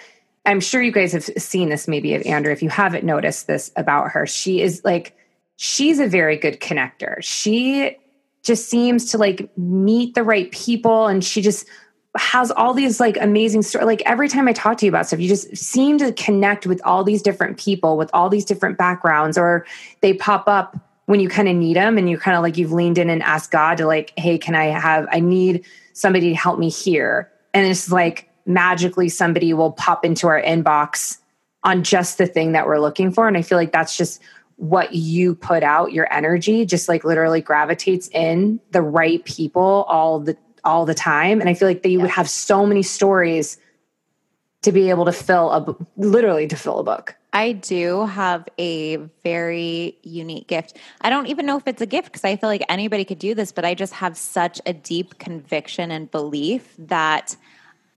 I'm 0.50 0.60
sure 0.60 0.82
you 0.82 0.92
guys 0.92 1.12
have 1.12 1.24
seen 1.24 1.70
this 1.70 1.88
maybe 1.88 2.16
of 2.16 2.26
Andrea 2.26 2.54
If 2.54 2.64
you 2.64 2.70
haven't 2.70 3.04
noticed 3.04 3.46
this 3.46 3.72
about 3.76 4.10
her, 4.10 4.26
she 4.26 4.62
is 4.62 4.82
like, 4.84 5.16
she's 5.58 6.00
a 6.00 6.08
very 6.08 6.38
good 6.38 6.60
connector. 6.60 7.22
She 7.22 7.96
just 8.42 8.68
seems 8.68 9.12
to 9.12 9.20
like 9.20 9.56
meet 9.60 10.16
the 10.16 10.24
right 10.24 10.52
people 10.52 11.06
and 11.06 11.24
she 11.24 11.44
just 11.44 11.68
has 12.18 12.50
all 12.50 12.74
these 12.74 13.00
like 13.00 13.16
amazing 13.22 13.62
stories. 13.62 13.86
Like 13.86 14.02
every 14.08 14.28
time 14.28 14.48
I 14.48 14.54
talk 14.54 14.80
to 14.80 14.88
you 14.88 14.92
about 14.92 15.06
stuff, 15.06 15.20
you 15.20 15.30
just 15.30 15.56
seem 15.56 16.00
to 16.00 16.12
connect 16.14 16.66
with 16.66 16.82
all 16.84 17.04
these 17.04 17.22
different 17.22 17.60
people 17.60 17.96
with 17.96 18.10
all 18.12 18.28
these 18.28 18.44
different 18.44 18.76
backgrounds, 18.76 19.38
or 19.38 19.68
they 20.02 20.14
pop 20.14 20.48
up 20.48 20.76
when 21.06 21.20
you 21.20 21.30
kind 21.30 21.48
of 21.48 21.56
need 21.56 21.76
them 21.76 21.96
and 22.00 22.10
you 22.10 22.18
kind 22.18 22.36
of 22.36 22.42
like 22.42 22.58
you've 22.58 22.72
leaned 22.72 22.98
in 22.98 23.12
and 23.12 23.22
asked 23.22 23.52
God 23.52 23.78
to 23.78 23.86
like, 23.86 24.14
hey, 24.18 24.40
can 24.40 24.56
I 24.56 24.66
have, 24.66 25.08
I 25.12 25.20
need 25.20 25.64
somebody 25.94 26.30
to 26.30 26.36
help 26.36 26.58
me 26.58 26.70
here. 26.70 27.32
And 27.54 27.68
it's 27.68 27.92
like, 27.92 28.29
magically 28.50 29.08
somebody 29.08 29.54
will 29.54 29.72
pop 29.72 30.04
into 30.04 30.28
our 30.28 30.42
inbox 30.42 31.20
on 31.64 31.84
just 31.84 32.18
the 32.18 32.26
thing 32.26 32.54
that 32.54 32.66
we're 32.66 32.80
looking 32.80 33.12
for. 33.12 33.28
And 33.28 33.38
I 33.38 33.42
feel 33.44 33.58
like 33.58 33.72
that's 33.72 33.96
just 33.96 34.22
what 34.56 34.94
you 34.94 35.36
put 35.36 35.64
out, 35.64 35.94
your 35.94 36.12
energy 36.12 36.66
just 36.66 36.90
like 36.90 37.06
literally 37.06 37.42
gravitates 37.42 38.10
in 38.10 38.60
the 38.72 38.82
right 38.82 39.24
people 39.24 39.86
all 39.88 40.20
the 40.20 40.36
all 40.66 40.86
the 40.86 40.94
time. 40.94 41.40
And 41.40 41.50
I 41.50 41.54
feel 41.54 41.68
like 41.68 41.84
that 41.84 41.90
you 41.90 42.00
yeah. 42.00 42.04
would 42.04 42.12
have 42.12 42.30
so 42.30 42.66
many 42.66 42.84
stories 42.84 43.58
to 44.64 44.74
be 44.74 44.90
able 44.90 45.06
to 45.06 45.14
fill 45.14 45.52
a 45.52 45.76
literally 45.96 46.48
to 46.48 46.56
fill 46.58 46.80
a 46.80 46.84
book. 46.84 47.16
I 47.32 47.52
do 47.54 48.06
have 48.08 48.50
a 48.58 48.98
very 49.24 49.98
unique 50.02 50.48
gift. 50.48 50.78
I 51.02 51.10
don't 51.10 51.28
even 51.28 51.46
know 51.46 51.58
if 51.58 51.68
it's 51.68 51.82
a 51.82 51.86
gift 51.86 52.08
because 52.08 52.26
I 52.26 52.36
feel 52.36 52.50
like 52.50 52.64
anybody 52.68 53.06
could 53.06 53.20
do 53.20 53.36
this, 53.36 53.52
but 53.52 53.64
I 53.64 53.76
just 53.76 53.94
have 53.94 54.18
such 54.18 54.60
a 54.66 54.74
deep 54.74 55.20
conviction 55.20 55.92
and 55.92 56.10
belief 56.10 56.76
that 56.80 57.38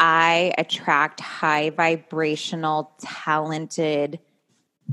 I 0.04 0.52
attract 0.58 1.20
high 1.20 1.70
vibrational, 1.70 2.92
talented, 3.00 4.18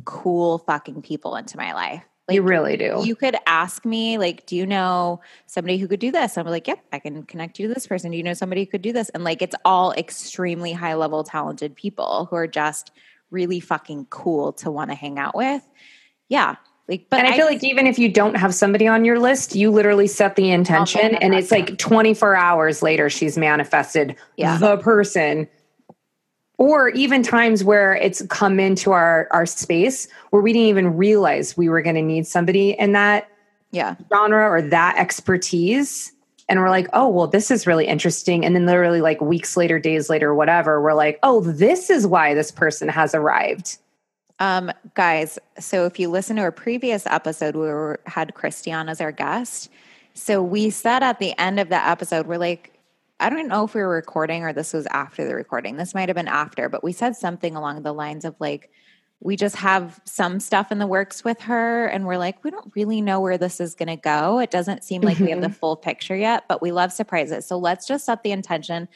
cool 0.06 0.60
fucking 0.60 1.02
people 1.02 1.36
into 1.36 1.58
my 1.58 1.74
life. 1.74 2.04
Like, 2.28 2.36
you 2.36 2.44
really 2.44 2.78
do. 2.78 3.02
You 3.04 3.16
could 3.16 3.36
ask 3.48 3.84
me, 3.86 4.20
like, 4.20 4.46
do 4.46 4.56
you 4.56 4.68
know 4.68 5.20
somebody 5.48 5.80
who 5.80 5.88
could 5.88 6.00
do 6.00 6.12
this? 6.12 6.38
I'm 6.38 6.46
like, 6.46 6.68
yep, 6.68 6.78
I 6.94 7.00
can 7.00 7.24
connect 7.24 7.58
you 7.58 7.68
to 7.68 7.74
this 7.74 7.88
person. 7.88 8.12
Do 8.12 8.18
you 8.18 8.24
know 8.24 8.36
somebody 8.36 8.66
who 8.66 8.70
could 8.70 8.84
do 8.84 8.94
this? 8.94 9.10
And 9.10 9.24
like, 9.24 9.42
it's 9.42 9.56
all 9.66 9.94
extremely 9.94 10.74
high 10.74 10.94
level, 10.94 11.24
talented 11.24 11.76
people 11.76 12.28
who 12.30 12.36
are 12.36 12.46
just 12.46 12.92
really 13.32 13.60
fucking 13.60 14.06
cool 14.12 14.54
to 14.54 14.70
want 14.70 14.92
to 14.92 14.96
hang 14.96 15.18
out 15.18 15.36
with. 15.36 15.68
Yeah. 16.28 16.58
Like, 16.90 17.06
but 17.12 17.20
and 17.20 17.28
I, 17.28 17.34
I 17.34 17.38
feel 17.38 17.46
like 17.46 17.64
even 17.64 17.86
if 17.86 18.00
you 18.00 18.12
don't 18.12 18.36
have 18.36 18.56
somebody 18.56 18.88
on 18.88 19.06
your 19.06 19.20
list, 19.20 19.56
you 19.56 19.70
literally 19.70 20.08
set 20.08 20.36
the 20.36 20.50
intention, 20.50 21.14
and 21.16 21.36
it's 21.36 21.52
like 21.52 21.78
24 21.78 22.36
hours 22.36 22.82
later, 22.82 23.12
she's 23.12 23.38
manifested 23.38 24.16
yeah. 24.38 24.58
the 24.58 24.76
person. 24.78 25.48
Or 26.58 26.90
even 26.90 27.22
times 27.22 27.64
where 27.64 27.94
it's 27.94 28.26
come 28.28 28.60
into 28.60 28.92
our 28.92 29.28
our 29.30 29.46
space 29.46 30.08
where 30.32 30.42
we 30.42 30.52
didn't 30.52 30.68
even 30.68 30.98
realize 30.98 31.56
we 31.56 31.70
were 31.70 31.84
going 31.84 31.96
to 31.96 32.02
need 32.02 32.26
somebody 32.26 32.72
in 32.72 32.94
that 32.94 33.30
yeah 33.72 33.96
genre 34.12 34.50
or 34.50 34.62
that 34.64 34.98
expertise, 34.98 36.12
and 36.50 36.60
we're 36.60 36.72
like, 36.72 36.88
oh 36.92 37.08
well, 37.08 37.28
this 37.28 37.52
is 37.52 37.68
really 37.68 37.86
interesting. 37.86 38.44
And 38.44 38.56
then 38.56 38.66
literally 38.66 39.00
like 39.00 39.22
weeks 39.22 39.56
later, 39.56 39.78
days 39.78 40.10
later, 40.10 40.34
whatever, 40.34 40.82
we're 40.82 40.96
like, 40.96 41.20
oh, 41.22 41.42
this 41.42 41.92
is 41.92 42.08
why 42.08 42.34
this 42.34 42.50
person 42.50 42.90
has 42.90 43.14
arrived 43.14 43.78
um, 44.40 44.72
guys, 44.96 45.38
so 45.60 45.86
if 45.86 46.00
you 46.00 46.10
listen 46.10 46.36
to 46.38 46.48
a 46.48 46.52
previous 46.52 47.06
episode, 47.06 47.56
we 47.56 47.62
were, 47.62 48.00
had 48.06 48.34
Christian 48.34 48.90
as 48.90 49.02
our 49.02 49.12
guest. 49.12 49.70
So 50.14 50.42
we 50.42 50.70
said 50.70 51.04
at 51.04 51.20
the 51.20 51.38
end 51.40 51.60
of 51.60 51.70
the 51.70 51.76
episode, 51.76 52.28
we're 52.28 52.38
like, 52.38 52.74
I 53.20 53.30
don't 53.30 53.48
know 53.50 53.66
if 53.66 53.74
we 53.74 53.82
were 53.82 53.90
recording 53.90 54.44
or 54.44 54.54
this 54.54 54.74
was 54.74 54.86
after 54.88 55.26
the 55.26 55.36
recording. 55.36 55.76
This 55.76 55.94
might 55.94 56.08
have 56.08 56.16
been 56.16 56.30
after, 56.30 56.70
but 56.70 56.84
we 56.84 56.94
said 56.94 57.16
something 57.16 57.56
along 57.56 57.84
the 57.84 57.94
lines 57.94 58.24
of 58.24 58.36
like, 58.40 58.72
we 59.22 59.36
just 59.36 59.58
have 59.58 60.00
some 60.06 60.40
stuff 60.40 60.72
in 60.72 60.80
the 60.80 60.88
works 60.88 61.26
with 61.26 61.42
her 61.42 61.88
and 61.88 62.06
we're 62.06 62.18
like 62.18 62.42
we 62.44 62.52
don't 62.52 62.72
really 62.76 63.02
know 63.02 63.20
where 63.20 63.38
this 63.38 63.60
is 63.60 63.76
going 63.76 63.90
to 63.90 63.98
go 63.98 64.40
it 64.40 64.50
doesn't 64.50 64.84
seem 64.84 65.02
like 65.02 65.16
mm-hmm. 65.16 65.26
we 65.26 65.32
have 65.32 65.42
the 65.42 65.48
mm-hmm. 65.48 65.56
full 65.56 65.76
picture 65.76 66.16
yet 66.16 66.46
but 66.48 66.62
we 66.62 66.72
love 66.72 66.92
surprises 66.92 67.46
so 67.46 67.58
let's 67.58 67.86
just 67.86 68.06
set 68.06 68.24
the 68.24 68.32
intention 68.32 68.88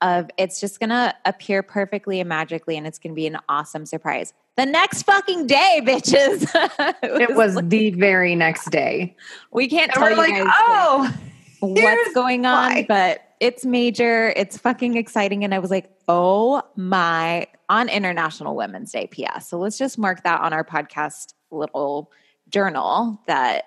of 0.00 0.30
it's 0.36 0.60
just 0.60 0.78
going 0.78 0.90
to 0.90 1.14
appear 1.24 1.62
perfectly 1.62 2.20
and 2.20 2.28
magically 2.28 2.76
and 2.76 2.86
it's 2.86 2.98
going 2.98 3.12
to 3.12 3.16
be 3.16 3.26
an 3.26 3.38
awesome 3.48 3.84
surprise 3.84 4.32
the 4.56 4.66
next 4.66 5.02
fucking 5.04 5.46
day 5.46 5.80
bitches 5.82 6.42
it 7.02 7.12
was, 7.12 7.20
it 7.20 7.34
was 7.34 7.56
the 7.68 7.90
very 7.90 8.34
next 8.34 8.70
day 8.70 9.16
we 9.52 9.68
can't 9.68 9.90
and 9.90 9.98
tell 9.98 10.10
you 10.10 10.16
like, 10.16 10.30
guys 10.30 10.46
oh 10.60 11.14
what's 11.60 12.14
going 12.14 12.44
on 12.44 12.72
why. 12.72 12.86
but 12.88 13.34
it's 13.40 13.64
major 13.64 14.30
it's 14.36 14.58
fucking 14.58 14.96
exciting 14.96 15.44
and 15.44 15.54
i 15.54 15.58
was 15.58 15.70
like 15.70 15.90
oh 16.08 16.62
my 16.76 17.46
on 17.72 17.88
International 17.88 18.54
Women's 18.54 18.92
Day, 18.92 19.08
PS. 19.10 19.48
So 19.48 19.58
let's 19.58 19.78
just 19.78 19.96
mark 19.96 20.24
that 20.24 20.42
on 20.42 20.52
our 20.52 20.62
podcast 20.62 21.32
little 21.50 22.12
journal 22.50 23.18
that 23.26 23.64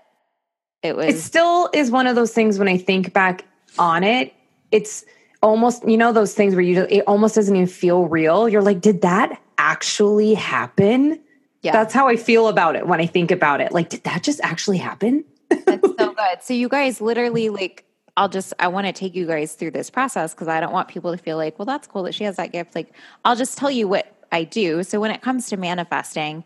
it 0.83 0.95
was. 0.95 1.07
It 1.07 1.17
still 1.17 1.71
is 1.73 1.89
one 1.89 2.05
of 2.05 2.15
those 2.15 2.31
things 2.31 2.59
when 2.59 2.67
I 2.67 2.77
think 2.77 3.13
back 3.13 3.45
on 3.79 4.03
it, 4.03 4.31
it's 4.71 5.03
almost, 5.41 5.87
you 5.87 5.97
know, 5.97 6.13
those 6.13 6.35
things 6.35 6.53
where 6.53 6.61
you, 6.61 6.85
it 6.87 7.03
almost 7.07 7.33
doesn't 7.33 7.55
even 7.55 7.67
feel 7.67 8.05
real. 8.05 8.47
You're 8.47 8.61
like, 8.61 8.79
did 8.79 9.01
that 9.01 9.41
actually 9.57 10.33
happen? 10.33 11.19
Yeah. 11.61 11.71
That's 11.71 11.93
how 11.93 12.07
I 12.07 12.15
feel 12.15 12.47
about 12.47 12.75
it 12.75 12.87
when 12.87 13.01
I 13.01 13.07
think 13.07 13.31
about 13.31 13.61
it. 13.61 13.71
Like, 13.71 13.89
did 13.89 14.03
that 14.03 14.23
just 14.23 14.39
actually 14.41 14.77
happen? 14.77 15.25
That's 15.49 15.87
so 15.97 16.13
good. 16.13 16.41
So 16.41 16.53
you 16.53 16.69
guys 16.69 17.01
literally 17.01 17.49
like 17.49 17.85
I'll 18.17 18.29
just 18.29 18.53
I 18.59 18.67
want 18.67 18.87
to 18.87 18.93
take 18.93 19.15
you 19.15 19.25
guys 19.25 19.55
through 19.55 19.71
this 19.71 19.89
process 19.89 20.33
because 20.33 20.47
I 20.47 20.59
don't 20.59 20.71
want 20.71 20.87
people 20.87 21.11
to 21.11 21.17
feel 21.17 21.37
like, 21.37 21.59
well, 21.59 21.65
that's 21.65 21.87
cool 21.87 22.03
that 22.03 22.13
she 22.13 22.23
has 22.23 22.37
that 22.37 22.51
gift. 22.51 22.75
Like, 22.75 22.93
I'll 23.23 23.35
just 23.35 23.57
tell 23.57 23.71
you 23.71 23.87
what 23.87 24.15
I 24.31 24.43
do. 24.43 24.83
So 24.83 24.99
when 24.99 25.11
it 25.11 25.21
comes 25.21 25.49
to 25.49 25.57
manifesting, 25.57 26.43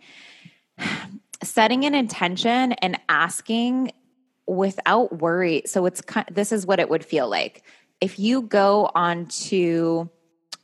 setting 1.43 1.85
an 1.85 1.95
intention 1.95 2.73
and 2.73 2.99
asking 3.07 3.91
without 4.47 5.19
worry. 5.19 5.63
So 5.65 5.85
it's 5.85 6.01
this 6.31 6.51
is 6.51 6.65
what 6.65 6.79
it 6.79 6.89
would 6.89 7.05
feel 7.05 7.29
like 7.29 7.63
if 8.01 8.19
you 8.19 8.41
go 8.41 8.89
on 8.95 9.25
to 9.27 10.09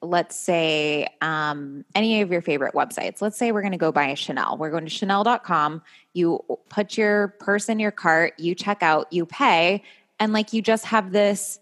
let's 0.06 0.36
say 0.36 1.08
um, 1.22 1.84
any 1.96 2.22
of 2.22 2.32
your 2.32 2.42
favorite 2.42 2.74
websites 2.74 3.22
let's 3.22 3.38
say 3.38 3.52
we're 3.52 3.62
going 3.62 3.72
to 3.72 3.78
go 3.78 3.92
buy 3.92 4.08
a 4.08 4.16
chanel 4.16 4.58
we're 4.58 4.72
going 4.72 4.86
to 4.86 4.90
chanel.com 4.90 5.82
you 6.14 6.40
put 6.70 6.98
your 6.98 7.30
purse 7.40 7.70
in 7.70 7.80
your 7.80 7.92
cart 7.92 8.34
you 8.38 8.56
check 8.56 8.82
out 8.82 9.12
you 9.12 9.26
pay 9.26 9.84
and 10.20 10.34
like 10.34 10.54
you 10.54 10.62
just 10.62 10.86
have 10.86 11.12
this 11.12 11.60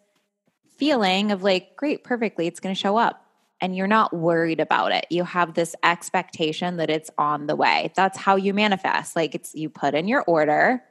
feeling 0.77 1.32
of 1.32 1.43
like, 1.43 1.75
great, 1.75 2.03
perfectly, 2.03 2.47
it's 2.47 2.60
going 2.60 2.73
to 2.75 2.79
show 2.79 2.97
up. 2.97 3.25
And 3.62 3.75
you're 3.75 3.88
not 3.88 4.13
worried 4.13 4.60
about 4.60 4.91
it. 4.91 5.06
You 5.10 5.23
have 5.23 5.53
this 5.53 5.75
expectation 5.84 6.77
that 6.77 6.89
it's 6.89 7.10
on 7.17 7.47
the 7.47 7.56
way. 7.56 7.93
That's 7.95 8.17
how 8.17 8.36
you 8.36 8.53
manifest. 8.53 9.15
Like 9.15 9.36
it's 9.36 9.56
you 9.56 9.69
put 9.69 9.95
in 9.95 10.08
your 10.08 10.23
order 10.23 10.84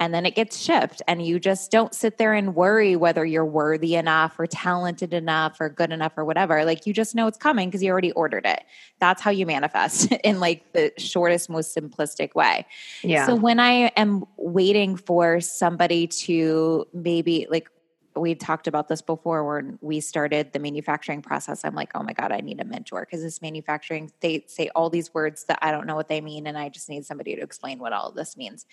and 0.00 0.12
then 0.12 0.26
it 0.26 0.34
gets 0.34 0.58
shipped 0.58 1.02
and 1.06 1.24
you 1.24 1.38
just 1.38 1.70
don't 1.70 1.94
sit 1.94 2.18
there 2.18 2.32
and 2.32 2.54
worry 2.54 2.96
whether 2.96 3.24
you're 3.24 3.44
worthy 3.44 3.94
enough 3.94 4.38
or 4.38 4.46
talented 4.46 5.14
enough 5.14 5.60
or 5.60 5.68
good 5.68 5.92
enough 5.92 6.12
or 6.16 6.24
whatever. 6.24 6.64
Like 6.64 6.86
you 6.86 6.92
just 6.92 7.14
know 7.14 7.26
it's 7.28 7.38
coming 7.38 7.68
because 7.68 7.82
you 7.82 7.90
already 7.90 8.12
ordered 8.12 8.44
it. 8.44 8.64
That's 8.98 9.22
how 9.22 9.30
you 9.30 9.46
manifest 9.46 10.10
in 10.24 10.40
like 10.40 10.72
the 10.72 10.92
shortest 10.98 11.48
most 11.48 11.76
simplistic 11.76 12.34
way. 12.34 12.66
Yeah. 13.02 13.26
so 13.26 13.34
when 13.34 13.60
i 13.60 13.92
am 13.96 14.24
waiting 14.36 14.96
for 14.96 15.40
somebody 15.40 16.06
to 16.06 16.86
maybe 16.92 17.46
like 17.50 17.70
we 18.16 18.34
talked 18.34 18.66
about 18.66 18.88
this 18.88 19.02
before 19.02 19.44
when 19.44 19.78
we 19.80 20.00
started 20.00 20.52
the 20.52 20.58
manufacturing 20.58 21.20
process 21.22 21.64
i'm 21.64 21.74
like 21.74 21.90
oh 21.94 22.02
my 22.02 22.12
god 22.12 22.32
i 22.32 22.40
need 22.40 22.60
a 22.60 22.64
mentor 22.64 23.00
because 23.00 23.22
this 23.22 23.42
manufacturing 23.42 24.10
they 24.20 24.44
say 24.46 24.70
all 24.74 24.88
these 24.88 25.12
words 25.12 25.44
that 25.44 25.58
i 25.62 25.70
don't 25.70 25.86
know 25.86 25.96
what 25.96 26.08
they 26.08 26.20
mean 26.20 26.46
and 26.46 26.56
i 26.56 26.68
just 26.68 26.88
need 26.88 27.04
somebody 27.04 27.34
to 27.34 27.42
explain 27.42 27.78
what 27.78 27.92
all 27.92 28.12
this 28.12 28.36
means 28.36 28.66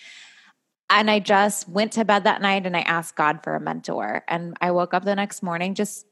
and 0.91 1.09
I 1.09 1.19
just 1.19 1.69
went 1.69 1.93
to 1.93 2.05
bed 2.05 2.25
that 2.25 2.41
night 2.41 2.65
and 2.65 2.75
I 2.75 2.81
asked 2.81 3.15
God 3.15 3.39
for 3.43 3.55
a 3.55 3.59
mentor. 3.59 4.23
And 4.27 4.57
I 4.59 4.71
woke 4.71 4.93
up 4.93 5.05
the 5.05 5.15
next 5.15 5.41
morning 5.41 5.73
just 5.73 6.05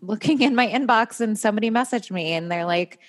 looking 0.00 0.40
in 0.42 0.54
my 0.54 0.68
inbox 0.68 1.20
and 1.20 1.38
somebody 1.38 1.70
messaged 1.70 2.10
me 2.10 2.32
and 2.32 2.50
they're 2.50 2.64
like, 2.64 3.00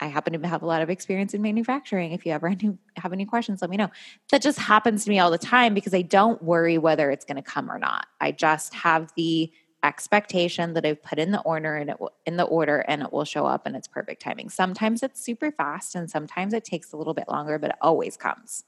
I 0.00 0.06
happen 0.06 0.40
to 0.40 0.48
have 0.48 0.62
a 0.62 0.66
lot 0.66 0.80
of 0.80 0.88
experience 0.88 1.34
in 1.34 1.42
manufacturing. 1.42 2.12
If 2.12 2.24
you 2.24 2.32
ever 2.32 2.54
have 2.96 3.12
any 3.12 3.26
questions, 3.26 3.60
let 3.60 3.70
me 3.70 3.76
know. 3.76 3.90
That 4.30 4.40
just 4.40 4.58
happens 4.58 5.04
to 5.04 5.10
me 5.10 5.18
all 5.18 5.30
the 5.30 5.38
time 5.38 5.74
because 5.74 5.92
I 5.92 6.02
don't 6.02 6.42
worry 6.42 6.78
whether 6.78 7.10
it's 7.10 7.24
going 7.24 7.36
to 7.36 7.42
come 7.42 7.70
or 7.70 7.78
not. 7.78 8.06
I 8.20 8.32
just 8.32 8.72
have 8.74 9.12
the 9.16 9.52
expectation 9.82 10.72
that 10.72 10.86
I've 10.86 11.02
put 11.02 11.18
in 11.18 11.32
the 11.32 11.42
order 11.42 11.76
and 11.76 11.90
it 11.90 12.00
will, 12.00 12.12
in 12.24 12.36
the 12.36 12.44
order 12.44 12.78
and 12.88 13.02
it 13.02 13.12
will 13.12 13.26
show 13.26 13.44
up 13.44 13.66
and 13.66 13.76
it's 13.76 13.88
perfect 13.88 14.22
timing. 14.22 14.48
Sometimes 14.48 15.02
it's 15.02 15.22
super 15.22 15.52
fast 15.52 15.94
and 15.94 16.08
sometimes 16.08 16.54
it 16.54 16.64
takes 16.64 16.92
a 16.92 16.96
little 16.96 17.12
bit 17.12 17.28
longer, 17.28 17.58
but 17.58 17.70
it 17.70 17.76
always 17.82 18.16
comes. 18.16 18.64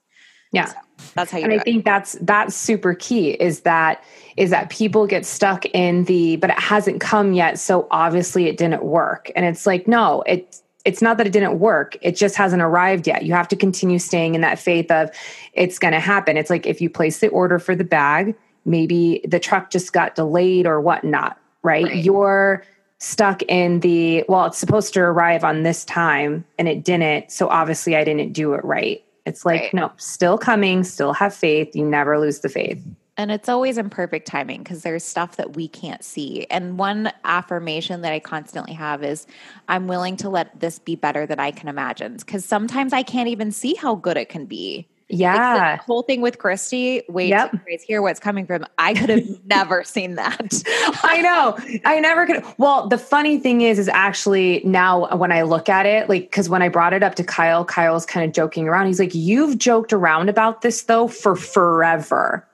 Yeah. 0.53 0.67
So 0.67 0.77
that's 1.15 1.31
how 1.31 1.39
you 1.39 1.45
And 1.45 1.53
I 1.53 1.57
it. 1.57 1.65
think 1.65 1.85
that's 1.85 2.13
that's 2.23 2.55
super 2.55 2.95
key 2.95 3.31
is 3.31 3.61
that 3.61 4.03
is 4.37 4.51
that 4.51 4.71
people 4.71 5.07
get 5.07 5.25
stuck 5.25 5.67
in 5.67 6.05
the 6.05 6.37
but 6.37 6.51
it 6.51 6.59
hasn't 6.59 7.01
come 7.01 7.33
yet 7.33 7.59
so 7.59 7.87
obviously 7.91 8.47
it 8.47 8.57
didn't 8.57 8.85
work. 8.85 9.31
And 9.37 9.45
it's 9.45 9.67
like 9.67 9.87
no, 9.87 10.23
it 10.27 10.61
it's 10.87 11.03
not 11.03 11.17
that 11.19 11.27
it 11.27 11.33
didn't 11.33 11.59
work. 11.59 11.97
It 12.01 12.15
just 12.15 12.37
hasn't 12.37 12.63
arrived 12.63 13.09
yet. 13.09 13.25
You 13.25 13.35
have 13.35 13.49
to 13.49 13.57
continue 13.57 13.99
staying 13.99 14.37
in 14.37 14.41
that 14.43 14.59
faith 14.59 14.89
of 14.91 15.11
it's 15.53 15.81
going 15.81 15.93
to 15.93 16.01
happen. 16.01 16.37
It's 16.37 16.49
like 16.49 16.65
if 16.65 16.81
you 16.81 16.89
place 16.89 17.19
the 17.19 17.29
order 17.29 17.59
for 17.59 17.75
the 17.75 17.83
bag, 17.83 18.37
maybe 18.65 19.21
the 19.27 19.41
truck 19.41 19.71
just 19.71 19.93
got 19.93 20.15
delayed 20.15 20.65
or 20.65 20.81
whatnot, 20.81 21.39
right? 21.65 21.87
right. 21.87 21.97
You're 21.97 22.65
stuck 22.99 23.43
in 23.43 23.81
the, 23.81 24.25
well, 24.29 24.47
it's 24.47 24.59
supposed 24.59 24.95
to 24.95 25.01
arrive 25.01 25.43
on 25.43 25.65
this 25.65 25.85
time 25.85 26.45
and 26.57 26.69
it 26.69 26.85
didn't. 26.85 27.33
So 27.33 27.49
obviously 27.49 27.97
I 27.97 28.05
didn't 28.05 28.33
do 28.33 28.55
it 28.55 28.65
right. 28.65 29.03
It's 29.27 29.45
like, 29.45 29.61
right. 29.61 29.75
no, 29.75 29.93
still 29.97 30.39
coming, 30.39 30.85
still 30.85 31.13
have 31.13 31.35
faith. 31.35 31.75
You 31.75 31.85
never 31.85 32.19
lose 32.19 32.41
the 32.41 32.49
faith. 32.49 32.83
And 33.19 33.31
it's 33.31 33.49
always 33.49 33.79
in 33.79 33.89
perfect 33.91 34.27
timing 34.27 34.63
because 34.63 34.83
there's 34.83 35.03
stuff 35.03 35.37
that 35.37 35.57
we 35.57 35.69
can't 35.69 36.05
see. 36.05 36.47
And 36.51 36.79
one 36.79 37.11
affirmation 37.25 38.03
that 38.03 38.13
I 38.13 38.21
constantly 38.21 38.75
have 38.75 39.03
is 39.03 39.27
I'm 39.69 39.89
willing 39.89 40.17
to 40.19 40.29
let 40.29 40.61
this 40.61 40.79
be 40.79 40.97
better 40.97 41.27
than 41.27 41.41
I 41.41 41.51
can 41.51 41.69
imagine. 41.69 42.17
Because 42.17 42.45
sometimes 42.45 42.93
I 42.93 43.03
can't 43.03 43.29
even 43.29 43.53
see 43.53 43.75
how 43.75 43.95
good 43.95 44.17
it 44.17 44.29
can 44.29 44.45
be. 44.45 44.87
Yeah. 45.09 45.55
Like 45.55 45.81
the 45.81 45.85
whole 45.85 46.03
thing 46.03 46.21
with 46.21 46.39
Christy, 46.39 47.03
wait 47.09 47.29
yep. 47.29 47.55
hear 47.87 48.03
what's 48.03 48.19
coming 48.19 48.47
from. 48.47 48.67
I 48.79 48.95
could 48.95 49.09
have 49.09 49.25
never 49.45 49.85
seen 49.85 50.17
that. 50.17 50.63
I 51.05 51.21
know. 51.23 51.57
I 51.85 52.01
never 52.01 52.27
could. 52.27 52.45
Well, 52.59 52.89
the 52.89 52.99
funny 52.99 53.39
thing 53.39 53.61
is, 53.61 53.79
is 53.79 53.89
actually 53.89 54.63
now 54.65 55.15
when 55.17 55.31
I 55.31 55.43
look 55.43 55.69
at 55.69 55.87
it, 55.87 56.09
like, 56.09 56.23
because 56.23 56.49
when 56.49 56.63
I 56.63 56.69
brought 56.69 56.93
it 56.93 57.03
up 57.03 57.15
to 57.17 57.25
Kyle, 57.25 57.65
Kyle's 57.65 58.05
kind 58.05 58.27
of 58.27 58.35
joking 58.35 58.67
around. 58.67 58.87
He's 58.87 58.99
like, 58.99 59.15
You've 59.15 59.59
joked 59.59 59.93
around 59.93 60.29
about 60.29 60.63
this 60.63 60.83
though 60.83 61.07
for 61.07 61.37
forever. 61.37 62.47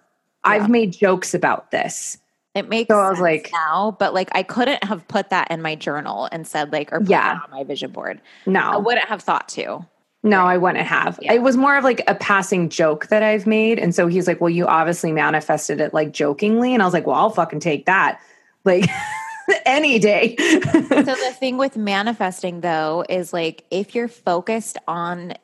Yeah. 0.44 0.52
I've 0.52 0.68
made 0.68 0.92
jokes 0.92 1.34
about 1.34 1.70
this. 1.70 2.18
It 2.54 2.68
makes 2.68 2.88
so 2.88 2.98
I 2.98 3.08
was 3.08 3.18
like 3.18 3.50
now, 3.50 3.96
but 3.98 4.12
like 4.12 4.28
I 4.32 4.42
couldn't 4.42 4.84
have 4.84 5.08
put 5.08 5.30
that 5.30 5.50
in 5.50 5.62
my 5.62 5.74
journal 5.74 6.28
and 6.30 6.46
said 6.46 6.70
like 6.70 6.92
or 6.92 7.00
put 7.00 7.08
yeah. 7.08 7.38
on 7.42 7.50
my 7.50 7.64
vision 7.64 7.92
board. 7.92 8.20
No, 8.44 8.60
I 8.60 8.76
wouldn't 8.76 9.08
have 9.08 9.22
thought 9.22 9.48
to. 9.50 9.86
No, 10.24 10.44
I 10.44 10.56
wouldn't 10.56 10.86
have. 10.86 11.18
Yeah. 11.20 11.32
It 11.32 11.42
was 11.42 11.56
more 11.56 11.76
of 11.76 11.82
like 11.82 12.02
a 12.06 12.14
passing 12.14 12.68
joke 12.68 13.08
that 13.08 13.22
I've 13.22 13.46
made. 13.46 13.78
And 13.78 13.94
so 13.94 14.06
he's 14.06 14.28
like, 14.28 14.40
Well, 14.40 14.50
you 14.50 14.66
obviously 14.66 15.12
manifested 15.12 15.80
it 15.80 15.92
like 15.92 16.12
jokingly. 16.12 16.74
And 16.74 16.82
I 16.82 16.86
was 16.86 16.94
like, 16.94 17.06
Well, 17.06 17.16
I'll 17.16 17.30
fucking 17.30 17.60
take 17.60 17.86
that. 17.86 18.20
Like 18.64 18.88
any 19.66 19.98
day. 19.98 20.36
so 20.38 20.80
the 20.80 21.34
thing 21.36 21.56
with 21.56 21.76
manifesting 21.76 22.60
though 22.60 23.04
is 23.08 23.32
like 23.32 23.64
if 23.72 23.92
you're 23.92 24.06
focused 24.06 24.78
on 24.86 25.34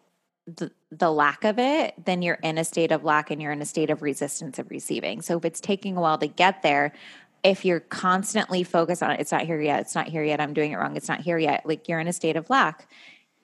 the, 0.47 0.71
the 0.93 1.11
lack 1.11 1.43
of 1.43 1.59
it, 1.59 1.95
then 2.05 2.23
you're 2.23 2.39
in 2.45 2.59
a 2.59 2.65
state 2.65 2.93
of 2.93 3.03
lack 3.03 3.33
and 3.33 3.43
you're 3.43 3.51
in 3.51 3.61
a 3.61 3.67
state 3.67 3.91
of 3.91 4.03
resistance 4.03 4.61
of 4.61 4.71
receiving. 4.71 5.21
So 5.21 5.39
if 5.39 5.45
it's 5.45 5.61
taking 5.61 5.97
a 5.97 6.01
while 6.01 6.19
to 6.19 6.29
get 6.29 6.63
there, 6.63 6.93
if 7.43 7.65
you're 7.65 7.81
constantly 7.81 8.63
focused 8.63 9.03
on 9.03 9.11
it, 9.11 9.21
it's 9.21 9.33
not 9.33 9.43
here 9.43 9.61
yet, 9.61 9.81
it's 9.81 9.97
not 9.97 10.07
here 10.07 10.23
yet, 10.23 10.41
I'm 10.41 10.55
doing 10.55 10.71
it 10.71 10.77
wrong, 10.77 10.97
it's 10.97 11.09
not 11.09 11.21
here 11.21 11.39
yet, 11.39 11.67
like 11.67 11.89
you're 11.89 11.99
in 11.99 12.09
a 12.09 12.13
state 12.13 12.37
of 12.37 12.49
lack 12.51 12.89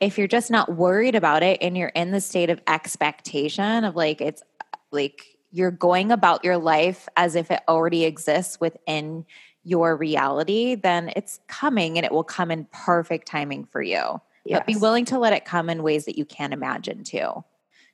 if 0.01 0.19
you're 0.19 0.27
just 0.27 0.51
not 0.51 0.75
worried 0.75 1.15
about 1.15 1.43
it 1.43 1.59
and 1.61 1.77
you're 1.77 1.89
in 1.89 2.11
the 2.11 2.21
state 2.21 2.51
of 2.51 2.61
expectation 2.67 3.85
of 3.85 3.97
like 3.97 4.21
it's 4.21 4.43
like 4.91 5.39
you're 5.51 5.71
going 5.71 6.11
about 6.11 6.45
your 6.45 6.59
life 6.59 7.09
as 7.17 7.37
if 7.37 7.51
it 7.51 7.61
already 7.69 8.05
exists 8.05 8.61
within 8.61 9.25
your 9.63 9.97
reality, 9.97 10.75
then 10.75 11.13
it's 11.17 11.41
coming 11.49 11.97
and 11.97 12.05
it 12.05 12.13
will 12.13 12.25
come 12.25 12.51
in 12.51 12.67
perfect 12.73 13.27
timing 13.27 13.65
for 13.65 13.81
you. 13.81 14.21
Yes. 14.45 14.59
But 14.59 14.67
be 14.67 14.77
willing 14.77 15.05
to 15.07 15.19
let 15.19 15.33
it 15.33 15.45
come 15.45 15.71
in 15.71 15.83
ways 15.83 16.05
that 16.05 16.19
you 16.19 16.25
can't 16.25 16.53
imagine 16.53 17.03
too. 17.03 17.45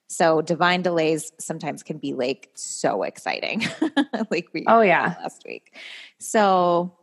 So 0.08 0.42
divine 0.42 0.82
delays 0.82 1.30
sometimes 1.38 1.84
can 1.84 1.98
be 1.98 2.14
like 2.14 2.50
so 2.54 3.04
exciting. 3.04 3.64
like 4.30 4.48
we 4.52 4.64
Oh 4.66 4.80
yeah. 4.80 5.14
last 5.20 5.44
week. 5.46 5.76
So 6.18 6.96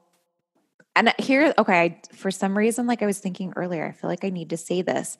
and 0.97 1.13
here, 1.19 1.53
okay, 1.57 1.79
I, 1.79 2.01
for 2.15 2.31
some 2.31 2.57
reason, 2.57 2.87
like 2.87 3.03
I 3.03 3.05
was 3.05 3.19
thinking 3.19 3.53
earlier, 3.55 3.85
I 3.85 3.91
feel 3.91 4.09
like 4.09 4.25
I 4.25 4.29
need 4.29 4.49
to 4.49 4.57
say 4.57 4.81
this. 4.81 5.17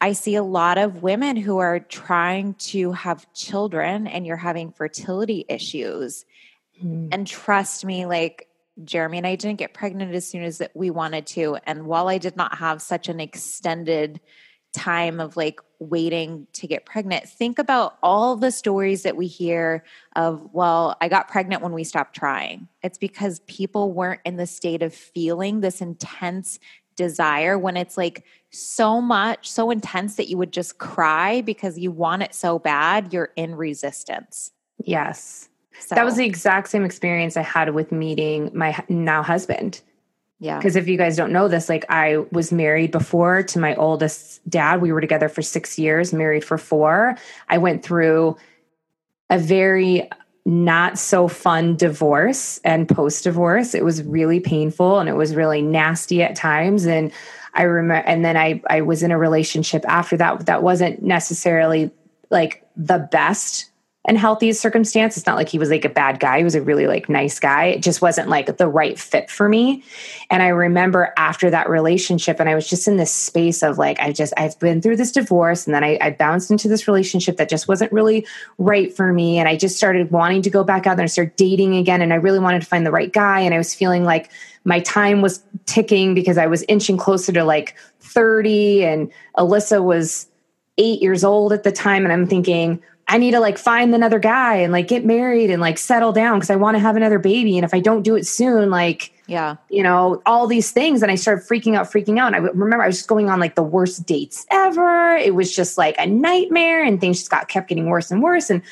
I 0.00 0.12
see 0.12 0.36
a 0.36 0.42
lot 0.42 0.78
of 0.78 1.02
women 1.02 1.36
who 1.36 1.58
are 1.58 1.80
trying 1.80 2.54
to 2.54 2.92
have 2.92 3.30
children 3.34 4.06
and 4.06 4.26
you're 4.26 4.36
having 4.36 4.72
fertility 4.72 5.44
issues. 5.48 6.24
Mm. 6.82 7.08
And 7.12 7.26
trust 7.26 7.84
me, 7.84 8.06
like 8.06 8.48
Jeremy 8.84 9.18
and 9.18 9.26
I 9.26 9.34
didn't 9.34 9.58
get 9.58 9.74
pregnant 9.74 10.14
as 10.14 10.26
soon 10.26 10.44
as 10.44 10.62
we 10.74 10.90
wanted 10.90 11.26
to. 11.28 11.58
And 11.66 11.86
while 11.86 12.08
I 12.08 12.18
did 12.18 12.36
not 12.36 12.58
have 12.58 12.80
such 12.80 13.08
an 13.08 13.20
extended 13.20 14.20
time 14.72 15.20
of 15.20 15.36
like 15.36 15.60
waiting 15.78 16.46
to 16.52 16.66
get 16.66 16.84
pregnant, 16.84 17.28
think 17.28 17.58
about 17.58 17.96
all 18.02 18.36
the 18.36 18.50
stories 18.50 19.02
that 19.02 19.16
we 19.16 19.26
hear 19.26 19.84
of, 20.16 20.48
well, 20.52 20.96
I 21.00 21.08
got 21.08 21.28
pregnant 21.28 21.62
when 21.62 21.72
we 21.72 21.84
stopped 21.84 22.14
trying. 22.14 22.68
It's 22.82 22.98
because 22.98 23.40
people 23.40 23.92
weren't 23.92 24.20
in 24.24 24.36
the 24.36 24.46
state 24.46 24.82
of 24.82 24.94
feeling 24.94 25.60
this 25.60 25.80
intense 25.80 26.58
desire 26.96 27.58
when 27.58 27.76
it's 27.76 27.96
like 27.96 28.24
so 28.50 29.00
much, 29.00 29.50
so 29.50 29.70
intense 29.70 30.16
that 30.16 30.28
you 30.28 30.36
would 30.36 30.52
just 30.52 30.78
cry 30.78 31.40
because 31.42 31.78
you 31.78 31.90
want 31.90 32.22
it 32.22 32.34
so 32.34 32.58
bad, 32.58 33.12
you're 33.12 33.30
in 33.36 33.54
resistance. 33.54 34.50
Yes. 34.84 35.48
So. 35.80 35.94
That 35.94 36.04
was 36.04 36.16
the 36.16 36.24
exact 36.24 36.68
same 36.68 36.84
experience 36.84 37.36
I 37.36 37.42
had 37.42 37.72
with 37.72 37.92
meeting 37.92 38.50
my 38.52 38.76
now 38.88 39.22
husband. 39.22 39.80
Yeah. 40.40 40.58
Because 40.58 40.76
if 40.76 40.86
you 40.86 40.96
guys 40.96 41.16
don't 41.16 41.32
know 41.32 41.48
this, 41.48 41.68
like 41.68 41.84
I 41.88 42.18
was 42.30 42.52
married 42.52 42.92
before 42.92 43.42
to 43.42 43.58
my 43.58 43.74
oldest 43.74 44.48
dad. 44.48 44.80
We 44.80 44.92
were 44.92 45.00
together 45.00 45.28
for 45.28 45.42
six 45.42 45.78
years, 45.78 46.12
married 46.12 46.44
for 46.44 46.58
four. 46.58 47.16
I 47.48 47.58
went 47.58 47.82
through 47.82 48.36
a 49.30 49.38
very 49.38 50.08
not 50.46 50.98
so 50.98 51.28
fun 51.28 51.76
divorce 51.76 52.58
and 52.64 52.88
post 52.88 53.24
divorce. 53.24 53.74
It 53.74 53.84
was 53.84 54.02
really 54.04 54.40
painful 54.40 54.98
and 54.98 55.08
it 55.08 55.14
was 55.14 55.34
really 55.34 55.60
nasty 55.60 56.22
at 56.22 56.36
times. 56.36 56.86
And 56.86 57.12
I 57.54 57.62
remember, 57.62 58.08
and 58.08 58.24
then 58.24 58.36
I, 58.36 58.62
I 58.70 58.80
was 58.82 59.02
in 59.02 59.10
a 59.10 59.18
relationship 59.18 59.84
after 59.86 60.16
that 60.16 60.46
that 60.46 60.62
wasn't 60.62 61.02
necessarily 61.02 61.90
like 62.30 62.66
the 62.76 62.98
best 62.98 63.70
and 64.08 64.16
healthy 64.16 64.50
circumstance. 64.52 65.18
It's 65.18 65.26
not 65.26 65.36
like 65.36 65.50
he 65.50 65.58
was 65.58 65.68
like 65.68 65.84
a 65.84 65.90
bad 65.90 66.18
guy. 66.18 66.38
He 66.38 66.44
was 66.44 66.54
a 66.54 66.62
really 66.62 66.86
like 66.86 67.10
nice 67.10 67.38
guy. 67.38 67.66
It 67.66 67.82
just 67.82 68.00
wasn't 68.00 68.30
like 68.30 68.56
the 68.56 68.66
right 68.66 68.98
fit 68.98 69.30
for 69.30 69.50
me. 69.50 69.84
And 70.30 70.42
I 70.42 70.48
remember 70.48 71.12
after 71.18 71.50
that 71.50 71.68
relationship, 71.68 72.40
and 72.40 72.48
I 72.48 72.54
was 72.54 72.66
just 72.66 72.88
in 72.88 72.96
this 72.96 73.14
space 73.14 73.62
of 73.62 73.76
like, 73.76 74.00
I 74.00 74.12
just, 74.12 74.32
I've 74.38 74.58
been 74.60 74.80
through 74.80 74.96
this 74.96 75.12
divorce 75.12 75.66
and 75.66 75.74
then 75.74 75.84
I, 75.84 75.98
I 76.00 76.10
bounced 76.10 76.50
into 76.50 76.68
this 76.68 76.88
relationship 76.88 77.36
that 77.36 77.50
just 77.50 77.68
wasn't 77.68 77.92
really 77.92 78.26
right 78.56 78.96
for 78.96 79.12
me. 79.12 79.38
And 79.38 79.46
I 79.46 79.56
just 79.56 79.76
started 79.76 80.10
wanting 80.10 80.40
to 80.40 80.50
go 80.50 80.64
back 80.64 80.86
out 80.86 80.96
there 80.96 81.04
and 81.04 81.12
start 81.12 81.36
dating 81.36 81.76
again. 81.76 82.00
And 82.00 82.14
I 82.14 82.16
really 82.16 82.38
wanted 82.38 82.62
to 82.62 82.66
find 82.66 82.86
the 82.86 82.90
right 82.90 83.12
guy. 83.12 83.40
And 83.40 83.52
I 83.52 83.58
was 83.58 83.74
feeling 83.74 84.04
like 84.04 84.30
my 84.64 84.80
time 84.80 85.20
was 85.20 85.44
ticking 85.66 86.14
because 86.14 86.38
I 86.38 86.46
was 86.46 86.64
inching 86.66 86.96
closer 86.96 87.32
to 87.32 87.44
like 87.44 87.76
30 88.00 88.86
and 88.86 89.12
Alyssa 89.36 89.84
was 89.84 90.28
eight 90.78 91.02
years 91.02 91.24
old 91.24 91.52
at 91.52 91.62
the 91.62 91.72
time. 91.72 92.04
And 92.04 92.12
I'm 92.12 92.26
thinking, 92.26 92.82
I 93.10 93.16
need 93.16 93.30
to 93.30 93.40
like 93.40 93.56
find 93.56 93.94
another 93.94 94.18
guy 94.18 94.56
and 94.56 94.70
like 94.70 94.86
get 94.86 95.04
married 95.04 95.50
and 95.50 95.62
like 95.62 95.78
settle 95.78 96.12
down 96.12 96.38
because 96.38 96.50
I 96.50 96.56
want 96.56 96.74
to 96.74 96.78
have 96.78 96.94
another 96.94 97.18
baby. 97.18 97.56
And 97.56 97.64
if 97.64 97.72
I 97.72 97.80
don't 97.80 98.02
do 98.02 98.16
it 98.16 98.26
soon, 98.26 98.68
like, 98.68 99.12
yeah, 99.26 99.56
you 99.70 99.82
know, 99.82 100.22
all 100.26 100.46
these 100.46 100.70
things. 100.72 101.02
And 101.02 101.10
I 101.10 101.14
started 101.14 101.46
freaking 101.46 101.74
out, 101.74 101.90
freaking 101.90 102.18
out. 102.18 102.34
And 102.34 102.36
I 102.36 102.38
remember 102.50 102.82
I 102.82 102.86
was 102.86 102.98
just 102.98 103.08
going 103.08 103.30
on 103.30 103.40
like 103.40 103.54
the 103.54 103.62
worst 103.62 104.04
dates 104.04 104.46
ever. 104.50 105.16
It 105.16 105.34
was 105.34 105.54
just 105.54 105.78
like 105.78 105.96
a 105.98 106.06
nightmare 106.06 106.84
and 106.84 107.00
things 107.00 107.18
just 107.18 107.30
got 107.30 107.48
kept 107.48 107.68
getting 107.68 107.86
worse 107.86 108.10
and 108.10 108.22
worse. 108.22 108.50
And 108.50 108.62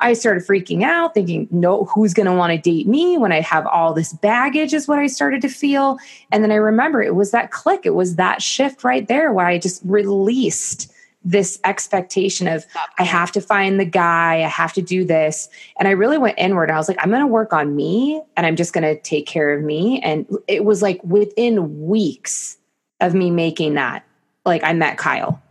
I 0.00 0.12
started 0.12 0.46
freaking 0.46 0.82
out, 0.82 1.14
thinking, 1.14 1.48
no, 1.50 1.86
who's 1.86 2.14
going 2.14 2.26
to 2.26 2.32
want 2.32 2.52
to 2.52 2.58
date 2.58 2.86
me 2.86 3.16
when 3.16 3.32
I 3.32 3.40
have 3.40 3.66
all 3.66 3.94
this 3.94 4.12
baggage, 4.12 4.74
is 4.74 4.86
what 4.86 4.98
I 4.98 5.06
started 5.06 5.40
to 5.42 5.48
feel. 5.48 5.98
And 6.30 6.44
then 6.44 6.52
I 6.52 6.56
remember 6.56 7.02
it 7.02 7.14
was 7.14 7.30
that 7.30 7.50
click, 7.50 7.80
it 7.84 7.94
was 7.94 8.16
that 8.16 8.42
shift 8.42 8.84
right 8.84 9.08
there 9.08 9.32
where 9.32 9.46
I 9.46 9.58
just 9.58 9.82
released 9.84 10.92
this 11.24 11.58
expectation 11.64 12.46
of 12.46 12.64
I 12.98 13.02
have 13.02 13.32
to 13.32 13.40
find 13.40 13.78
the 13.78 13.84
guy, 13.84 14.36
I 14.36 14.48
have 14.48 14.72
to 14.74 14.82
do 14.82 15.04
this. 15.04 15.48
And 15.78 15.88
I 15.88 15.92
really 15.92 16.18
went 16.18 16.38
inward. 16.38 16.70
I 16.70 16.76
was 16.76 16.88
like, 16.88 16.98
I'm 17.00 17.10
going 17.10 17.20
to 17.20 17.26
work 17.26 17.52
on 17.52 17.74
me 17.74 18.22
and 18.36 18.46
I'm 18.46 18.56
just 18.56 18.72
going 18.72 18.84
to 18.84 19.00
take 19.00 19.26
care 19.26 19.56
of 19.56 19.62
me. 19.62 20.00
And 20.00 20.26
it 20.46 20.64
was 20.64 20.80
like 20.80 21.02
within 21.02 21.86
weeks 21.86 22.56
of 23.00 23.14
me 23.14 23.30
making 23.30 23.74
that, 23.74 24.04
like 24.44 24.62
I 24.62 24.72
met 24.72 24.96
Kyle. 24.96 25.42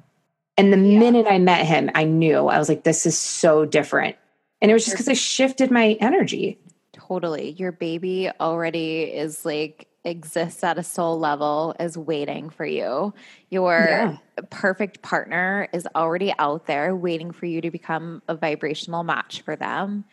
And 0.58 0.74
the 0.74 0.80
yeah. 0.80 1.00
minute 1.00 1.28
I 1.30 1.38
met 1.38 1.66
him, 1.66 1.92
I 1.94 2.06
knew 2.06 2.48
I 2.48 2.58
was 2.58 2.70
like, 2.70 2.84
this 2.84 3.06
is 3.06 3.18
so 3.18 3.66
different. 3.66 4.16
And 4.62 4.72
it 4.72 4.74
was 4.74 4.86
just 4.86 4.96
because 4.96 5.10
I 5.10 5.14
shifted 5.14 5.70
my 5.70 5.98
energy. 6.00 6.58
Totally. 6.94 7.52
Your 7.52 7.72
baby 7.72 8.32
already 8.40 9.04
is 9.04 9.46
like 9.46 9.88
exists 10.08 10.64
at 10.64 10.78
a 10.78 10.84
soul 10.84 11.20
level 11.20 11.76
is 11.80 11.98
waiting 11.98 12.50
for 12.50 12.66
you. 12.66 13.14
Your 13.50 13.86
yeah. 13.88 14.18
perfect 14.50 15.02
partner 15.02 15.68
is 15.74 15.88
already 15.96 16.34
out 16.40 16.66
there 16.66 16.96
waiting 16.96 17.32
for 17.32 17.46
you 17.46 17.62
to 17.62 17.70
become 17.70 18.22
a 18.28 18.36
vibrational 18.36 19.04
match 19.04 19.42
for 19.42 19.56
them. 19.56 20.06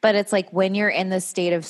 But 0.00 0.14
it's 0.14 0.32
like 0.32 0.52
when 0.52 0.74
you're 0.74 0.88
in 0.88 1.10
the 1.10 1.20
state 1.20 1.52
of 1.52 1.68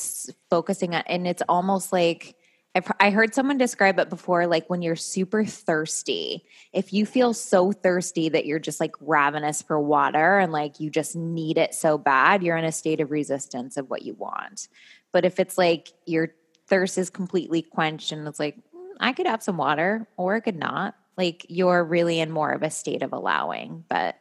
focusing 0.51 0.95
on, 0.95 1.03
and 1.07 1.27
it's 1.27 1.43
almost 1.49 1.93
like 1.93 2.37
I've, 2.77 2.91
I 2.99 3.11
heard 3.11 3.35
someone 3.35 3.59
describe 3.59 4.01
it 4.01 4.11
before, 4.11 4.49
like 4.49 4.69
when 4.69 4.83
you're 4.83 4.97
super 4.97 5.45
thirsty. 5.45 6.45
If 6.73 6.93
you 6.93 7.07
feel 7.07 7.33
so 7.33 7.71
thirsty 7.71 8.29
that 8.31 8.47
you're 8.47 8.59
just 8.59 8.81
like 8.81 8.97
ravenous 9.01 9.63
for 9.63 9.81
water 9.81 10.39
and 10.39 10.51
like 10.51 10.81
you 10.81 10.91
just 10.91 11.15
need 11.15 11.57
it 11.57 11.75
so 11.75 11.99
bad, 11.99 12.43
you're 12.43 12.57
in 12.57 12.65
a 12.65 12.73
state 12.73 13.01
of 13.01 13.13
resistance 13.13 13.77
of 13.77 13.89
what 13.89 14.03
you 14.03 14.15
want. 14.15 14.69
But 15.13 15.25
if 15.25 15.39
it's 15.39 15.57
like 15.57 15.93
you're 16.05 16.35
thirst 16.68 16.98
is 16.98 17.11
completely 17.11 17.62
quenched 17.62 18.12
and 18.12 18.27
it's 18.27 18.38
like 18.38 18.57
i 19.00 19.12
could 19.12 19.27
have 19.27 19.42
some 19.42 19.57
water 19.57 20.07
or 20.16 20.35
i 20.35 20.40
could 20.40 20.57
not. 20.57 20.94
Like 21.16 21.46
you're 21.48 21.85
really 21.85 22.18
in 22.18 22.33
more 22.33 22.50
of 22.50 22.64
a 22.64 22.70
state 22.70 23.03
of 23.03 23.12
allowing 23.12 23.85
but 23.88 24.16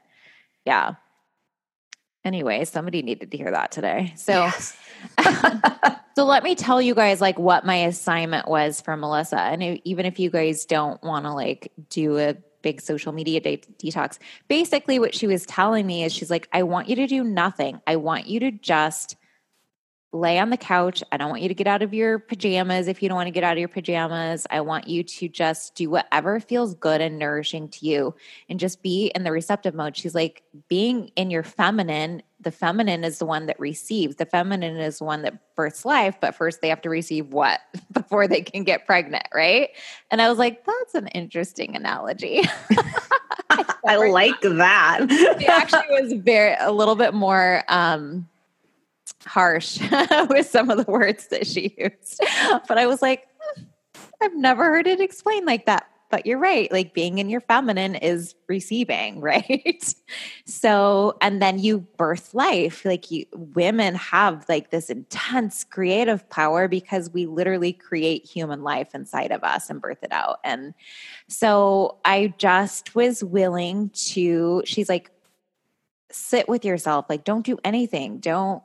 yeah. 0.66 0.96
Anyway 2.24 2.66
somebody 2.66 3.02
needed 3.02 3.32
to 3.32 3.38
hear 3.38 3.52
that 3.52 3.72
today. 3.72 4.14
So 4.16 4.32
yes. 4.34 4.78
so 6.16 6.26
let 6.26 6.44
me 6.44 6.56
tell 6.56 6.82
you 6.82 6.94
guys 6.94 7.20
like 7.20 7.40
what 7.40 7.66
my 7.66 7.78
assignment 7.86 8.48
was 8.48 8.80
for 8.80 8.96
melissa. 8.96 9.40
And 9.40 9.82
even 9.84 10.06
if 10.06 10.20
you 10.20 10.30
guys 10.30 10.66
don't 10.66 11.02
want 11.04 11.26
to 11.26 11.34
like 11.34 11.72
do 11.90 12.18
a 12.20 12.36
big 12.62 12.80
social 12.80 13.12
media 13.12 13.42
de- 13.42 13.58
detox 13.58 14.20
basically 14.48 14.98
what 14.98 15.14
she 15.14 15.28
was 15.28 15.46
telling 15.46 15.86
me 15.86 16.06
is 16.06 16.14
she's 16.14 16.32
like 16.32 16.48
i 16.54 16.64
want 16.64 16.88
you 16.88 16.96
to 16.96 17.08
do 17.08 17.24
nothing. 17.24 17.82
I 17.86 17.98
want 17.98 18.28
you 18.28 18.40
to 18.40 18.52
just 18.52 19.18
lay 20.14 20.38
on 20.38 20.52
the 20.52 20.58
couch. 20.58 21.04
I 21.12 21.18
don't 21.18 21.30
want 21.30 21.42
you 21.42 21.48
to 21.48 21.56
get 21.56 21.66
out 21.66 21.82
of 21.82 21.94
your 21.94 22.20
pajamas 22.20 22.88
if 22.88 23.02
you 23.02 23.10
don't 23.10 23.16
want 23.16 23.28
to 23.28 23.32
get 23.32 23.44
out 23.44 23.54
of 23.54 23.60
your 23.60 23.68
pajamas. 23.68 24.46
I 24.52 24.62
want 24.62 24.88
you 24.88 25.04
to 25.04 25.28
just 25.28 25.74
do 25.74 25.90
whatever 25.90 26.40
feels 26.40 26.76
good 26.76 27.02
and 27.02 27.18
nourishing 27.18 27.68
to 27.70 27.86
you 27.86 28.16
and 28.48 28.60
just 28.60 28.84
be 28.84 29.08
in 29.16 29.24
the 29.24 29.32
receptive 29.32 29.74
mode. 29.74 29.98
She's 29.98 30.14
like, 30.14 30.44
being 30.70 31.12
in 31.16 31.32
your 31.32 31.42
feminine, 31.42 32.22
the 32.40 32.52
feminine 32.52 33.04
is 33.04 33.18
the 33.18 33.26
one 33.26 33.48
that 33.48 33.60
receives, 33.60 34.18
the 34.18 34.26
feminine 34.26 34.78
is 34.78 35.00
the 35.00 35.06
one 35.06 35.24
that 35.24 35.56
births 35.56 35.84
life, 35.84 36.16
but 36.22 36.36
first 36.36 36.62
they 36.62 36.70
have 36.70 36.82
to 36.82 36.90
receive 36.90 37.34
what 37.34 37.62
before 37.92 38.28
they 38.28 38.42
can 38.42 38.64
get 38.64 38.86
pregnant, 38.86 39.28
right? 39.34 39.70
And 40.12 40.22
I 40.22 40.30
was 40.30 40.38
like, 40.38 40.64
that's 40.64 40.94
an 40.94 41.08
interesting 41.08 41.76
analogy. 41.76 42.42
I 43.86 43.98
like 43.98 44.40
that. 44.42 45.08
it 45.10 45.50
actually 45.50 46.02
was 46.02 46.14
very, 46.14 46.56
a 46.60 46.72
little 46.72 46.96
bit 46.96 47.14
more, 47.14 47.64
um, 47.68 48.28
harsh 49.26 49.80
with 50.30 50.48
some 50.48 50.70
of 50.70 50.78
the 50.78 50.92
words 50.92 51.28
that 51.28 51.48
she 51.48 51.76
used. 51.78 52.22
But 52.68 52.78
I 52.78 52.88
was 52.88 53.02
like, 53.02 53.28
hmm, 53.40 53.64
I've 54.22 54.36
never 54.36 54.66
heard 54.66 54.88
it 54.88 55.02
explained 55.02 55.46
like 55.46 55.66
that. 55.66 55.88
But 56.14 56.28
you're 56.28 56.38
right. 56.38 56.72
Like 56.72 56.94
being 56.94 57.18
in 57.18 57.28
your 57.28 57.42
feminine 57.42 57.96
is 57.96 58.36
receiving, 58.48 59.20
right? 59.22 59.96
so, 60.46 61.18
and 61.22 61.42
then 61.42 61.58
you 61.58 61.80
birth 61.98 62.36
life. 62.36 62.86
Like 62.86 63.10
you, 63.10 63.26
women 63.34 63.96
have 63.96 64.46
like 64.48 64.70
this 64.70 64.92
intense 64.92 65.64
creative 65.64 66.30
power 66.30 66.68
because 66.68 67.10
we 67.10 67.26
literally 67.26 67.74
create 67.74 68.28
human 68.28 68.62
life 68.62 68.94
inside 68.94 69.32
of 69.32 69.44
us 69.44 69.72
and 69.72 69.82
birth 69.82 70.04
it 70.04 70.12
out. 70.12 70.38
And 70.44 70.76
so 71.28 71.98
I 72.06 72.36
just 72.38 72.94
was 72.94 73.24
willing 73.24 73.90
to, 74.12 74.62
she's 74.66 74.90
like, 74.90 75.10
sit 76.12 76.48
with 76.48 76.64
yourself. 76.64 77.08
Like, 77.10 77.24
don't 77.24 77.44
do 77.44 77.58
anything. 77.64 78.20
Don't, 78.20 78.62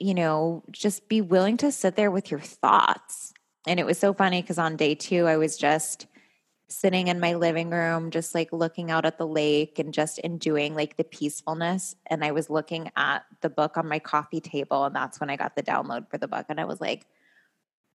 you 0.00 0.14
know, 0.14 0.62
just 0.70 1.08
be 1.08 1.20
willing 1.20 1.56
to 1.58 1.72
sit 1.72 1.96
there 1.96 2.10
with 2.10 2.30
your 2.30 2.40
thoughts. 2.40 3.32
And 3.66 3.80
it 3.80 3.86
was 3.86 3.98
so 3.98 4.12
funny 4.12 4.42
because 4.42 4.58
on 4.58 4.76
day 4.76 4.94
two, 4.94 5.26
I 5.26 5.36
was 5.36 5.56
just 5.56 6.06
sitting 6.68 7.08
in 7.08 7.20
my 7.20 7.34
living 7.34 7.70
room, 7.70 8.10
just 8.10 8.34
like 8.34 8.52
looking 8.52 8.90
out 8.90 9.04
at 9.04 9.18
the 9.18 9.26
lake 9.26 9.78
and 9.78 9.94
just 9.94 10.18
enjoying 10.18 10.74
like 10.74 10.96
the 10.96 11.04
peacefulness. 11.04 11.94
And 12.06 12.24
I 12.24 12.32
was 12.32 12.50
looking 12.50 12.90
at 12.96 13.24
the 13.40 13.50
book 13.50 13.76
on 13.76 13.88
my 13.88 13.98
coffee 13.98 14.40
table, 14.40 14.84
and 14.84 14.94
that's 14.94 15.20
when 15.20 15.30
I 15.30 15.36
got 15.36 15.56
the 15.56 15.62
download 15.62 16.10
for 16.10 16.18
the 16.18 16.28
book. 16.28 16.46
And 16.48 16.60
I 16.60 16.64
was 16.64 16.80
like, 16.80 17.06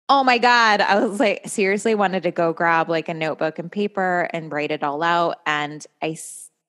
oh 0.09 0.25
my 0.25 0.39
God. 0.39 0.81
I 0.81 1.05
was 1.05 1.21
like, 1.21 1.49
seriously 1.49 1.95
wanted 1.95 2.25
to 2.25 2.31
go 2.31 2.53
grab 2.53 2.89
like 2.89 3.09
a 3.09 3.15
notebook 3.15 3.59
and 3.59 3.71
paper 3.71 4.29
and 4.33 4.53
write 4.53 4.71
it 4.71 4.83
all 4.83 5.03
out. 5.03 5.37
And 5.47 5.85
I 6.03 6.19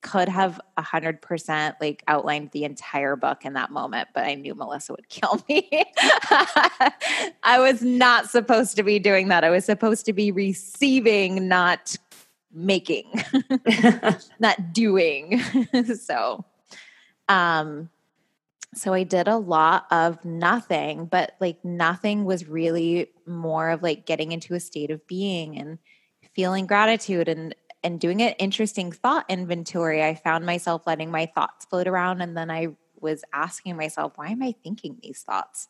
could 0.05 0.29
have 0.29 0.61
a 0.77 0.83
hundred 0.83 1.19
percent 1.19 1.75
like 1.81 2.03
outlined 2.07 2.51
the 2.51 2.63
entire 2.63 3.15
book 3.15 3.43
in 3.43 3.53
that 3.53 3.71
moment, 3.71 4.07
but 4.13 4.23
I 4.23 4.35
knew 4.35 4.53
Melissa 4.53 4.93
would 4.93 5.09
kill 5.09 5.43
me. 5.49 5.67
I 7.41 7.57
was 7.57 7.81
not 7.81 8.29
supposed 8.29 8.75
to 8.75 8.83
be 8.83 8.99
doing 8.99 9.29
that. 9.29 9.43
I 9.43 9.49
was 9.49 9.65
supposed 9.65 10.05
to 10.05 10.13
be 10.13 10.31
receiving, 10.31 11.47
not 11.47 11.95
making, 12.53 13.11
not 14.39 14.73
doing. 14.73 15.41
so, 15.99 16.45
um, 17.27 17.89
So 18.75 18.93
I 18.93 19.03
did 19.03 19.27
a 19.27 19.37
lot 19.37 19.87
of 19.89 20.23
nothing, 20.23 21.05
but 21.05 21.31
like 21.39 21.63
nothing 21.65 22.25
was 22.25 22.47
really 22.47 23.07
more 23.25 23.71
of 23.71 23.81
like 23.81 24.05
getting 24.05 24.33
into 24.33 24.53
a 24.53 24.59
state 24.59 24.91
of 24.91 25.07
being 25.07 25.57
and 25.57 25.79
feeling 26.35 26.67
gratitude 26.67 27.29
and 27.29 27.55
and 27.85 27.99
doing 27.99 28.21
an 28.23 28.33
interesting 28.39 28.91
thought 28.91 29.25
inventory. 29.29 30.03
I 30.03 30.15
found 30.15 30.43
myself 30.43 30.87
letting 30.87 31.11
my 31.11 31.27
thoughts 31.27 31.65
float 31.65 31.87
around 31.87 32.21
and 32.21 32.35
then 32.35 32.49
I 32.49 32.69
was 32.99 33.23
asking 33.31 33.77
myself, 33.77 34.13
why 34.15 34.29
am 34.29 34.41
I 34.41 34.55
thinking 34.63 34.97
these 35.01 35.21
thoughts? 35.21 35.69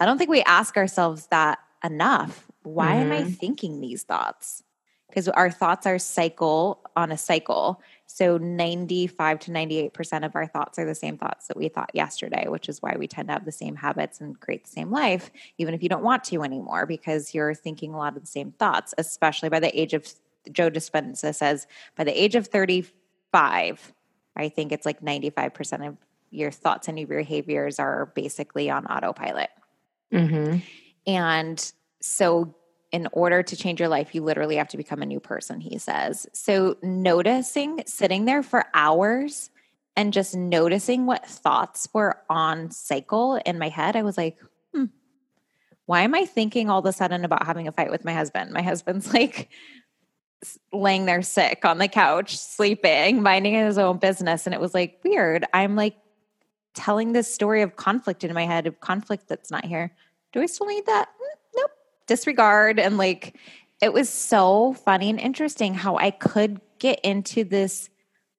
I 0.00 0.04
don't 0.04 0.18
think 0.18 0.30
we 0.30 0.42
ask 0.42 0.76
ourselves 0.76 1.28
that 1.28 1.60
enough. 1.84 2.48
Why 2.64 2.94
mm-hmm. 2.94 3.02
am 3.02 3.12
I 3.12 3.20
mm-hmm. 3.20 3.30
thinking 3.30 3.80
these 3.80 4.02
thoughts? 4.02 4.64
Because 5.08 5.28
our 5.28 5.48
thoughts 5.48 5.86
are 5.86 5.98
cycle 6.00 6.82
on 6.96 7.12
a 7.12 7.16
cycle. 7.16 7.80
So 8.06 8.36
95 8.36 9.38
to 9.40 9.50
98% 9.52 10.26
of 10.26 10.34
our 10.34 10.48
thoughts 10.48 10.76
are 10.80 10.84
the 10.84 10.94
same 10.94 11.16
thoughts 11.16 11.46
that 11.46 11.56
we 11.56 11.68
thought 11.68 11.90
yesterday, 11.94 12.48
which 12.48 12.68
is 12.68 12.82
why 12.82 12.96
we 12.98 13.06
tend 13.06 13.28
to 13.28 13.34
have 13.34 13.44
the 13.44 13.52
same 13.52 13.76
habits 13.76 14.20
and 14.20 14.40
create 14.40 14.64
the 14.64 14.70
same 14.70 14.90
life, 14.90 15.30
even 15.58 15.72
if 15.72 15.84
you 15.84 15.88
don't 15.88 16.02
want 16.02 16.24
to 16.24 16.42
anymore, 16.42 16.84
because 16.84 17.32
you're 17.32 17.54
thinking 17.54 17.94
a 17.94 17.96
lot 17.96 18.16
of 18.16 18.22
the 18.22 18.26
same 18.26 18.50
thoughts, 18.50 18.92
especially 18.98 19.50
by 19.50 19.60
the 19.60 19.80
age 19.80 19.94
of, 19.94 20.12
Joe 20.52 20.70
Dispenza 20.70 21.34
says, 21.34 21.66
by 21.96 22.04
the 22.04 22.22
age 22.22 22.34
of 22.34 22.48
35, 22.48 23.92
I 24.36 24.48
think 24.48 24.72
it's 24.72 24.86
like 24.86 25.00
95% 25.00 25.88
of 25.88 25.96
your 26.30 26.50
thoughts 26.50 26.88
and 26.88 26.98
your 26.98 27.08
behaviors 27.08 27.78
are 27.78 28.06
basically 28.14 28.70
on 28.70 28.86
autopilot. 28.86 29.50
Mm-hmm. 30.12 30.58
And 31.06 31.72
so 32.00 32.54
in 32.94 33.08
order 33.12 33.42
to 33.42 33.56
change 33.56 33.80
your 33.80 33.88
life, 33.88 34.14
you 34.14 34.22
literally 34.22 34.54
have 34.54 34.68
to 34.68 34.76
become 34.76 35.02
a 35.02 35.06
new 35.06 35.18
person, 35.18 35.60
he 35.60 35.78
says. 35.78 36.28
So, 36.32 36.76
noticing 36.80 37.82
sitting 37.86 38.24
there 38.24 38.44
for 38.44 38.66
hours 38.72 39.50
and 39.96 40.12
just 40.12 40.36
noticing 40.36 41.04
what 41.04 41.26
thoughts 41.26 41.88
were 41.92 42.18
on 42.30 42.70
cycle 42.70 43.40
in 43.44 43.58
my 43.58 43.68
head, 43.68 43.96
I 43.96 44.02
was 44.02 44.16
like, 44.16 44.38
hmm, 44.72 44.84
why 45.86 46.02
am 46.02 46.14
I 46.14 46.24
thinking 46.24 46.70
all 46.70 46.78
of 46.78 46.86
a 46.86 46.92
sudden 46.92 47.24
about 47.24 47.44
having 47.44 47.66
a 47.66 47.72
fight 47.72 47.90
with 47.90 48.04
my 48.04 48.12
husband? 48.12 48.52
My 48.52 48.62
husband's 48.62 49.12
like 49.12 49.50
laying 50.72 51.06
there 51.06 51.22
sick 51.22 51.64
on 51.64 51.78
the 51.78 51.88
couch, 51.88 52.36
sleeping, 52.36 53.22
minding 53.22 53.54
his 53.54 53.78
own 53.78 53.98
business. 53.98 54.46
And 54.46 54.54
it 54.54 54.60
was 54.60 54.74
like 54.74 55.00
weird. 55.04 55.44
I'm 55.52 55.76
like 55.76 55.96
telling 56.74 57.12
this 57.12 57.32
story 57.32 57.62
of 57.62 57.76
conflict 57.76 58.24
in 58.24 58.32
my 58.34 58.44
head, 58.44 58.66
of 58.66 58.80
conflict 58.80 59.28
that's 59.28 59.50
not 59.50 59.64
here. 59.64 59.92
Do 60.32 60.42
I 60.42 60.46
still 60.46 60.66
need 60.66 60.86
that? 60.86 61.08
Mm, 61.08 61.38
nope. 61.56 61.70
Disregard 62.06 62.78
and 62.78 62.98
like 62.98 63.38
it 63.80 63.92
was 63.92 64.08
so 64.08 64.74
funny 64.84 65.10
and 65.10 65.20
interesting 65.20 65.74
how 65.74 65.96
I 65.96 66.10
could 66.10 66.60
get 66.78 67.00
into 67.00 67.44
this 67.44 67.90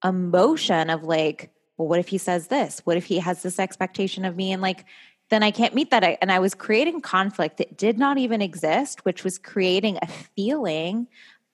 emotion 0.04 0.90
of 0.90 1.04
like, 1.04 1.52
well, 1.78 1.88
what 1.88 2.00
if 2.00 2.08
he 2.08 2.18
says 2.18 2.48
this? 2.48 2.82
What 2.86 2.98
if 2.98 3.06
he 3.06 3.20
has 3.20 3.44
this 3.44 3.60
expectation 3.60 4.26
of 4.26 4.36
me? 4.36 4.52
And 4.52 4.62
like, 4.62 4.86
then 5.30 5.44
I 5.44 5.52
can't 5.52 5.74
meet 5.74 5.92
that. 5.92 6.04
And 6.22 6.32
I 6.32 6.40
was 6.40 6.54
creating 6.54 7.02
conflict 7.02 7.58
that 7.58 7.78
did 7.78 7.98
not 7.98 8.18
even 8.18 8.42
exist, 8.42 9.04
which 9.06 9.24
was 9.24 9.38
creating 9.38 9.98
a 10.02 10.08
feeling, 10.08 11.08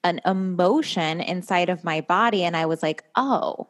an 0.04 0.20
emotion 0.26 1.20
inside 1.20 1.68
of 1.68 1.84
my 1.84 2.00
body. 2.00 2.44
And 2.44 2.56
I 2.56 2.66
was 2.66 2.82
like, 2.82 3.04
oh, 3.16 3.68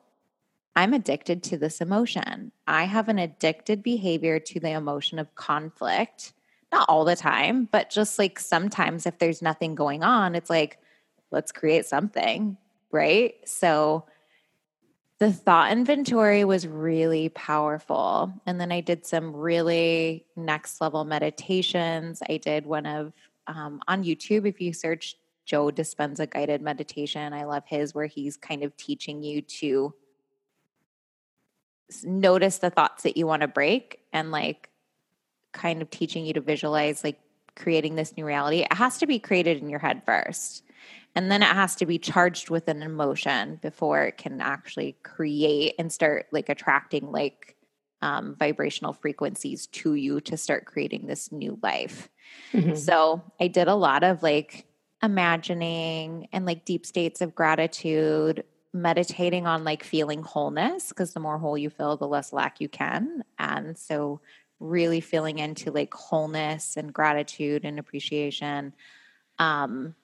I'm 0.74 0.94
addicted 0.94 1.42
to 1.44 1.58
this 1.58 1.80
emotion. 1.80 2.52
I 2.66 2.84
have 2.84 3.08
an 3.08 3.18
addicted 3.18 3.82
behavior 3.82 4.38
to 4.40 4.60
the 4.60 4.70
emotion 4.70 5.18
of 5.18 5.34
conflict 5.34 6.32
not 6.72 6.88
all 6.88 7.04
the 7.04 7.14
time, 7.14 7.68
but 7.70 7.90
just 7.90 8.18
like 8.18 8.40
sometimes 8.40 9.06
if 9.06 9.18
there's 9.18 9.42
nothing 9.42 9.74
going 9.74 10.02
on, 10.02 10.34
it's 10.34 10.50
like, 10.50 10.78
let's 11.30 11.52
create 11.52 11.86
something, 11.86 12.56
right? 12.90 13.34
So 13.44 14.06
the 15.18 15.32
thought 15.32 15.70
inventory 15.70 16.44
was 16.44 16.66
really 16.66 17.28
powerful. 17.28 18.32
And 18.46 18.60
then 18.60 18.72
I 18.72 18.80
did 18.80 19.06
some 19.06 19.36
really 19.36 20.24
next 20.34 20.80
level 20.80 21.04
meditations. 21.04 22.22
I 22.28 22.38
did 22.38 22.66
one 22.66 22.86
of 22.86 23.12
um, 23.46 23.80
on 23.86 24.04
YouTube, 24.04 24.48
if 24.48 24.60
you 24.60 24.72
search 24.72 25.16
Joe 25.44 25.70
Dispenza 25.70 26.28
guided 26.28 26.62
meditation, 26.62 27.32
I 27.32 27.44
love 27.44 27.64
his 27.66 27.94
where 27.94 28.06
he's 28.06 28.36
kind 28.36 28.62
of 28.62 28.76
teaching 28.76 29.22
you 29.22 29.42
to 29.42 29.94
notice 32.04 32.58
the 32.58 32.70
thoughts 32.70 33.02
that 33.02 33.16
you 33.16 33.26
want 33.26 33.42
to 33.42 33.48
break 33.48 34.00
and 34.12 34.30
like 34.30 34.70
kind 35.52 35.82
of 35.82 35.90
teaching 35.90 36.24
you 36.24 36.32
to 36.32 36.40
visualize 36.40 37.04
like 37.04 37.18
creating 37.54 37.96
this 37.96 38.16
new 38.16 38.24
reality, 38.24 38.60
it 38.60 38.72
has 38.72 38.98
to 38.98 39.06
be 39.06 39.18
created 39.18 39.58
in 39.58 39.68
your 39.68 39.78
head 39.78 40.02
first. 40.04 40.64
And 41.14 41.30
then 41.30 41.42
it 41.42 41.48
has 41.48 41.76
to 41.76 41.86
be 41.86 41.98
charged 41.98 42.48
with 42.48 42.68
an 42.68 42.82
emotion 42.82 43.58
before 43.60 44.04
it 44.04 44.16
can 44.16 44.40
actually 44.40 44.96
create 45.02 45.74
and 45.78 45.92
start 45.92 46.26
like 46.32 46.48
attracting 46.48 47.12
like 47.12 47.56
um, 48.00 48.34
vibrational 48.38 48.94
frequencies 48.94 49.66
to 49.68 49.94
you 49.94 50.20
to 50.22 50.36
start 50.36 50.64
creating 50.64 51.06
this 51.06 51.30
new 51.30 51.58
life. 51.62 52.08
Mm-hmm. 52.52 52.74
So 52.76 53.22
I 53.38 53.48
did 53.48 53.68
a 53.68 53.74
lot 53.74 54.02
of 54.02 54.22
like 54.22 54.64
imagining 55.02 56.28
and 56.32 56.46
like 56.46 56.64
deep 56.64 56.86
states 56.86 57.20
of 57.20 57.34
gratitude, 57.34 58.44
meditating 58.72 59.46
on 59.46 59.64
like 59.64 59.82
feeling 59.82 60.22
wholeness, 60.22 60.88
because 60.88 61.12
the 61.12 61.20
more 61.20 61.38
whole 61.38 61.58
you 61.58 61.70
feel, 61.70 61.96
the 61.96 62.06
less 62.06 62.32
lack 62.32 62.60
you 62.60 62.68
can. 62.68 63.24
And 63.38 63.76
so 63.76 64.20
really 64.60 65.00
feeling 65.00 65.38
into 65.38 65.70
like 65.72 65.92
wholeness 65.92 66.76
and 66.76 66.92
gratitude 66.92 67.64
and 67.64 67.80
appreciation 67.80 68.72
um 69.40 69.94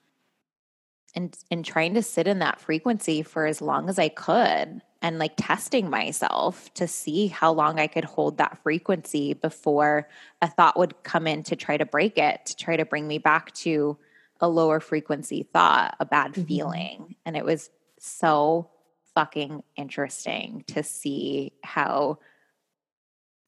and 1.15 1.37
and 1.49 1.63
trying 1.63 1.93
to 1.93 2.03
sit 2.03 2.27
in 2.27 2.39
that 2.39 2.59
frequency 2.59 3.23
for 3.23 3.45
as 3.45 3.61
long 3.61 3.89
as 3.89 3.97
I 3.97 4.09
could 4.09 4.81
and 5.01 5.17
like 5.17 5.33
testing 5.37 5.89
myself 5.89 6.71
to 6.73 6.87
see 6.87 7.27
how 7.27 7.53
long 7.53 7.79
I 7.79 7.87
could 7.87 8.03
hold 8.03 8.37
that 8.37 8.61
frequency 8.61 9.33
before 9.33 10.09
a 10.41 10.47
thought 10.47 10.77
would 10.77 11.03
come 11.03 11.25
in 11.25 11.41
to 11.43 11.55
try 11.55 11.77
to 11.77 11.85
break 11.85 12.17
it 12.17 12.45
to 12.47 12.55
try 12.55 12.75
to 12.75 12.85
bring 12.85 13.07
me 13.07 13.17
back 13.17 13.53
to 13.55 13.97
a 14.39 14.47
lower 14.47 14.79
frequency 14.79 15.43
thought 15.43 15.95
a 15.99 16.05
bad 16.05 16.31
mm-hmm. 16.31 16.43
feeling 16.43 17.15
and 17.25 17.35
it 17.35 17.45
was 17.45 17.69
so 17.99 18.69
fucking 19.13 19.63
interesting 19.75 20.63
to 20.67 20.83
see 20.83 21.51
how 21.63 22.17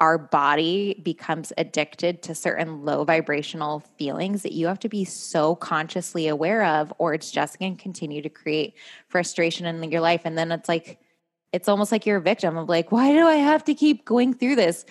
our 0.02 0.18
body 0.18 1.00
becomes 1.04 1.54
addicted 1.60 2.24
to 2.24 2.34
certain 2.34 2.84
low 2.84 3.04
vibrational 3.04 3.82
feelings 4.00 4.42
that 4.42 4.52
you 4.52 4.66
have 4.66 4.80
to 4.80 4.90
be 4.90 5.06
so 5.06 5.56
consciously 5.56 6.28
aware 6.28 6.66
of, 6.66 6.92
or 6.98 7.14
it's 7.14 7.30
just 7.30 7.60
going 7.60 7.78
to 7.78 7.82
continue 7.82 8.20
to 8.20 8.28
create 8.28 8.74
frustration 9.10 9.68
in 9.68 9.92
your 9.92 10.02
life. 10.02 10.22
And 10.26 10.36
then 10.36 10.52
it's 10.52 10.68
like, 10.68 11.00
it's 11.54 11.70
almost 11.70 11.92
like 11.92 12.08
you're 12.08 12.18
a 12.18 12.22
victim 12.22 12.58
of 12.58 12.68
like, 12.68 12.92
why 12.92 13.12
do 13.12 13.28
I 13.28 13.36
have 13.36 13.64
to 13.66 13.76
keep 13.76 14.04
going 14.04 14.34
through 14.34 14.56
this? 14.56 14.86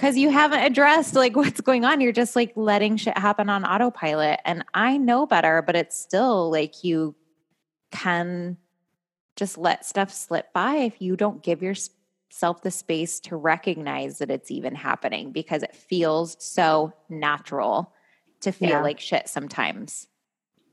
Because 0.00 0.16
you 0.16 0.30
haven't 0.30 0.60
addressed 0.60 1.14
like 1.14 1.36
what's 1.36 1.60
going 1.60 1.84
on. 1.84 2.00
You're 2.00 2.10
just 2.10 2.34
like 2.34 2.52
letting 2.56 2.96
shit 2.96 3.18
happen 3.18 3.50
on 3.50 3.66
autopilot. 3.66 4.40
And 4.46 4.64
I 4.72 4.96
know 4.96 5.26
better, 5.26 5.60
but 5.60 5.76
it's 5.76 5.94
still 5.94 6.50
like 6.50 6.82
you 6.82 7.14
can 7.90 8.56
just 9.36 9.58
let 9.58 9.84
stuff 9.84 10.10
slip 10.10 10.54
by 10.54 10.76
if 10.76 11.02
you 11.02 11.16
don't 11.16 11.42
give 11.42 11.62
yourself 11.62 12.62
the 12.62 12.70
space 12.70 13.20
to 13.20 13.36
recognize 13.36 14.18
that 14.18 14.30
it's 14.30 14.50
even 14.50 14.74
happening 14.74 15.32
because 15.32 15.62
it 15.62 15.76
feels 15.76 16.34
so 16.38 16.94
natural 17.10 17.92
to 18.40 18.52
feel 18.52 18.70
yeah. 18.70 18.82
like 18.82 19.00
shit 19.00 19.28
sometimes. 19.28 20.06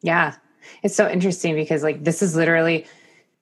Yeah. 0.01 0.35
It's 0.83 0.95
so 0.95 1.09
interesting 1.09 1.53
because 1.53 1.83
like 1.83 2.05
this 2.05 2.21
is 2.21 2.37
literally 2.37 2.85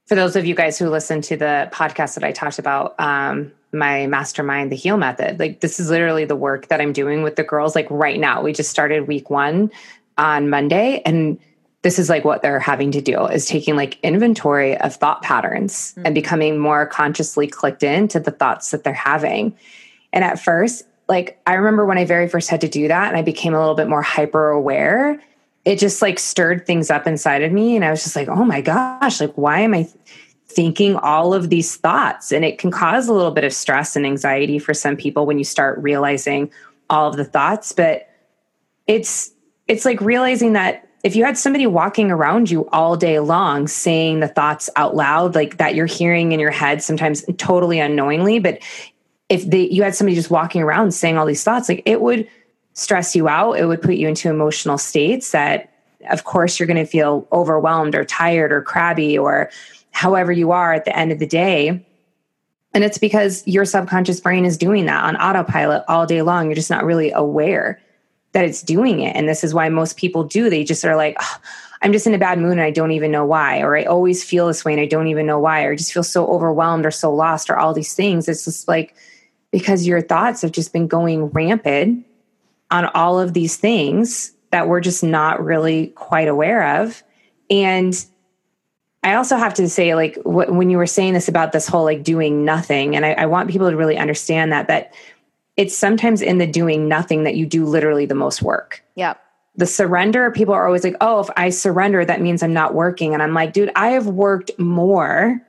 for 0.08 0.16
those 0.16 0.36
of 0.36 0.48
you 0.48 0.56
guys 0.56 0.80
who 0.80 0.90
listen 0.90 1.22
to 1.22 1.38
the 1.38 1.70
podcast 1.72 2.16
that 2.16 2.24
I 2.24 2.32
talked 2.32 2.58
about 2.58 3.00
um 3.00 3.52
my 3.76 4.08
mastermind 4.08 4.72
the 4.72 4.76
heal 4.76 4.98
method 4.98 5.40
like 5.40 5.60
this 5.60 5.80
is 5.80 5.90
literally 5.90 6.26
the 6.26 6.36
work 6.36 6.68
that 6.70 6.82
I'm 6.82 6.94
doing 6.94 7.22
with 7.22 7.36
the 7.36 7.44
girls 7.44 7.76
like 7.76 7.88
right 7.90 8.20
now. 8.20 8.42
We 8.42 8.54
just 8.54 8.72
started 8.72 9.08
week 9.08 9.30
1 9.30 9.70
on 10.18 10.50
Monday 10.50 11.02
and 11.06 11.38
this 11.86 12.00
is 12.00 12.10
like 12.10 12.26
what 12.26 12.42
they're 12.42 12.60
having 12.60 12.90
to 12.92 13.00
do 13.00 13.28
is 13.28 13.46
taking 13.46 13.76
like 13.76 14.00
inventory 14.02 14.76
of 14.78 14.96
thought 14.96 15.22
patterns 15.22 15.92
mm-hmm. 15.92 16.08
and 16.08 16.16
becoming 16.16 16.58
more 16.58 16.88
consciously 16.88 17.46
clicked 17.46 17.84
into 17.84 18.20
the 18.20 18.32
thoughts 18.32 18.72
that 18.72 18.84
they're 18.84 18.92
having. 18.92 19.56
And 20.12 20.24
at 20.24 20.40
first, 20.40 20.84
like 21.08 21.40
I 21.46 21.54
remember 21.54 21.86
when 21.86 22.00
I 22.00 22.06
very 22.06 22.28
first 22.28 22.50
had 22.50 22.62
to 22.62 22.68
do 22.68 22.88
that 22.88 23.10
and 23.10 23.18
I 23.18 23.22
became 23.22 23.54
a 23.54 23.60
little 23.60 23.76
bit 23.76 23.88
more 23.88 24.02
hyper 24.02 24.50
aware, 24.50 25.22
it 25.64 25.78
just 25.78 26.02
like 26.02 26.18
stirred 26.18 26.66
things 26.66 26.90
up 26.90 27.06
inside 27.06 27.44
of 27.44 27.52
me. 27.52 27.76
And 27.76 27.86
I 27.86 27.92
was 27.92 28.04
just 28.04 28.16
like, 28.16 28.30
oh 28.30 28.46
my 28.46 28.62
gosh, 28.62 29.20
like, 29.20 29.34
why 29.36 29.60
am 29.60 29.76
I 29.76 29.88
thinking 30.56 30.96
all 30.96 31.34
of 31.34 31.50
these 31.50 31.76
thoughts? 31.76 32.32
And 32.32 32.46
it 32.46 32.58
can 32.58 32.72
cause 32.72 33.08
a 33.08 33.14
little 33.14 33.32
bit 33.32 33.44
of 33.44 33.54
stress 33.54 33.96
and 33.96 34.06
anxiety 34.06 34.58
for 34.60 34.74
some 34.74 34.96
people 34.96 35.26
when 35.26 35.38
you 35.38 35.44
start 35.44 35.78
realizing 35.80 36.52
all 36.90 37.10
of 37.10 37.18
the 37.18 37.26
thoughts. 37.26 37.72
But 37.72 38.10
it's, 38.88 39.32
it's 39.68 39.86
like 39.86 40.00
realizing 40.02 40.54
that 40.54 40.86
if 41.06 41.16
you 41.16 41.24
had 41.24 41.38
somebody 41.38 41.68
walking 41.68 42.10
around 42.10 42.50
you 42.50 42.68
all 42.72 42.98
day 42.98 43.20
long 43.20 43.68
saying 43.68 44.22
the 44.22 44.28
thoughts 44.28 44.72
out 44.76 44.96
loud 44.96 45.36
like 45.36 45.58
that 45.58 45.76
you're 45.76 45.86
hearing 45.86 46.32
in 46.32 46.40
your 46.40 46.50
head 46.50 46.82
sometimes 46.82 47.24
totally 47.38 47.80
unknowingly 47.80 48.40
but 48.40 48.58
if 49.30 49.46
they 49.46 49.70
you 49.70 49.84
had 49.84 49.94
somebody 49.94 50.16
just 50.16 50.32
walking 50.32 50.64
around 50.64 50.92
saying 50.92 51.16
all 51.16 51.28
these 51.28 51.44
thoughts 51.44 51.70
like 51.70 51.84
it 51.86 52.02
would 52.02 52.28
stress 52.74 53.16
you 53.16 53.28
out 53.30 53.54
it 53.54 53.66
would 53.66 53.82
put 53.82 53.96
you 53.96 54.08
into 54.08 54.30
emotional 54.30 54.80
states 54.80 55.32
that 55.32 55.72
of 56.10 56.24
course 56.24 56.60
you're 56.60 56.68
going 56.68 56.76
to 56.76 56.86
feel 56.86 57.28
overwhelmed 57.32 57.94
or 57.94 58.04
tired 58.04 58.52
or 58.52 58.64
crabby 58.64 59.16
or 59.16 59.50
however 59.96 60.32
you 60.32 60.52
are 60.52 60.74
at 60.74 60.86
the 60.86 60.96
end 60.96 61.12
of 61.12 61.20
the 61.20 61.26
day 61.26 61.84
And 62.76 62.84
it's 62.84 62.98
because 62.98 63.42
your 63.48 63.64
subconscious 63.64 64.20
brain 64.20 64.44
is 64.44 64.58
doing 64.58 64.86
that 64.86 65.06
on 65.06 65.16
autopilot 65.16 65.86
all 65.88 66.06
day 66.06 66.22
long. 66.22 66.48
You're 66.48 66.56
just 66.56 66.70
not 66.70 66.84
really 66.84 67.10
aware 67.12 67.82
that 68.34 68.44
it's 68.44 68.62
doing 68.62 69.00
it. 69.00 69.16
And 69.16 69.30
this 69.30 69.46
is 69.46 69.54
why 69.54 69.70
most 69.70 69.96
people 69.96 70.26
do. 70.26 70.50
They 70.50 70.66
just 70.66 70.84
are 70.84 70.98
like, 70.98 71.16
oh, 71.22 71.38
I'm 71.82 71.94
just 71.94 72.06
in 72.06 72.14
a 72.14 72.18
bad 72.18 72.38
mood 72.38 72.52
and 72.52 72.62
I 72.62 72.72
don't 72.72 72.92
even 72.92 73.12
know 73.12 73.24
why. 73.26 73.62
Or 73.62 73.78
I 73.78 73.86
always 73.86 74.26
feel 74.26 74.48
this 74.48 74.66
way 74.66 74.74
and 74.74 74.82
I 74.82 74.88
don't 74.88 75.08
even 75.08 75.26
know 75.26 75.40
why. 75.40 75.64
Or 75.64 75.72
I 75.72 75.76
just 75.78 75.94
feel 75.94 76.04
so 76.04 76.28
overwhelmed 76.28 76.86
or 76.86 76.92
so 76.92 77.14
lost 77.14 77.50
or 77.50 77.58
all 77.58 77.74
these 77.74 77.94
things. 77.94 78.28
It's 78.28 78.44
just 78.44 78.68
like 78.68 78.94
because 79.52 79.88
your 79.88 80.02
thoughts 80.02 80.42
have 80.42 80.52
just 80.52 80.74
been 80.74 80.88
going 80.88 81.28
rampant 81.28 82.06
on 82.72 82.88
all 82.88 83.18
of 83.18 83.34
these 83.34 83.56
things 83.56 84.34
that 84.52 84.68
we're 84.68 84.82
just 84.82 85.02
not 85.02 85.42
really 85.42 85.88
quite 85.96 86.28
aware 86.28 86.82
of. 86.82 87.02
And 87.50 88.06
I 89.06 89.14
also 89.14 89.38
have 89.38 89.54
to 89.54 89.70
say, 89.70 89.94
like, 89.94 90.16
wh- 90.24 90.50
when 90.50 90.72
you 90.72 90.78
were 90.78 90.88
saying 90.88 91.14
this 91.14 91.28
about 91.28 91.52
this 91.52 91.68
whole 91.68 91.84
like 91.84 92.04
doing 92.04 92.44
nothing, 92.44 92.96
and 92.96 93.06
I, 93.06 93.12
I 93.14 93.26
want 93.28 93.52
people 93.52 93.70
to 93.70 93.78
really 93.78 93.98
understand 93.98 94.52
that, 94.52 94.68
that 94.68 94.94
it's 95.56 95.78
sometimes 95.78 96.24
in 96.24 96.40
the 96.40 96.48
doing 96.48 96.88
nothing 96.88 97.24
that 97.24 97.36
you 97.36 97.46
do 97.46 97.66
literally 97.66 98.08
the 98.08 98.16
most 98.16 98.42
work. 98.42 98.84
Yeah. 98.96 99.14
The 99.56 99.68
surrender, 99.68 100.32
people 100.32 100.56
are 100.56 100.66
always 100.66 100.84
like, 100.84 100.98
oh, 101.00 101.20
if 101.20 101.30
I 101.38 101.52
surrender, 101.52 102.04
that 102.04 102.20
means 102.20 102.42
I'm 102.42 102.52
not 102.52 102.74
working. 102.74 103.14
And 103.14 103.22
I'm 103.22 103.34
like, 103.34 103.54
dude, 103.54 103.72
I 103.76 103.90
have 103.90 104.08
worked 104.08 104.52
more 104.58 105.40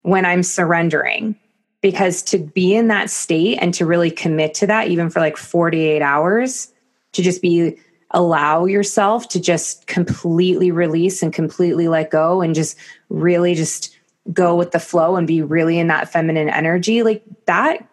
when 0.00 0.24
I'm 0.24 0.42
surrendering 0.42 1.36
because 1.82 2.22
to 2.22 2.38
be 2.38 2.74
in 2.74 2.88
that 2.88 3.10
state 3.10 3.58
and 3.60 3.74
to 3.74 3.84
really 3.84 4.10
commit 4.10 4.54
to 4.54 4.66
that, 4.68 4.88
even 4.88 5.10
for 5.10 5.20
like 5.20 5.36
48 5.36 6.00
hours, 6.00 6.72
to 7.12 7.22
just 7.22 7.42
be 7.42 7.76
allow 8.12 8.64
yourself 8.64 9.28
to 9.28 9.40
just 9.40 9.86
completely 9.86 10.70
release 10.70 11.22
and 11.22 11.32
completely 11.32 11.88
let 11.88 12.10
go 12.10 12.40
and 12.42 12.54
just 12.54 12.76
really 13.08 13.54
just 13.54 13.96
go 14.32 14.54
with 14.54 14.70
the 14.70 14.78
flow 14.78 15.16
and 15.16 15.26
be 15.26 15.42
really 15.42 15.78
in 15.78 15.88
that 15.88 16.08
feminine 16.08 16.48
energy 16.48 17.02
like 17.02 17.24
that 17.46 17.88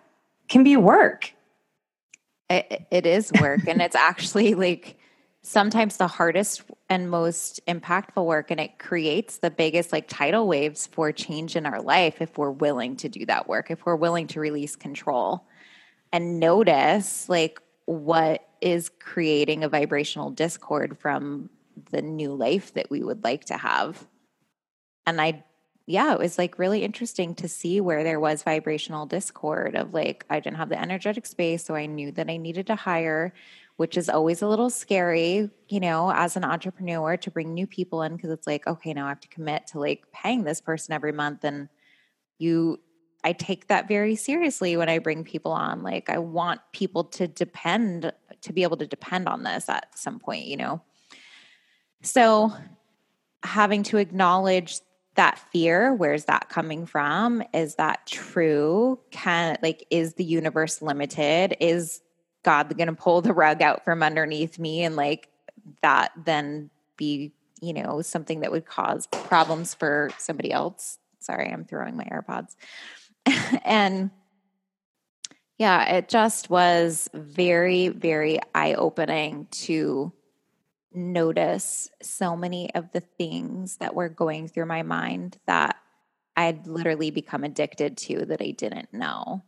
can 0.48 0.64
be 0.64 0.78
work. 0.78 1.34
It, 2.50 2.86
it 2.92 3.06
is 3.06 3.32
work. 3.40 3.68
And 3.68 3.82
it's 3.82 3.96
actually 3.96 4.56
like 4.56 4.98
sometimes 5.42 5.98
the 5.98 6.08
hardest 6.08 6.64
and 6.90 7.10
most 7.10 7.60
impactful 7.68 8.24
work 8.26 8.52
and 8.52 8.60
it 8.60 8.78
creates 8.78 9.38
the 9.38 9.50
biggest 9.50 9.94
like 9.94 10.08
tidal 10.08 10.48
waves 10.48 10.88
for 10.88 11.12
change 11.12 11.56
in 11.56 11.66
our 11.66 11.82
life 11.82 12.22
if 12.22 12.38
we're 12.38 12.52
willing 12.52 12.96
to 12.98 13.08
do 13.08 13.26
that 13.26 13.48
work 13.48 13.72
if 13.72 13.86
we're 13.86 13.96
willing 13.96 14.28
to 14.28 14.40
release 14.40 14.76
control 14.76 15.46
and 16.12 16.40
notice 16.40 17.30
like 17.30 17.62
what 17.86 18.49
is 18.62 18.90
creating 19.00 19.64
a 19.64 19.70
vibrational 19.70 20.32
discord 20.32 20.98
from 20.98 21.50
the 21.92 22.02
new 22.02 22.34
life 22.34 22.74
that 22.74 22.90
we 22.90 23.04
would 23.04 23.24
like 23.24 23.46
to 23.46 23.58
have. 23.58 24.08
And 25.06 25.22
I, 25.22 25.44
yeah, 25.86 26.14
it 26.14 26.20
was 26.20 26.38
like 26.38 26.60
really 26.60 26.84
interesting 26.84 27.34
to 27.36 27.48
see 27.48 27.82
where 27.82 28.04
there 28.04 28.20
was 28.20 28.44
vibrational 28.44 29.06
discord 29.06 29.76
of 29.76 29.94
like, 29.94 30.26
I 30.30 30.40
didn't 30.40 30.58
have 30.58 30.70
the 30.70 30.80
energetic 30.80 31.26
space. 31.26 31.66
So 31.66 31.76
I 31.76 31.86
knew 31.86 32.12
that 32.12 32.30
I 32.30 32.38
needed 32.38 32.68
to 32.68 32.76
hire, 32.76 33.34
which 33.78 33.98
is 33.98 34.10
always 34.10 34.42
a 34.42 34.48
little 34.48 34.70
scary, 34.70 35.50
you 35.68 35.80
know, 35.80 36.12
as 36.12 36.36
an 36.36 36.44
entrepreneur 36.44 37.18
to 37.18 37.32
bring 37.32 37.54
new 37.54 37.66
people 37.66 38.04
in 38.04 38.16
because 38.16 38.30
it's 38.30 38.46
like, 38.46 38.68
okay, 38.68 38.94
now 38.94 39.06
I 39.06 39.10
have 39.10 39.22
to 39.22 39.28
commit 39.30 39.68
to 39.68 39.80
like 39.80 40.04
paying 40.12 40.44
this 40.44 40.62
person 40.62 40.94
every 40.94 41.14
month. 41.14 41.44
And 41.44 41.70
you, 42.38 42.80
I 43.24 43.34
take 43.34 43.68
that 43.68 43.88
very 43.88 44.16
seriously 44.16 44.78
when 44.78 44.90
I 44.90 45.00
bring 45.00 45.24
people 45.24 45.52
on. 45.52 45.84
Like, 45.84 46.10
I 46.10 46.20
want 46.20 46.62
people 46.72 47.04
to 47.06 47.28
depend 47.28 48.12
to 48.42 48.54
be 48.54 48.64
able 48.64 48.78
to 48.78 48.88
depend 48.88 49.28
on 49.28 49.44
this 49.44 49.68
at 49.68 49.98
some 49.98 50.20
point, 50.20 50.46
you 50.46 50.58
know? 50.58 50.82
So 52.02 52.54
having 53.44 53.84
to 53.84 53.98
acknowledge 53.98 54.80
that 55.16 55.40
fear, 55.52 55.94
where's 55.94 56.26
that 56.26 56.48
coming 56.48 56.86
from? 56.86 57.44
Is 57.54 57.76
that 57.76 58.08
true? 58.08 59.00
Can, 59.12 59.58
like, 59.62 59.86
is 59.90 60.14
the 60.14 60.24
universe 60.24 60.82
limited? 60.82 61.58
Is 61.60 62.02
God 62.44 62.78
going 62.78 62.88
to 62.88 62.94
pull 62.94 63.22
the 63.22 63.34
rug 63.34 63.62
out 63.62 63.84
from 63.84 64.02
underneath 64.02 64.58
me 64.58 64.84
and, 64.84 64.96
like, 64.96 65.28
that 65.82 66.12
then 66.24 66.70
be, 66.96 67.34
you 67.60 67.74
know, 67.74 68.02
something 68.02 68.40
that 68.42 68.52
would 68.52 68.66
cause 68.66 69.08
problems 69.08 69.74
for 69.74 70.10
somebody 70.18 70.54
else? 70.54 71.00
Sorry, 71.20 71.52
I'm 71.52 71.66
throwing 71.66 71.98
my 71.98 72.06
AirPods. 72.06 72.56
and 73.66 74.12
yeah, 75.58 75.96
it 75.96 76.08
just 76.10 76.50
was 76.50 77.10
very, 77.14 77.90
very 77.90 78.40
eye 78.56 78.76
opening 78.76 79.48
to 79.52 80.14
notice 80.94 81.90
so 82.02 82.36
many 82.36 82.74
of 82.74 82.92
the 82.92 83.02
things 83.02 83.78
that 83.78 83.94
were 83.94 84.10
going 84.10 84.48
through 84.48 84.66
my 84.66 84.84
mind 84.84 85.38
that 85.46 85.76
I'd 86.36 86.66
literally 86.66 87.12
become 87.12 87.44
addicted 87.44 87.98
to 87.98 88.26
that 88.26 88.42
I 88.42 88.52
didn't 88.52 88.94
know. 88.94 89.44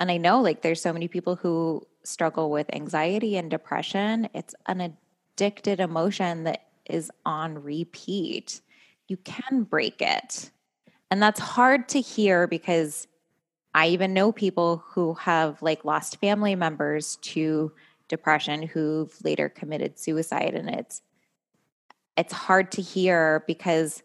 And 0.00 0.10
I 0.10 0.16
know 0.16 0.40
like 0.40 0.62
there's 0.62 0.82
so 0.82 0.92
many 0.92 1.08
people 1.08 1.36
who 1.36 1.86
struggle 2.02 2.50
with 2.50 2.74
anxiety 2.74 3.36
and 3.36 3.50
depression. 3.50 4.28
It's 4.34 4.54
an 4.66 4.96
addicted 5.36 5.80
emotion 5.80 6.44
that 6.44 6.66
is 6.84 7.10
on 7.24 7.62
repeat. 7.62 8.60
You 9.06 9.16
can 9.18 9.62
break 9.62 10.00
it. 10.00 10.50
And 11.10 11.22
that's 11.22 11.40
hard 11.40 11.88
to 11.90 12.00
hear 12.00 12.46
because 12.46 13.06
I 13.74 13.88
even 13.88 14.14
know 14.14 14.32
people 14.32 14.82
who 14.88 15.14
have 15.14 15.62
like 15.62 15.84
lost 15.84 16.20
family 16.20 16.54
members 16.54 17.16
to 17.16 17.72
depression 18.08 18.62
who've 18.62 19.14
later 19.22 19.48
committed 19.48 19.98
suicide 19.98 20.54
and 20.54 20.70
it's 20.70 21.02
it's 22.16 22.32
hard 22.32 22.72
to 22.72 22.82
hear 22.82 23.44
because 23.46 24.02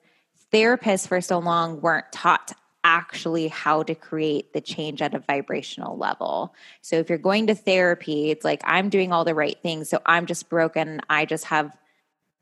therapists 0.52 1.08
for 1.08 1.20
so 1.20 1.40
long 1.40 1.82
weren't 1.82 2.12
taught 2.12 2.52
actually 2.84 3.48
how 3.48 3.82
to 3.82 3.96
create 3.96 4.54
the 4.54 4.62
change 4.62 5.02
at 5.02 5.16
a 5.16 5.20
vibrational 5.20 5.98
level. 5.98 6.54
So 6.82 6.98
if 6.98 7.10
you're 7.10 7.18
going 7.18 7.48
to 7.48 7.56
therapy, 7.56 8.30
it's 8.30 8.46
like 8.46 8.62
I'm 8.66 8.90
doing 8.90 9.12
all 9.12 9.26
the 9.26 9.34
right 9.34 9.58
things, 9.64 9.90
so 9.90 10.00
I'm 10.06 10.28
just 10.28 10.50
broken. 10.50 11.02
I 11.10 11.26
just 11.26 11.46
have 11.46 11.76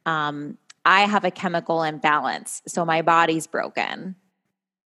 um 0.06 0.58
I 0.84 1.02
have 1.02 1.24
a 1.24 1.32
chemical 1.32 1.84
imbalance, 1.84 2.64
so 2.68 2.84
my 2.84 3.02
body's 3.02 3.48
broken 3.48 4.16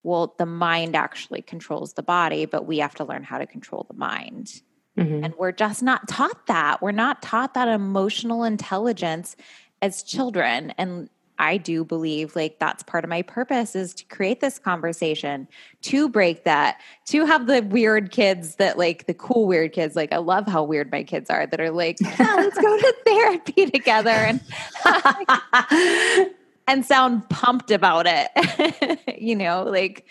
well, 0.04 0.34
the 0.38 0.46
mind 0.46 0.94
actually 0.94 1.42
controls 1.42 1.94
the 1.94 2.02
body, 2.02 2.44
but 2.44 2.66
we 2.66 2.78
have 2.78 2.94
to 2.96 3.04
learn 3.04 3.24
how 3.24 3.38
to 3.38 3.46
control 3.46 3.86
the 3.88 3.96
mind. 3.96 4.62
Mm-hmm. 4.98 5.24
And 5.24 5.34
we're 5.36 5.50
just 5.50 5.82
not 5.82 6.06
taught 6.06 6.46
that. 6.46 6.80
We're 6.82 6.92
not 6.92 7.22
taught 7.22 7.54
that 7.54 7.68
emotional 7.68 8.44
intelligence 8.44 9.34
as 9.82 10.02
children. 10.02 10.72
And 10.78 11.08
I 11.38 11.56
do 11.56 11.84
believe 11.84 12.36
like 12.36 12.58
that's 12.60 12.82
part 12.84 13.02
of 13.02 13.10
my 13.10 13.22
purpose 13.22 13.74
is 13.74 13.92
to 13.94 14.04
create 14.04 14.40
this 14.40 14.58
conversation, 14.58 15.48
to 15.82 16.08
break 16.08 16.44
that, 16.44 16.80
to 17.06 17.24
have 17.24 17.46
the 17.46 17.62
weird 17.62 18.12
kids 18.12 18.56
that 18.56 18.78
like 18.78 19.06
the 19.06 19.14
cool 19.14 19.46
weird 19.46 19.72
kids. 19.72 19.96
Like 19.96 20.12
I 20.12 20.18
love 20.18 20.46
how 20.46 20.62
weird 20.62 20.92
my 20.92 21.02
kids 21.02 21.30
are 21.30 21.46
that 21.46 21.60
are 21.60 21.70
like, 21.70 21.96
let's 22.18 22.58
go 22.58 22.78
to 22.78 22.94
therapy 23.04 23.70
together. 23.70 24.10
And 24.10 24.40
and 26.66 26.84
sound 26.84 27.28
pumped 27.28 27.70
about 27.70 28.06
it. 28.08 29.00
you 29.20 29.36
know, 29.36 29.64
like 29.64 30.06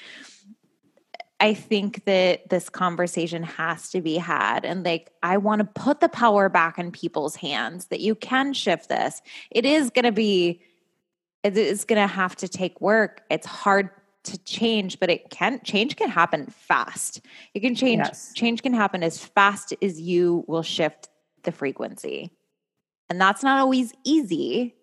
I 1.43 1.54
think 1.54 2.06
that 2.06 2.49
this 2.49 2.70
conversation 2.70 3.43
has 3.43 3.89
to 3.89 4.01
be 4.01 4.16
had. 4.16 4.64
And 4.64 4.86
like, 4.86 5.12
I 5.22 5.36
want 5.36 5.60
to 5.60 5.66
put 5.66 5.99
the 5.99 6.08
power 6.08 6.47
back 6.47 6.80
in 6.80 6.89
people's 6.89 7.36
hands 7.36 7.88
that 7.88 7.99
you 7.99 8.16
can 8.16 8.54
shift 8.54 8.88
this. 8.88 9.22
It 9.51 9.66
is 9.66 9.89
going 9.89 10.06
to 10.06 10.14
be, 10.14 10.62
it 11.43 11.58
is 11.58 11.84
going 11.84 12.01
to 12.01 12.08
have 12.08 12.38
to 12.38 12.47
take 12.47 12.80
work. 12.80 13.24
It's 13.30 13.45
hard 13.45 13.89
to 14.24 14.38
change, 14.45 15.01
but 15.01 15.10
it 15.10 15.32
can 15.32 15.60
change 15.66 15.97
can 15.97 16.08
happen 16.08 16.45
fast. 16.47 17.20
It 17.54 17.60
can 17.60 17.76
change, 17.76 18.04
yes. 18.06 18.32
change 18.34 18.64
can 18.64 18.74
happen 18.74 19.04
as 19.04 19.18
fast 19.18 19.74
as 19.82 19.99
you 19.99 20.45
will 20.47 20.64
shift 20.64 21.10
the 21.43 21.51
frequency. 21.51 22.32
And 23.10 23.20
that's 23.20 23.43
not 23.43 23.60
always 23.60 23.91
easy 24.06 24.76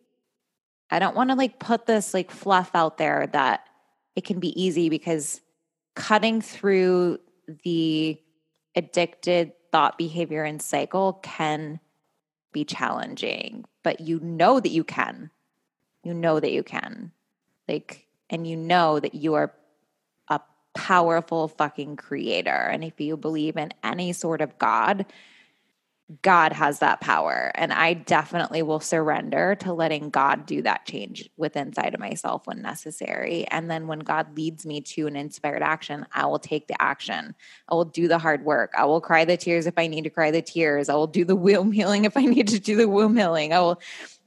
I 0.91 0.99
don't 0.99 1.17
want 1.17 1.31
to 1.31 1.37
like 1.37 1.59
put 1.59 1.87
this 1.87 2.13
like 2.15 2.31
fluff 2.31 2.71
out 2.75 2.99
there 2.99 3.29
that 3.33 3.67
it 4.17 4.25
can 4.25 4.41
be 4.41 4.61
easy 4.61 4.89
because 4.89 5.41
cutting 5.95 6.41
through 6.41 7.19
the 7.65 8.21
addicted 8.75 9.53
thought 9.73 9.99
behavior 9.99 10.43
and 10.43 10.61
cycle 10.61 11.15
can 11.23 11.81
be 12.53 12.65
challenging, 12.65 13.65
but 13.83 14.01
you 14.01 14.19
know 14.21 14.61
that 14.61 14.71
you 14.71 14.85
can. 14.85 15.31
You 16.03 16.15
know 16.15 16.41
that 16.41 16.51
you 16.51 16.63
can. 16.63 17.13
Like, 17.69 18.07
and 18.29 18.47
you 18.47 18.57
know 18.57 18.99
that 18.99 19.15
you 19.15 19.35
are 19.35 19.53
a 20.29 20.41
powerful 20.75 21.49
fucking 21.49 21.97
creator. 21.97 22.51
And 22.51 22.83
if 22.83 23.01
you 23.01 23.17
believe 23.17 23.57
in 23.57 23.73
any 23.85 24.13
sort 24.13 24.41
of 24.41 24.59
God, 24.59 25.07
God 26.23 26.53
has 26.53 26.81
that 26.81 27.01
power. 27.01 27.53
And 27.55 27.73
I 27.73 27.95
definitely 27.95 28.63
will 28.63 28.81
surrender 28.81 29.55
to 29.57 29.73
letting 29.73 30.11
God 30.11 30.45
do 30.47 30.63
that 30.63 30.85
change 30.85 31.29
within 31.37 31.71
inside 31.71 31.95
of 31.95 32.01
myself 32.01 32.49
when 32.49 32.61
necessary. 32.63 33.47
And 33.49 33.71
then 33.71 33.87
when 33.87 34.01
God 34.01 34.37
leads 34.37 34.67
me 34.67 34.81
to 34.81 35.07
an 35.07 35.15
inspired 35.15 35.63
action, 35.63 36.05
I 36.13 36.27
will 36.27 36.41
take 36.41 36.67
the 36.67 36.81
action. 36.83 37.37
I 37.69 37.75
will 37.75 37.85
do 37.85 38.09
the 38.09 38.19
hard 38.19 38.45
work. 38.45 38.73
I 38.77 38.87
will 38.87 39.01
cry 39.01 39.25
the 39.25 39.37
tears 39.37 39.67
if 39.67 39.79
I 39.79 39.87
need 39.87 40.03
to 40.03 40.11
cry 40.11 40.33
the 40.33 40.43
tears. 40.43 40.89
I 40.89 40.95
will 40.95 41.07
do 41.07 41.25
the 41.25 41.37
womb 41.37 41.71
healing 41.81 42.07
if 42.07 42.17
I 42.17 42.23
need 42.23 42.49
to 42.49 42.59
do 42.59 42.77
the 42.77 42.89
womb 42.89 43.17
healing. 43.17 43.53
I 43.53 43.61
will 43.61 43.81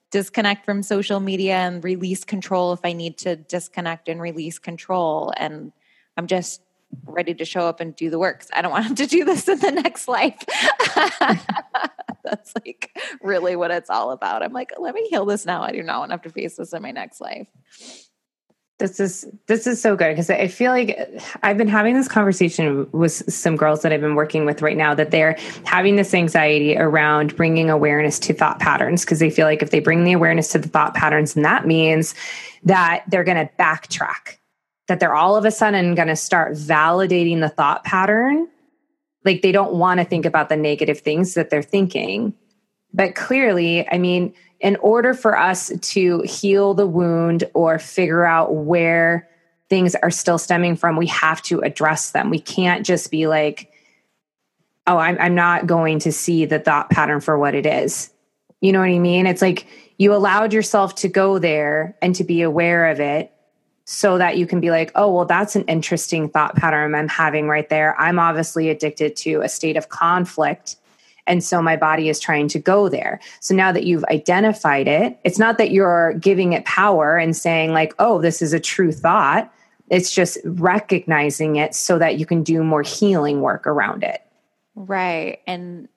disconnect 0.10 0.64
from 0.64 0.84
social 0.84 1.20
media 1.20 1.56
and 1.56 1.84
release 1.84 2.24
control 2.24 2.72
if 2.72 2.80
I 2.84 2.94
need 2.94 3.18
to 3.20 3.36
disconnect 3.36 4.08
and 4.08 4.22
release 4.22 4.60
control. 4.60 5.34
And 5.36 5.74
I'm 6.16 6.28
just 6.28 6.62
ready 7.06 7.34
to 7.34 7.46
show 7.46 7.62
up 7.62 7.80
and 7.80 7.96
do 7.96 8.10
the 8.10 8.20
works. 8.20 8.50
I 8.54 8.62
don't 8.62 8.72
want 8.72 8.86
him 8.86 8.96
to 8.96 9.06
do 9.08 9.26
this 9.26 9.48
in 9.48 9.60
the 9.60 9.72
next 9.72 10.08
life. 10.08 10.44
That's 12.24 12.54
like 12.56 12.98
really 13.22 13.56
what 13.56 13.72
it's 13.72 13.90
all 13.90 14.12
about. 14.12 14.44
I'm 14.44 14.54
like, 14.54 14.72
let 14.80 14.96
me 14.96 15.08
heal 15.10 15.26
this 15.26 15.46
now. 15.46 15.62
I 15.62 15.72
do 15.72 15.84
not 15.84 16.00
want 16.00 16.10
to 16.10 16.14
have 16.14 16.22
to 16.24 16.30
face 16.30 16.56
this 16.56 16.74
in 16.74 16.82
my 16.82 16.92
next 16.92 17.20
life. 17.22 17.48
This 18.80 19.00
is 19.00 19.28
this 19.48 19.68
is 19.68 19.80
so 19.80 19.96
good 19.96 20.10
because 20.10 20.30
I 20.30 20.48
feel 20.48 20.72
like 20.72 20.98
I've 21.44 21.58
been 21.58 21.68
having 21.68 21.94
this 21.94 22.08
conversation 22.08 22.90
with 22.92 23.14
some 23.32 23.56
girls 23.56 23.82
that 23.84 23.94
I've 23.94 24.02
been 24.02 24.16
working 24.16 24.46
with 24.46 24.62
right 24.62 24.76
now 24.76 24.96
that 24.96 25.12
they're 25.12 25.38
having 25.64 25.96
this 25.96 26.14
anxiety 26.14 26.76
around 26.76 27.36
bringing 27.36 27.70
awareness 27.70 28.18
to 28.20 28.34
thought 28.34 28.60
patterns 28.60 29.06
because 29.06 29.20
they 29.20 29.30
feel 29.30 29.46
like 29.46 29.62
if 29.62 29.70
they 29.70 29.80
bring 29.80 30.04
the 30.04 30.12
awareness 30.12 30.50
to 30.50 30.58
the 30.58 30.68
thought 30.68 30.96
patterns, 30.96 31.36
and 31.36 31.46
that 31.46 31.68
means 31.68 32.16
that 32.64 33.04
they're 33.08 33.24
going 33.24 33.38
to 33.38 33.50
backtrack, 33.60 34.38
that 34.88 35.00
they're 35.00 35.16
all 35.16 35.36
of 35.36 35.46
a 35.46 35.52
sudden 35.52 35.96
going 35.96 36.08
to 36.08 36.16
start 36.16 36.54
validating 36.54 37.40
the 37.40 37.50
thought 37.50 37.84
pattern. 37.84 38.48
Like 39.24 39.42
they 39.42 39.52
don't 39.52 39.74
want 39.74 40.00
to 40.00 40.06
think 40.06 40.26
about 40.26 40.50
the 40.50 40.58
negative 40.58 41.00
things 41.00 41.36
that 41.36 41.50
they're 41.50 41.62
thinking. 41.62 42.34
But 42.94 43.16
clearly, 43.16 43.90
I 43.90 43.98
mean, 43.98 44.34
in 44.60 44.76
order 44.78 45.14
for 45.14 45.38
us 45.38 45.72
to 45.80 46.22
heal 46.22 46.74
the 46.74 46.88
wound 46.88 47.46
or 47.54 47.80
figure 47.80 48.26
out 48.26 48.54
where 48.54 49.28
things 49.70 49.96
are 49.96 50.12
still 50.12 50.38
stemming 50.38 50.76
from, 50.76 50.98
we 50.98 51.08
have 51.08 51.42
to 51.44 51.60
address 51.62 52.12
them. 52.12 52.30
We 52.30 52.40
can't 52.40 52.86
just 52.86 53.10
be 53.10 53.28
like, 53.28 53.72
oh, 54.86 54.98
I'm, 54.98 55.18
I'm 55.20 55.36
not 55.36 55.66
going 55.66 56.00
to 56.00 56.12
see 56.12 56.46
the 56.46 56.60
thought 56.60 56.90
pattern 56.90 57.22
for 57.22 57.38
what 57.38 57.56
it 57.56 57.66
is. 57.66 58.12
You 58.62 58.72
know 58.72 58.80
what 58.80 58.90
I 58.90 59.00
mean? 59.00 59.26
It's 59.26 59.42
like 59.42 59.68
you 59.98 60.14
allowed 60.14 60.54
yourself 60.54 60.96
to 60.96 61.08
go 61.08 61.40
there 61.40 61.98
and 62.02 62.16
to 62.16 62.24
be 62.24 62.42
aware 62.42 62.90
of 62.90 63.00
it 63.00 63.33
so 63.86 64.18
that 64.18 64.38
you 64.38 64.48
can 64.48 64.60
be 64.60 64.72
like, 64.72 64.92
oh, 64.96 65.12
well, 65.12 65.26
that's 65.26 65.56
an 65.56 65.64
interesting 65.64 66.30
thought 66.30 66.56
pattern 66.56 66.96
I'm 66.96 67.08
having 67.08 67.48
right 67.48 67.68
there. 67.68 68.00
I'm 68.00 68.20
obviously 68.20 68.70
addicted 68.70 69.16
to 69.18 69.42
a 69.42 69.50
state 69.50 69.76
of 69.76 69.90
conflict 69.90 70.78
and 71.28 71.44
so 71.44 71.62
my 71.62 71.78
body 71.78 72.10
is 72.10 72.20
trying 72.20 72.48
to 72.50 72.60
go 72.60 72.90
there. 72.90 73.20
So 73.40 73.56
now 73.56 73.72
that 73.72 73.86
you've 73.86 74.04
identified 74.06 74.88
it, 74.88 75.18
it's 75.24 75.40
not 75.40 75.58
that 75.58 75.72
you're 75.72 76.14
giving 76.14 76.54
it 76.54 76.66
power 76.66 77.18
and 77.18 77.36
saying, 77.36 77.72
like, 77.72 77.94
oh, 78.00 78.22
this 78.22 78.42
is 78.42 78.54
a 78.54 78.60
true 78.60 78.92
thought. 78.92 79.52
It's 79.90 80.14
just 80.14 80.38
recognizing 80.44 81.56
it 81.58 81.76
so 81.76 81.98
that 82.00 82.18
you 82.18 82.26
can 82.26 82.44
do 82.44 82.64
more 82.64 82.82
healing 82.82 83.42
work 83.42 83.68
around 83.68 84.04
it. 84.04 84.22
Right. 84.76 85.40
And 85.48 85.88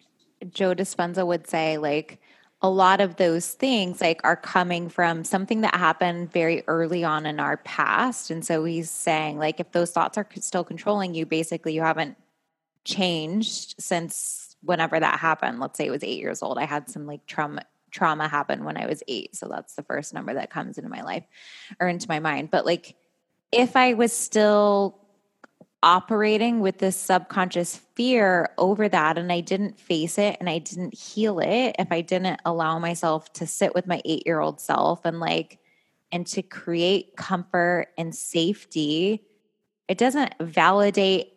Joe 0.50 0.74
Dispenza 0.74 1.26
would 1.26 1.48
say, 1.48 1.78
like, 1.78 2.20
a 2.62 2.70
lot 2.70 3.00
of 3.00 3.16
those 3.16 3.52
things 3.52 4.00
like 4.00 4.20
are 4.24 4.36
coming 4.36 4.88
from 4.88 5.24
something 5.24 5.60
that 5.60 5.74
happened 5.74 6.32
very 6.32 6.64
early 6.66 7.04
on 7.04 7.26
in 7.26 7.38
our 7.38 7.58
past 7.58 8.30
and 8.30 8.44
so 8.44 8.64
he's 8.64 8.90
saying 8.90 9.38
like 9.38 9.60
if 9.60 9.70
those 9.72 9.90
thoughts 9.90 10.16
are 10.16 10.26
still 10.40 10.64
controlling 10.64 11.14
you 11.14 11.26
basically 11.26 11.74
you 11.74 11.82
haven't 11.82 12.16
changed 12.84 13.74
since 13.78 14.46
whenever 14.62 14.98
that 14.98 15.18
happened, 15.18 15.60
let's 15.60 15.78
say 15.78 15.86
it 15.86 15.90
was 15.90 16.04
eight 16.04 16.20
years 16.20 16.42
old, 16.42 16.58
I 16.58 16.64
had 16.64 16.88
some 16.88 17.06
like 17.06 17.26
trauma 17.26 17.62
trauma 17.90 18.28
happen 18.28 18.64
when 18.64 18.76
I 18.76 18.86
was 18.86 19.02
eight. 19.08 19.34
So 19.36 19.48
that's 19.48 19.74
the 19.74 19.82
first 19.82 20.12
number 20.12 20.34
that 20.34 20.50
comes 20.50 20.76
into 20.76 20.90
my 20.90 21.02
life 21.02 21.24
or 21.80 21.88
into 21.88 22.06
my 22.08 22.18
mind. 22.18 22.50
But 22.50 22.66
like 22.66 22.94
if 23.52 23.76
I 23.76 23.94
was 23.94 24.12
still 24.12 24.98
operating 25.82 26.60
with 26.60 26.78
this 26.78 26.96
subconscious 26.96 27.76
fear 27.94 28.50
over 28.58 28.88
that 28.88 29.18
and 29.18 29.30
I 29.30 29.40
didn't 29.40 29.78
face 29.78 30.18
it 30.18 30.36
and 30.40 30.48
I 30.48 30.58
didn't 30.58 30.94
heal 30.94 31.38
it, 31.38 31.76
if 31.78 31.88
I 31.90 32.00
didn't 32.00 32.40
allow 32.44 32.78
myself 32.78 33.32
to 33.34 33.46
sit 33.46 33.74
with 33.74 33.86
my 33.86 34.00
eight 34.04 34.24
year 34.26 34.40
old 34.40 34.60
self 34.60 35.04
and 35.04 35.20
like, 35.20 35.58
and 36.12 36.26
to 36.28 36.42
create 36.42 37.16
comfort 37.16 37.88
and 37.98 38.14
safety, 38.14 39.24
it 39.88 39.98
doesn't 39.98 40.34
validate 40.40 41.32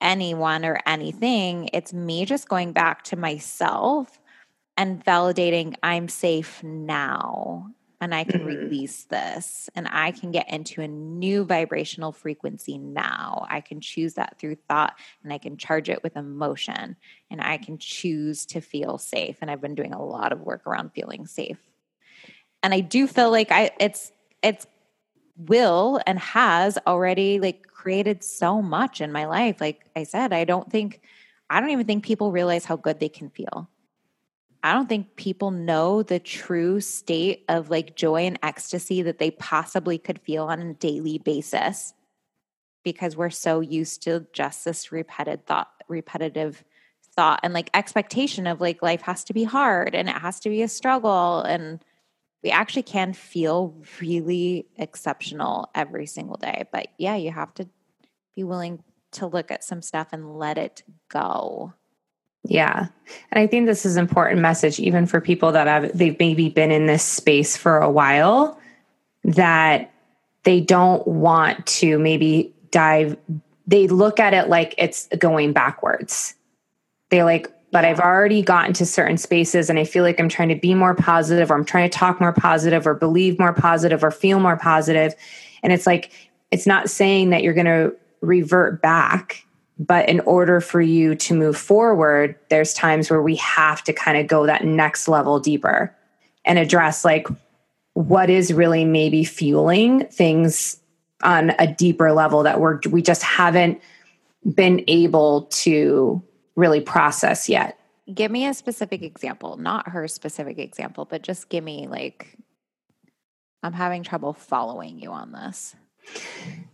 anyone 0.00 0.64
or 0.64 0.80
anything. 0.86 1.70
It's 1.72 1.92
me 1.92 2.24
just 2.24 2.48
going 2.48 2.72
back 2.72 3.04
to 3.04 3.16
myself 3.16 4.20
and 4.76 5.04
validating 5.04 5.74
I'm 5.82 6.08
safe 6.08 6.62
now 6.62 7.70
and 8.00 8.14
I 8.14 8.24
can 8.24 8.40
mm-hmm. 8.40 8.62
release 8.62 9.04
this 9.04 9.68
and 9.74 9.86
I 9.90 10.12
can 10.12 10.30
get 10.30 10.50
into 10.50 10.80
a 10.80 10.88
new 10.88 11.44
vibrational 11.44 12.12
frequency 12.12 12.78
now. 12.78 13.46
I 13.48 13.60
can 13.60 13.80
choose 13.80 14.14
that 14.14 14.38
through 14.38 14.56
thought 14.68 14.94
and 15.22 15.32
I 15.32 15.38
can 15.38 15.56
charge 15.56 15.88
it 15.88 16.02
with 16.02 16.16
emotion 16.16 16.96
and 17.30 17.40
I 17.40 17.58
can 17.58 17.78
choose 17.78 18.46
to 18.46 18.60
feel 18.60 18.98
safe. 18.98 19.36
And 19.40 19.50
I've 19.50 19.60
been 19.60 19.74
doing 19.74 19.92
a 19.92 20.02
lot 20.02 20.32
of 20.32 20.40
work 20.40 20.66
around 20.66 20.92
feeling 20.92 21.26
safe. 21.26 21.58
And 22.62 22.72
I 22.72 22.80
do 22.80 23.06
feel 23.06 23.30
like 23.30 23.50
I 23.50 23.70
it's 23.78 24.12
it's 24.42 24.66
will 25.36 26.00
and 26.06 26.18
has 26.18 26.78
already 26.86 27.40
like 27.40 27.66
created 27.66 28.22
so 28.22 28.60
much 28.60 29.00
in 29.00 29.12
my 29.12 29.26
life. 29.26 29.60
Like 29.60 29.88
I 29.96 30.04
said, 30.04 30.32
I 30.32 30.44
don't 30.44 30.70
think, 30.70 31.00
I 31.48 31.60
don't 31.60 31.70
even 31.70 31.86
think 31.86 32.04
people 32.04 32.30
realize 32.30 32.64
how 32.64 32.76
good 32.76 33.00
they 33.00 33.08
can 33.08 33.30
feel. 33.30 33.70
I 34.62 34.74
don't 34.74 34.88
think 34.88 35.16
people 35.16 35.50
know 35.50 36.02
the 36.02 36.18
true 36.18 36.80
state 36.80 37.44
of 37.48 37.70
like 37.70 37.96
joy 37.96 38.22
and 38.22 38.38
ecstasy 38.42 39.02
that 39.02 39.18
they 39.18 39.30
possibly 39.30 39.96
could 39.96 40.20
feel 40.20 40.44
on 40.44 40.60
a 40.60 40.74
daily 40.74 41.18
basis 41.18 41.94
because 42.84 43.16
we're 43.16 43.30
so 43.30 43.60
used 43.60 44.02
to 44.02 44.26
just 44.32 44.64
this 44.64 44.92
repetitive 44.92 45.44
thought, 45.46 45.70
repetitive 45.88 46.62
thought 47.14 47.40
and 47.42 47.54
like 47.54 47.70
expectation 47.74 48.46
of 48.46 48.60
like 48.60 48.82
life 48.82 49.02
has 49.02 49.24
to 49.24 49.32
be 49.32 49.44
hard 49.44 49.94
and 49.94 50.08
it 50.08 50.16
has 50.16 50.40
to 50.40 50.50
be 50.50 50.62
a 50.62 50.68
struggle 50.68 51.40
and 51.42 51.84
we 52.42 52.50
actually 52.50 52.82
can 52.82 53.12
feel 53.12 53.74
really 54.00 54.66
exceptional 54.76 55.70
every 55.74 56.06
single 56.06 56.36
day. 56.36 56.64
But 56.72 56.88
yeah, 56.98 57.16
you 57.16 57.30
have 57.30 57.52
to 57.54 57.68
be 58.34 58.44
willing 58.44 58.82
to 59.12 59.26
look 59.26 59.50
at 59.50 59.64
some 59.64 59.82
stuff 59.82 60.08
and 60.12 60.38
let 60.38 60.56
it 60.56 60.82
go. 61.08 61.74
Yeah. 62.44 62.86
And 63.30 63.42
I 63.42 63.46
think 63.46 63.66
this 63.66 63.84
is 63.84 63.96
an 63.96 64.02
important 64.02 64.40
message 64.40 64.80
even 64.80 65.06
for 65.06 65.20
people 65.20 65.52
that 65.52 65.66
have 65.66 65.96
they've 65.96 66.18
maybe 66.18 66.48
been 66.48 66.70
in 66.70 66.86
this 66.86 67.02
space 67.02 67.56
for 67.56 67.78
a 67.78 67.90
while 67.90 68.58
that 69.24 69.92
they 70.44 70.60
don't 70.60 71.06
want 71.06 71.66
to 71.66 71.98
maybe 71.98 72.54
dive 72.70 73.16
they 73.66 73.86
look 73.86 74.18
at 74.18 74.34
it 74.34 74.48
like 74.48 74.74
it's 74.78 75.06
going 75.18 75.52
backwards. 75.52 76.34
They 77.10 77.22
like 77.22 77.52
but 77.72 77.84
I've 77.84 78.00
already 78.00 78.42
gotten 78.42 78.72
to 78.74 78.86
certain 78.86 79.16
spaces 79.16 79.70
and 79.70 79.78
I 79.78 79.84
feel 79.84 80.02
like 80.02 80.18
I'm 80.18 80.28
trying 80.28 80.48
to 80.48 80.56
be 80.56 80.74
more 80.74 80.94
positive 80.94 81.50
or 81.50 81.54
I'm 81.54 81.64
trying 81.64 81.88
to 81.88 81.96
talk 81.96 82.20
more 82.20 82.32
positive 82.32 82.86
or 82.86 82.94
believe 82.94 83.38
more 83.38 83.52
positive 83.52 84.02
or 84.02 84.10
feel 84.10 84.40
more 84.40 84.56
positive. 84.56 85.14
And 85.62 85.72
it's 85.72 85.86
like, 85.86 86.10
it's 86.50 86.66
not 86.66 86.90
saying 86.90 87.30
that 87.30 87.42
you're 87.42 87.54
going 87.54 87.66
to 87.66 87.94
revert 88.22 88.82
back, 88.82 89.46
but 89.80 90.06
in 90.10 90.20
order 90.20 90.60
for 90.60 90.82
you 90.82 91.14
to 91.14 91.34
move 91.34 91.56
forward, 91.56 92.36
there's 92.50 92.74
times 92.74 93.08
where 93.08 93.22
we 93.22 93.36
have 93.36 93.82
to 93.84 93.94
kind 93.94 94.18
of 94.18 94.26
go 94.26 94.44
that 94.44 94.62
next 94.62 95.08
level 95.08 95.40
deeper 95.40 95.96
and 96.44 96.58
address 96.58 97.02
like 97.02 97.26
what 97.94 98.28
is 98.28 98.52
really 98.52 98.84
maybe 98.84 99.24
fueling 99.24 100.06
things 100.08 100.78
on 101.22 101.52
a 101.58 101.66
deeper 101.66 102.12
level 102.12 102.42
that 102.42 102.60
we're 102.60 102.78
we 102.90 103.00
just 103.00 103.22
haven't 103.22 103.80
been 104.54 104.84
able 104.86 105.42
to 105.44 106.22
really 106.56 106.80
process 106.80 107.48
yet. 107.48 107.78
Give 108.12 108.30
me 108.30 108.46
a 108.46 108.52
specific 108.52 109.02
example, 109.02 109.56
not 109.56 109.88
her 109.88 110.06
specific 110.08 110.58
example, 110.58 111.06
but 111.06 111.22
just 111.22 111.48
give 111.48 111.64
me 111.64 111.86
like, 111.86 112.36
I'm 113.62 113.72
having 113.72 114.02
trouble 114.02 114.34
following 114.34 114.98
you 114.98 115.10
on 115.10 115.32
this. 115.32 115.74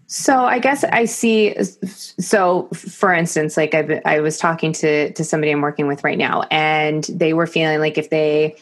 So 0.07 0.45
I 0.45 0.59
guess 0.59 0.85
I 0.85 1.05
see. 1.05 1.55
So 1.63 2.69
for 2.73 3.13
instance, 3.13 3.57
like 3.57 3.75
I, 3.75 4.01
I 4.05 4.21
was 4.21 4.39
talking 4.39 4.73
to 4.75 5.13
to 5.13 5.25
somebody 5.25 5.51
I'm 5.51 5.61
working 5.61 5.89
with 5.89 6.05
right 6.05 6.19
now, 6.19 6.43
and 6.51 7.05
they 7.05 7.33
were 7.33 7.47
feeling 7.47 7.81
like 7.81 7.99
if 7.99 8.11
they, 8.11 8.57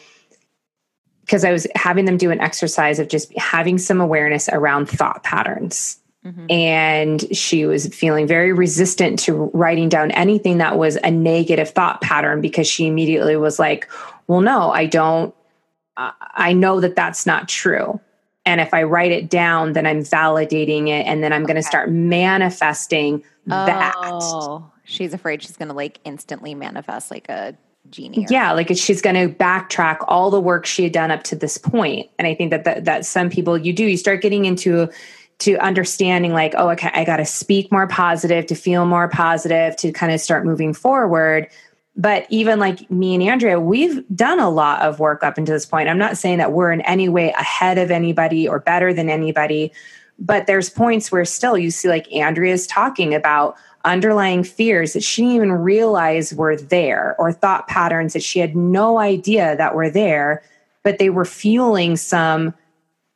because 1.21 1.45
I 1.45 1.51
was 1.51 1.67
having 1.75 2.05
them 2.05 2.17
do 2.17 2.31
an 2.31 2.41
exercise 2.41 2.99
of 2.99 3.07
just 3.09 3.35
having 3.37 3.77
some 3.77 4.01
awareness 4.01 4.49
around 4.49 4.87
thought 4.87 5.23
patterns, 5.23 5.99
Mm-hmm. 6.25 6.45
And 6.49 7.37
she 7.37 7.65
was 7.65 7.87
feeling 7.87 8.25
very 8.25 8.51
resistant 8.51 9.19
to 9.19 9.51
writing 9.53 9.89
down 9.89 10.09
anything 10.11 10.57
that 10.57 10.77
was 10.77 10.97
a 10.97 11.11
negative 11.11 11.69
thought 11.69 12.01
pattern 12.01 12.41
because 12.41 12.67
she 12.67 12.87
immediately 12.87 13.37
was 13.37 13.59
like, 13.59 13.87
well, 14.27 14.41
no, 14.41 14.71
I 14.71 14.87
don't, 14.87 15.35
I 15.97 16.53
know 16.53 16.81
that 16.81 16.95
that's 16.95 17.25
not 17.25 17.47
true. 17.47 17.99
And 18.45 18.61
if 18.61 18.73
I 18.73 18.83
write 18.83 19.11
it 19.11 19.29
down, 19.29 19.73
then 19.73 19.85
I'm 19.85 20.01
validating 20.01 20.87
it 20.87 21.05
and 21.07 21.23
then 21.23 21.33
I'm 21.33 21.43
okay. 21.43 21.53
going 21.53 21.61
to 21.61 21.67
start 21.67 21.89
manifesting 21.91 23.23
oh, 23.49 23.65
that. 23.65 24.61
She's 24.83 25.13
afraid 25.13 25.41
she's 25.41 25.57
going 25.57 25.69
to 25.69 25.73
like 25.73 25.99
instantly 26.05 26.53
manifest 26.53 27.09
like 27.09 27.27
a 27.29 27.57
genie. 27.89 28.25
yeah, 28.29 28.51
like 28.51 28.69
she's 28.75 29.01
going 29.01 29.15
to 29.15 29.33
backtrack 29.33 29.97
all 30.07 30.29
the 30.29 30.39
work 30.39 30.65
she 30.65 30.83
had 30.83 30.91
done 30.91 31.11
up 31.11 31.23
to 31.23 31.35
this 31.35 31.57
point. 31.57 32.09
And 32.19 32.27
I 32.27 32.35
think 32.35 32.51
that, 32.51 32.63
that 32.65 32.85
that 32.85 33.05
some 33.05 33.29
people 33.29 33.57
you 33.57 33.73
do 33.73 33.85
you 33.85 33.97
start 33.97 34.21
getting 34.21 34.45
into 34.45 34.89
to 35.37 35.57
understanding 35.57 36.31
like 36.31 36.53
oh 36.55 36.69
okay 36.69 36.89
i 36.93 37.03
got 37.03 37.17
to 37.17 37.25
speak 37.25 37.69
more 37.69 37.87
positive 37.87 38.45
to 38.45 38.55
feel 38.55 38.85
more 38.85 39.09
positive 39.09 39.75
to 39.75 39.91
kind 39.91 40.13
of 40.13 40.21
start 40.21 40.45
moving 40.45 40.73
forward 40.73 41.49
but 41.95 42.25
even 42.29 42.59
like 42.59 42.89
me 42.91 43.13
and 43.13 43.23
andrea 43.23 43.59
we've 43.59 44.03
done 44.15 44.39
a 44.39 44.49
lot 44.49 44.81
of 44.81 44.99
work 44.99 45.23
up 45.23 45.37
until 45.37 45.55
this 45.55 45.65
point. 45.65 45.89
I'm 45.89 45.97
not 45.97 46.17
saying 46.17 46.37
that 46.39 46.51
we're 46.51 46.71
in 46.71 46.81
any 46.81 47.09
way 47.09 47.31
ahead 47.31 47.77
of 47.77 47.91
anybody 47.91 48.47
or 48.47 48.59
better 48.59 48.93
than 48.93 49.09
anybody 49.09 49.71
But 50.17 50.47
there's 50.47 50.69
points 50.69 51.11
where 51.11 51.25
still 51.25 51.57
you 51.57 51.71
see 51.71 51.89
like 51.89 52.11
Andrea's 52.13 52.67
talking 52.67 53.13
about 53.13 53.55
underlying 53.83 54.43
fears 54.43 54.93
that 54.93 55.03
she 55.03 55.21
didn't 55.21 55.35
even 55.35 55.51
realize 55.51 56.33
were 56.33 56.55
there 56.55 57.15
or 57.19 57.31
thought 57.31 57.67
patterns 57.67 58.13
that 58.13 58.23
she 58.23 58.39
had 58.39 58.55
no 58.55 58.97
idea 58.97 59.55
that 59.57 59.75
were 59.75 59.89
there, 59.89 60.41
but 60.83 60.97
they 60.97 61.09
were 61.09 61.25
fueling 61.25 61.95
some 61.95 62.53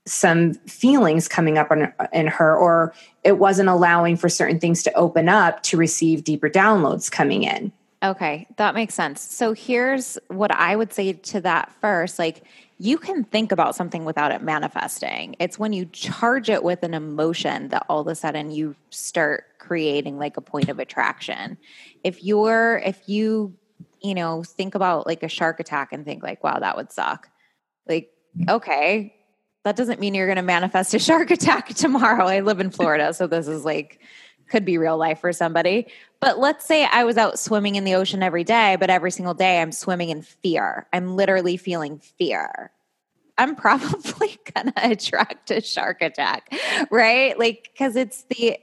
some 0.05 0.55
feelings 0.65 1.27
coming 1.27 1.57
up 1.57 1.71
in, 1.71 1.93
in 2.11 2.25
her 2.25 2.57
or 2.57 2.93
it 3.23 3.37
wasn't 3.37 3.69
allowing 3.69 4.17
for 4.17 4.27
certain 4.27 4.59
things 4.59 4.81
to 4.81 4.93
open 4.93 5.29
up 5.29 5.61
to 5.61 5.77
receive 5.77 6.23
deeper 6.23 6.49
downloads 6.49 7.11
coming 7.11 7.43
in 7.43 7.71
okay 8.03 8.47
that 8.57 8.75
makes 8.75 8.93
sense. 8.93 9.21
So 9.21 9.53
here's 9.53 10.17
what 10.27 10.51
i 10.51 10.75
would 10.75 10.93
say 10.93 11.13
to 11.13 11.41
that 11.41 11.71
first 11.81 12.19
like 12.19 12.43
you 12.81 12.97
can 12.97 13.25
think 13.25 13.51
about 13.51 13.75
something 13.75 14.05
without 14.05 14.31
it 14.31 14.41
manifesting. 14.41 15.35
It's 15.37 15.59
when 15.59 15.73
you 15.73 15.85
charge 15.85 16.49
it 16.49 16.63
with 16.63 16.81
an 16.83 16.93
emotion 16.93 17.67
that 17.69 17.85
all 17.89 17.99
of 17.99 18.07
a 18.07 18.15
sudden 18.15 18.51
you 18.51 18.73
start 18.89 19.43
creating 19.59 20.17
like 20.17 20.37
a 20.37 20.41
point 20.41 20.69
of 20.69 20.79
attraction. 20.79 21.57
If 22.05 22.23
you're 22.23 22.81
if 22.85 23.01
you 23.07 23.53
you 24.01 24.15
know 24.15 24.43
think 24.43 24.75
about 24.75 25.05
like 25.05 25.23
a 25.23 25.27
shark 25.27 25.59
attack 25.59 25.91
and 25.91 26.05
think 26.05 26.23
like 26.23 26.41
wow 26.41 26.59
that 26.59 26.77
would 26.77 26.91
suck. 26.91 27.29
Like 27.87 28.11
okay 28.47 29.13
that 29.65 29.75
doesn't 29.75 29.99
mean 29.99 30.13
you're 30.13 30.27
going 30.27 30.37
to 30.37 30.41
manifest 30.41 30.93
a 30.93 30.99
shark 30.99 31.31
attack 31.31 31.67
tomorrow. 31.69 32.25
I 32.25 32.39
live 32.39 32.61
in 32.61 32.71
Florida, 32.71 33.13
so 33.13 33.27
this 33.27 33.47
is 33.47 33.65
like 33.65 33.99
could 34.49 34.65
be 34.65 34.77
real 34.77 34.97
life 34.97 35.21
for 35.21 35.31
somebody. 35.31 35.87
But 36.19 36.39
let's 36.39 36.65
say 36.65 36.85
I 36.85 37.03
was 37.03 37.17
out 37.17 37.39
swimming 37.39 37.75
in 37.75 37.83
the 37.83 37.95
ocean 37.95 38.23
every 38.23 38.43
day, 38.43 38.75
but 38.79 38.89
every 38.89 39.11
single 39.11 39.33
day 39.33 39.61
I'm 39.61 39.71
swimming 39.71 40.09
in 40.09 40.21
fear. 40.21 40.87
I'm 40.91 41.15
literally 41.15 41.57
feeling 41.57 41.99
fear. 41.99 42.71
I'm 43.37 43.55
probably 43.55 44.39
to 44.55 44.73
attract 44.91 45.51
a 45.51 45.61
shark 45.61 46.01
attack, 46.01 46.53
right? 46.91 47.37
Like 47.37 47.69
cuz 47.77 47.95
it's 47.95 48.23
the 48.23 48.57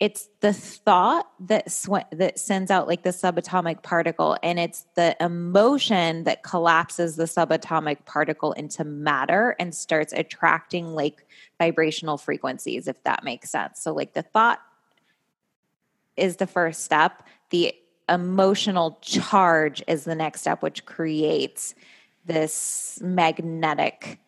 it's 0.00 0.28
the 0.40 0.52
thought 0.52 1.28
that 1.40 1.72
sw- 1.72 2.08
that 2.12 2.38
sends 2.38 2.70
out 2.70 2.86
like 2.86 3.02
the 3.02 3.10
subatomic 3.10 3.82
particle 3.82 4.36
and 4.44 4.58
it's 4.58 4.86
the 4.94 5.16
emotion 5.20 6.22
that 6.24 6.44
collapses 6.44 7.16
the 7.16 7.24
subatomic 7.24 8.04
particle 8.04 8.52
into 8.52 8.84
matter 8.84 9.56
and 9.58 9.74
starts 9.74 10.12
attracting 10.12 10.94
like 10.94 11.26
vibrational 11.58 12.16
frequencies 12.16 12.86
if 12.86 13.02
that 13.02 13.24
makes 13.24 13.50
sense 13.50 13.80
so 13.80 13.92
like 13.92 14.14
the 14.14 14.22
thought 14.22 14.60
is 16.18 16.36
the 16.36 16.46
first 16.46 16.84
step 16.84 17.22
the 17.50 17.74
emotional 18.08 18.98
charge 19.02 19.82
is 19.86 20.04
the 20.04 20.14
next 20.14 20.40
step 20.42 20.62
which 20.62 20.84
creates 20.84 21.74
this 22.24 22.98
magnetic 23.02 24.18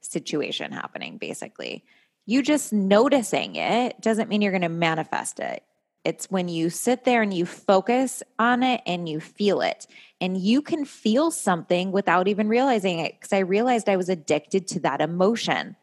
situation 0.00 0.72
happening 0.72 1.18
basically 1.18 1.84
you 2.30 2.42
just 2.42 2.72
noticing 2.72 3.56
it 3.56 4.00
doesn't 4.00 4.28
mean 4.28 4.40
you're 4.40 4.52
going 4.52 4.62
to 4.62 4.68
manifest 4.68 5.40
it. 5.40 5.64
It's 6.04 6.30
when 6.30 6.46
you 6.46 6.70
sit 6.70 7.02
there 7.02 7.22
and 7.22 7.34
you 7.34 7.44
focus 7.44 8.22
on 8.38 8.62
it 8.62 8.82
and 8.86 9.08
you 9.08 9.18
feel 9.18 9.60
it. 9.60 9.88
And 10.20 10.38
you 10.38 10.62
can 10.62 10.84
feel 10.84 11.32
something 11.32 11.90
without 11.90 12.28
even 12.28 12.48
realizing 12.48 13.00
it. 13.00 13.14
Because 13.18 13.32
I 13.32 13.40
realized 13.40 13.88
I 13.88 13.96
was 13.96 14.08
addicted 14.08 14.68
to 14.68 14.80
that 14.80 15.00
emotion. 15.00 15.74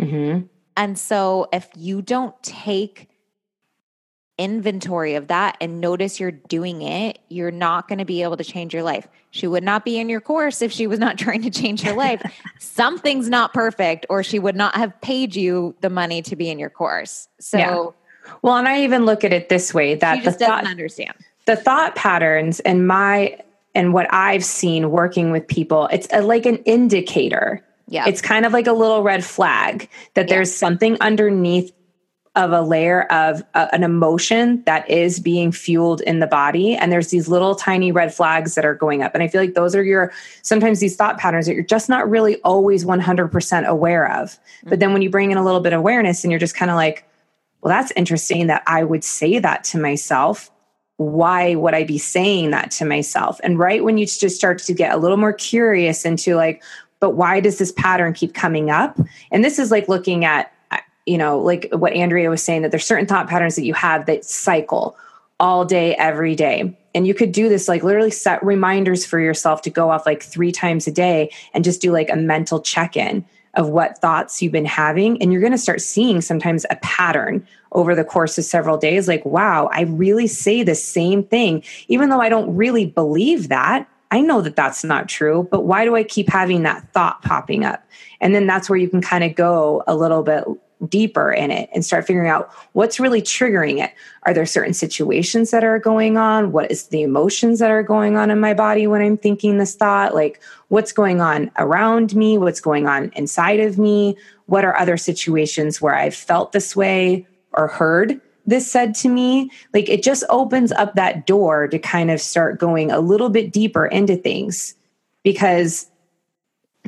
Mm-hmm. 0.00 0.46
And 0.78 0.98
so 0.98 1.48
if 1.52 1.68
you 1.76 2.00
don't 2.00 2.42
take 2.42 3.10
inventory 4.38 5.14
of 5.14 5.28
that 5.28 5.56
and 5.60 5.80
notice 5.80 6.18
you're 6.18 6.30
doing 6.30 6.82
it, 6.82 7.18
you're 7.28 7.50
not 7.50 7.88
going 7.88 7.98
to 7.98 8.04
be 8.04 8.22
able 8.22 8.36
to 8.36 8.44
change 8.44 8.72
your 8.74 8.82
life. 8.82 9.06
She 9.30 9.46
would 9.46 9.62
not 9.62 9.84
be 9.84 9.98
in 9.98 10.08
your 10.08 10.20
course 10.20 10.62
if 10.62 10.72
she 10.72 10.86
was 10.86 10.98
not 10.98 11.18
trying 11.18 11.42
to 11.42 11.50
change 11.50 11.82
her 11.82 11.94
life. 11.94 12.22
Something's 12.58 13.28
not 13.28 13.52
perfect, 13.52 14.06
or 14.08 14.22
she 14.22 14.38
would 14.38 14.56
not 14.56 14.74
have 14.74 14.98
paid 15.00 15.36
you 15.36 15.74
the 15.80 15.90
money 15.90 16.22
to 16.22 16.36
be 16.36 16.50
in 16.50 16.58
your 16.58 16.70
course. 16.70 17.28
So, 17.38 17.58
yeah. 17.58 17.86
well, 18.42 18.56
and 18.56 18.68
I 18.68 18.82
even 18.82 19.04
look 19.04 19.24
at 19.24 19.32
it 19.32 19.48
this 19.48 19.72
way 19.72 19.94
that 19.96 20.18
she 20.18 20.24
just 20.24 20.38
the 20.38 20.46
doesn't 20.46 20.66
understand 20.66 21.14
the 21.46 21.56
thought 21.56 21.94
patterns 21.94 22.60
and 22.60 22.86
my 22.86 23.38
and 23.74 23.94
what 23.94 24.06
I've 24.12 24.44
seen 24.44 24.90
working 24.90 25.30
with 25.30 25.46
people. 25.46 25.88
It's 25.90 26.06
a, 26.12 26.20
like 26.20 26.46
an 26.46 26.58
indicator. 26.58 27.64
Yeah. 27.88 28.06
It's 28.06 28.20
kind 28.20 28.44
of 28.44 28.52
like 28.52 28.66
a 28.66 28.72
little 28.72 29.02
red 29.02 29.24
flag 29.24 29.88
that 30.14 30.28
yeah. 30.28 30.34
there's 30.34 30.54
something 30.54 30.96
underneath 31.00 31.72
of 32.34 32.50
a 32.52 32.62
layer 32.62 33.02
of 33.12 33.42
uh, 33.52 33.66
an 33.72 33.82
emotion 33.82 34.62
that 34.64 34.88
is 34.88 35.20
being 35.20 35.52
fueled 35.52 36.00
in 36.02 36.20
the 36.20 36.26
body. 36.26 36.74
And 36.74 36.90
there's 36.90 37.08
these 37.08 37.28
little 37.28 37.54
tiny 37.54 37.92
red 37.92 38.14
flags 38.14 38.54
that 38.54 38.64
are 38.64 38.74
going 38.74 39.02
up. 39.02 39.14
And 39.14 39.22
i 39.22 39.28
feel 39.28 39.40
like 39.40 39.52
those 39.52 39.74
are 39.76 39.84
your 39.84 40.12
sometimes 40.40 40.80
these 40.80 40.96
thought 40.96 41.18
patterns 41.18 41.46
that 41.46 41.54
you're 41.54 41.62
just 41.62 41.90
not 41.90 42.08
really 42.08 42.40
always 42.40 42.86
100% 42.86 43.66
aware 43.66 44.10
of. 44.10 44.38
But 44.64 44.80
then 44.80 44.94
when 44.94 45.02
you 45.02 45.10
bring 45.10 45.30
in 45.30 45.36
a 45.36 45.44
little 45.44 45.60
bit 45.60 45.74
of 45.74 45.80
awareness 45.80 46.24
and 46.24 46.30
you're 46.30 46.40
just 46.40 46.56
kind 46.56 46.70
of 46.70 46.76
like 46.76 47.06
well 47.60 47.70
that's 47.70 47.92
interesting 47.92 48.48
that 48.48 48.62
i 48.66 48.82
would 48.82 49.04
say 49.04 49.38
that 49.38 49.64
to 49.64 49.78
myself. 49.78 50.50
Why 50.96 51.54
would 51.54 51.74
i 51.74 51.84
be 51.84 51.98
saying 51.98 52.50
that 52.52 52.70
to 52.72 52.86
myself? 52.86 53.40
And 53.44 53.58
right 53.58 53.84
when 53.84 53.98
you 53.98 54.06
just 54.06 54.36
start 54.36 54.58
to 54.60 54.72
get 54.72 54.94
a 54.94 54.96
little 54.96 55.18
more 55.18 55.34
curious 55.34 56.06
into 56.06 56.34
like 56.34 56.62
but 56.98 57.10
why 57.10 57.40
does 57.40 57.58
this 57.58 57.72
pattern 57.72 58.14
keep 58.14 58.32
coming 58.32 58.70
up? 58.70 58.96
And 59.32 59.44
this 59.44 59.58
is 59.58 59.72
like 59.72 59.88
looking 59.88 60.24
at 60.24 60.52
you 61.06 61.18
know, 61.18 61.38
like 61.38 61.68
what 61.72 61.92
Andrea 61.92 62.30
was 62.30 62.42
saying, 62.42 62.62
that 62.62 62.70
there's 62.70 62.86
certain 62.86 63.06
thought 63.06 63.28
patterns 63.28 63.56
that 63.56 63.64
you 63.64 63.74
have 63.74 64.06
that 64.06 64.24
cycle 64.24 64.96
all 65.40 65.64
day, 65.64 65.94
every 65.96 66.36
day. 66.36 66.76
And 66.94 67.06
you 67.06 67.14
could 67.14 67.32
do 67.32 67.48
this, 67.48 67.68
like 67.68 67.82
literally 67.82 68.10
set 68.10 68.44
reminders 68.44 69.04
for 69.04 69.18
yourself 69.18 69.62
to 69.62 69.70
go 69.70 69.90
off 69.90 70.06
like 70.06 70.22
three 70.22 70.52
times 70.52 70.86
a 70.86 70.92
day 70.92 71.30
and 71.52 71.64
just 71.64 71.80
do 71.80 71.90
like 71.90 72.10
a 72.10 72.16
mental 72.16 72.60
check 72.60 72.96
in 72.96 73.24
of 73.54 73.68
what 73.68 73.98
thoughts 73.98 74.40
you've 74.40 74.52
been 74.52 74.64
having. 74.64 75.20
And 75.20 75.32
you're 75.32 75.40
going 75.40 75.52
to 75.52 75.58
start 75.58 75.80
seeing 75.80 76.20
sometimes 76.20 76.64
a 76.70 76.76
pattern 76.76 77.46
over 77.72 77.94
the 77.94 78.04
course 78.04 78.38
of 78.38 78.44
several 78.44 78.78
days. 78.78 79.08
Like, 79.08 79.24
wow, 79.24 79.68
I 79.72 79.82
really 79.82 80.26
say 80.26 80.62
the 80.62 80.74
same 80.74 81.24
thing, 81.24 81.62
even 81.88 82.08
though 82.08 82.20
I 82.20 82.28
don't 82.28 82.54
really 82.54 82.86
believe 82.86 83.48
that. 83.48 83.88
I 84.10 84.20
know 84.20 84.42
that 84.42 84.56
that's 84.56 84.84
not 84.84 85.08
true, 85.08 85.48
but 85.50 85.64
why 85.64 85.84
do 85.84 85.96
I 85.96 86.04
keep 86.04 86.28
having 86.28 86.62
that 86.64 86.86
thought 86.92 87.22
popping 87.22 87.64
up? 87.64 87.82
And 88.20 88.34
then 88.34 88.46
that's 88.46 88.68
where 88.68 88.78
you 88.78 88.88
can 88.88 89.00
kind 89.00 89.24
of 89.24 89.34
go 89.34 89.82
a 89.86 89.96
little 89.96 90.22
bit 90.22 90.44
deeper 90.88 91.32
in 91.32 91.50
it 91.50 91.68
and 91.72 91.84
start 91.84 92.06
figuring 92.06 92.28
out 92.28 92.50
what's 92.72 92.98
really 92.98 93.22
triggering 93.22 93.82
it. 93.82 93.92
Are 94.24 94.34
there 94.34 94.46
certain 94.46 94.74
situations 94.74 95.50
that 95.50 95.64
are 95.64 95.78
going 95.78 96.16
on? 96.16 96.52
What 96.52 96.70
is 96.70 96.88
the 96.88 97.02
emotions 97.02 97.58
that 97.58 97.70
are 97.70 97.82
going 97.82 98.16
on 98.16 98.30
in 98.30 98.40
my 98.40 98.54
body 98.54 98.86
when 98.86 99.02
I'm 99.02 99.16
thinking 99.16 99.58
this 99.58 99.74
thought? 99.74 100.14
Like 100.14 100.40
what's 100.68 100.92
going 100.92 101.20
on 101.20 101.50
around 101.58 102.14
me? 102.14 102.38
What's 102.38 102.60
going 102.60 102.86
on 102.86 103.12
inside 103.14 103.60
of 103.60 103.78
me? 103.78 104.16
What 104.46 104.64
are 104.64 104.76
other 104.76 104.96
situations 104.96 105.80
where 105.80 105.94
I've 105.94 106.14
felt 106.14 106.52
this 106.52 106.74
way 106.74 107.26
or 107.52 107.68
heard 107.68 108.20
this 108.46 108.70
said 108.70 108.94
to 108.96 109.08
me? 109.08 109.50
Like 109.72 109.88
it 109.88 110.02
just 110.02 110.24
opens 110.30 110.72
up 110.72 110.94
that 110.94 111.26
door 111.26 111.68
to 111.68 111.78
kind 111.78 112.10
of 112.10 112.20
start 112.20 112.58
going 112.58 112.90
a 112.90 113.00
little 113.00 113.30
bit 113.30 113.52
deeper 113.52 113.86
into 113.86 114.16
things 114.16 114.74
because 115.22 115.86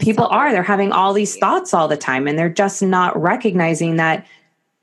people 0.00 0.26
are 0.26 0.52
they're 0.52 0.62
having 0.62 0.92
all 0.92 1.12
these 1.12 1.36
thoughts 1.36 1.72
all 1.72 1.88
the 1.88 1.96
time 1.96 2.26
and 2.26 2.38
they're 2.38 2.48
just 2.48 2.82
not 2.82 3.20
recognizing 3.20 3.96
that 3.96 4.26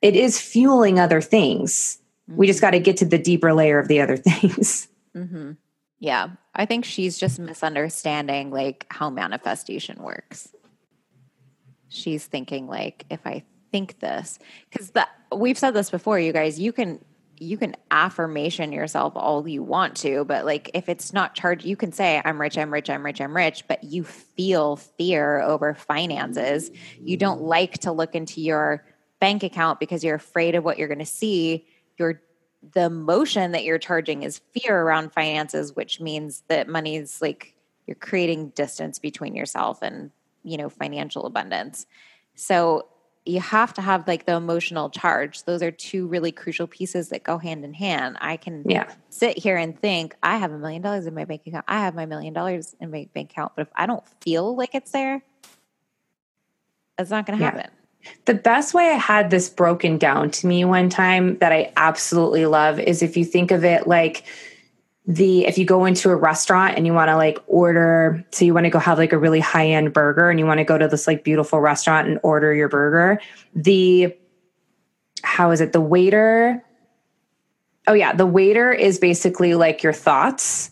it 0.01 0.15
is 0.15 0.39
fueling 0.39 0.99
other 0.99 1.21
things 1.21 1.99
mm-hmm. 2.29 2.39
we 2.39 2.47
just 2.47 2.57
mm-hmm. 2.57 2.67
got 2.67 2.71
to 2.71 2.79
get 2.79 2.97
to 2.97 3.05
the 3.05 3.17
deeper 3.17 3.53
layer 3.53 3.79
of 3.79 3.87
the 3.87 3.99
other 3.99 4.17
things 4.17 4.87
mm-hmm. 5.15 5.51
yeah 5.99 6.29
i 6.55 6.65
think 6.65 6.85
she's 6.85 7.17
just 7.17 7.39
misunderstanding 7.39 8.51
like 8.51 8.85
how 8.89 9.09
manifestation 9.09 10.01
works 10.01 10.49
she's 11.89 12.25
thinking 12.25 12.67
like 12.67 13.05
if 13.09 13.25
i 13.25 13.43
think 13.71 13.99
this 13.99 14.39
because 14.69 14.91
we've 15.35 15.57
said 15.57 15.71
this 15.71 15.89
before 15.89 16.19
you 16.19 16.33
guys 16.33 16.59
you 16.59 16.71
can 16.71 17.03
you 17.41 17.57
can 17.57 17.75
affirmation 17.89 18.71
yourself 18.71 19.13
all 19.15 19.47
you 19.47 19.63
want 19.63 19.95
to, 19.97 20.23
but 20.25 20.45
like 20.45 20.69
if 20.75 20.87
it's 20.87 21.11
not 21.11 21.33
charged, 21.33 21.65
you 21.65 21.75
can 21.75 21.91
say, 21.91 22.21
I'm 22.23 22.39
rich, 22.39 22.55
I'm 22.55 22.71
rich, 22.71 22.87
I'm 22.87 23.03
rich, 23.03 23.19
I'm 23.19 23.35
rich, 23.35 23.67
but 23.67 23.83
you 23.83 24.03
feel 24.03 24.75
fear 24.75 25.41
over 25.41 25.73
finances. 25.73 26.69
You 26.99 27.17
don't 27.17 27.41
mm. 27.41 27.47
like 27.47 27.79
to 27.79 27.91
look 27.91 28.13
into 28.13 28.41
your 28.41 28.85
bank 29.19 29.41
account 29.41 29.79
because 29.79 30.03
you're 30.03 30.15
afraid 30.15 30.53
of 30.53 30.63
what 30.63 30.77
you're 30.77 30.87
going 30.87 30.99
to 30.99 31.05
see. 31.05 31.65
Your 31.97 32.21
the 32.73 32.83
emotion 32.83 33.53
that 33.53 33.63
you're 33.63 33.79
charging 33.79 34.21
is 34.21 34.41
fear 34.53 34.79
around 34.79 35.11
finances, 35.11 35.75
which 35.75 35.99
means 35.99 36.43
that 36.47 36.69
money 36.69 36.95
is 36.95 37.23
like 37.23 37.55
you're 37.87 37.95
creating 37.95 38.49
distance 38.49 38.99
between 38.99 39.33
yourself 39.33 39.81
and 39.81 40.11
you 40.43 40.57
know 40.57 40.69
financial 40.69 41.25
abundance. 41.25 41.87
So 42.35 42.85
you 43.31 43.39
have 43.39 43.73
to 43.75 43.81
have 43.81 44.07
like 44.07 44.25
the 44.25 44.33
emotional 44.33 44.89
charge. 44.89 45.43
Those 45.43 45.63
are 45.63 45.71
two 45.71 46.07
really 46.07 46.31
crucial 46.31 46.67
pieces 46.67 47.09
that 47.09 47.23
go 47.23 47.37
hand 47.37 47.63
in 47.63 47.73
hand. 47.73 48.17
I 48.19 48.37
can 48.37 48.63
yeah. 48.69 48.91
sit 49.09 49.37
here 49.37 49.55
and 49.55 49.79
think, 49.79 50.15
I 50.21 50.37
have 50.37 50.51
a 50.51 50.57
million 50.57 50.81
dollars 50.81 51.05
in 51.05 51.13
my 51.13 51.25
bank 51.25 51.43
account. 51.47 51.65
I 51.67 51.79
have 51.79 51.95
my 51.95 52.05
million 52.05 52.33
dollars 52.33 52.75
in 52.79 52.91
my 52.91 53.07
bank 53.13 53.31
account. 53.31 53.53
But 53.55 53.63
if 53.63 53.67
I 53.75 53.85
don't 53.85 54.03
feel 54.21 54.55
like 54.55 54.75
it's 54.75 54.91
there, 54.91 55.23
it's 56.97 57.09
not 57.09 57.25
going 57.25 57.39
to 57.39 57.43
yeah. 57.43 57.51
happen. 57.51 57.71
The 58.25 58.33
best 58.33 58.73
way 58.73 58.89
I 58.89 58.95
had 58.95 59.29
this 59.29 59.47
broken 59.49 59.97
down 59.97 60.31
to 60.31 60.47
me 60.47 60.65
one 60.65 60.89
time 60.89 61.37
that 61.37 61.51
I 61.51 61.71
absolutely 61.77 62.45
love 62.47 62.79
is 62.79 63.01
if 63.01 63.15
you 63.15 63.23
think 63.23 63.51
of 63.51 63.63
it 63.63 63.87
like 63.87 64.23
the 65.07 65.45
if 65.45 65.57
you 65.57 65.65
go 65.65 65.85
into 65.85 66.09
a 66.09 66.15
restaurant 66.15 66.77
and 66.77 66.85
you 66.85 66.93
want 66.93 67.09
to 67.09 67.15
like 67.15 67.39
order 67.47 68.23
so 68.31 68.45
you 68.45 68.53
want 68.53 68.65
to 68.65 68.69
go 68.69 68.77
have 68.77 68.99
like 68.99 69.11
a 69.11 69.17
really 69.17 69.39
high 69.39 69.67
end 69.67 69.93
burger 69.93 70.29
and 70.29 70.39
you 70.39 70.45
want 70.45 70.59
to 70.59 70.63
go 70.63 70.77
to 70.77 70.87
this 70.87 71.07
like 71.07 71.23
beautiful 71.23 71.59
restaurant 71.59 72.07
and 72.07 72.19
order 72.21 72.53
your 72.53 72.69
burger 72.69 73.19
the 73.55 74.15
how 75.23 75.51
is 75.51 75.61
it? 75.61 75.73
The 75.73 75.81
waiter. 75.81 76.63
Oh, 77.87 77.93
yeah. 77.93 78.13
The 78.13 78.25
waiter 78.25 78.71
is 78.71 78.99
basically 78.99 79.55
like 79.55 79.83
your 79.83 79.93
thoughts. 79.93 80.71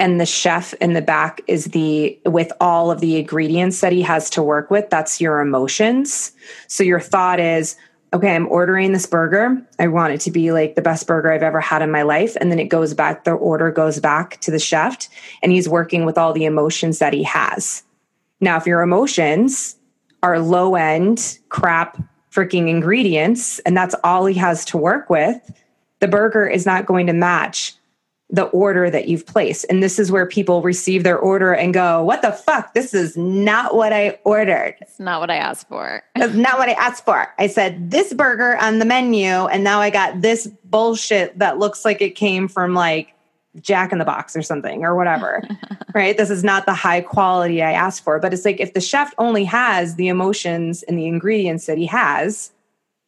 And 0.00 0.20
the 0.20 0.26
chef 0.26 0.74
in 0.74 0.92
the 0.92 1.02
back 1.02 1.40
is 1.46 1.66
the, 1.66 2.18
with 2.26 2.50
all 2.60 2.90
of 2.90 3.00
the 3.00 3.16
ingredients 3.16 3.80
that 3.80 3.92
he 3.92 4.02
has 4.02 4.28
to 4.30 4.42
work 4.42 4.68
with, 4.70 4.90
that's 4.90 5.20
your 5.20 5.40
emotions. 5.40 6.32
So 6.66 6.82
your 6.82 6.98
thought 6.98 7.38
is, 7.38 7.76
okay, 8.14 8.34
I'm 8.34 8.46
ordering 8.46 8.92
this 8.92 9.06
burger. 9.06 9.60
I 9.80 9.88
want 9.88 10.12
it 10.12 10.20
to 10.22 10.30
be 10.30 10.52
like 10.52 10.76
the 10.76 10.82
best 10.82 11.06
burger 11.06 11.32
I've 11.32 11.42
ever 11.42 11.60
had 11.60 11.82
in 11.82 11.90
my 11.90 12.02
life. 12.02 12.36
And 12.40 12.50
then 12.50 12.60
it 12.60 12.66
goes 12.66 12.94
back, 12.94 13.24
the 13.24 13.32
order 13.32 13.72
goes 13.72 13.98
back 13.98 14.40
to 14.42 14.52
the 14.52 14.58
chef, 14.60 15.08
and 15.42 15.50
he's 15.50 15.68
working 15.68 16.04
with 16.04 16.16
all 16.16 16.32
the 16.32 16.44
emotions 16.44 17.00
that 17.00 17.12
he 17.12 17.24
has. 17.24 17.82
Now, 18.40 18.56
if 18.56 18.66
your 18.66 18.82
emotions 18.82 19.76
are 20.22 20.38
low 20.38 20.76
end, 20.76 21.38
crap, 21.48 22.00
freaking 22.30 22.68
ingredients, 22.68 23.58
and 23.60 23.76
that's 23.76 23.96
all 24.04 24.26
he 24.26 24.34
has 24.38 24.64
to 24.66 24.78
work 24.78 25.10
with, 25.10 25.36
the 25.98 26.08
burger 26.08 26.46
is 26.46 26.64
not 26.64 26.86
going 26.86 27.08
to 27.08 27.12
match 27.12 27.74
the 28.34 28.44
order 28.46 28.90
that 28.90 29.06
you've 29.06 29.24
placed. 29.24 29.64
And 29.70 29.80
this 29.80 29.98
is 29.98 30.10
where 30.10 30.26
people 30.26 30.60
receive 30.60 31.04
their 31.04 31.18
order 31.18 31.54
and 31.54 31.72
go, 31.72 32.02
What 32.02 32.20
the 32.20 32.32
fuck? 32.32 32.74
This 32.74 32.92
is 32.92 33.16
not 33.16 33.76
what 33.76 33.92
I 33.92 34.18
ordered. 34.24 34.74
It's 34.80 34.98
not 34.98 35.20
what 35.20 35.30
I 35.30 35.36
asked 35.36 35.68
for. 35.68 36.02
That's 36.16 36.34
not 36.34 36.58
what 36.58 36.68
I 36.68 36.72
asked 36.72 37.04
for. 37.04 37.32
I 37.38 37.46
said 37.46 37.92
this 37.92 38.12
burger 38.12 38.56
on 38.56 38.80
the 38.80 38.84
menu, 38.84 39.28
and 39.28 39.62
now 39.62 39.80
I 39.80 39.90
got 39.90 40.20
this 40.20 40.48
bullshit 40.64 41.38
that 41.38 41.58
looks 41.58 41.84
like 41.84 42.02
it 42.02 42.16
came 42.16 42.48
from 42.48 42.74
like 42.74 43.14
Jack 43.60 43.92
in 43.92 43.98
the 43.98 44.04
Box 44.04 44.34
or 44.34 44.42
something 44.42 44.84
or 44.84 44.96
whatever. 44.96 45.40
right? 45.94 46.16
This 46.16 46.30
is 46.30 46.42
not 46.42 46.66
the 46.66 46.74
high 46.74 47.02
quality 47.02 47.62
I 47.62 47.70
asked 47.70 48.02
for. 48.02 48.18
But 48.18 48.34
it's 48.34 48.44
like 48.44 48.58
if 48.58 48.74
the 48.74 48.80
chef 48.80 49.14
only 49.16 49.44
has 49.44 49.94
the 49.94 50.08
emotions 50.08 50.82
and 50.82 50.98
the 50.98 51.06
ingredients 51.06 51.66
that 51.66 51.78
he 51.78 51.86
has, 51.86 52.50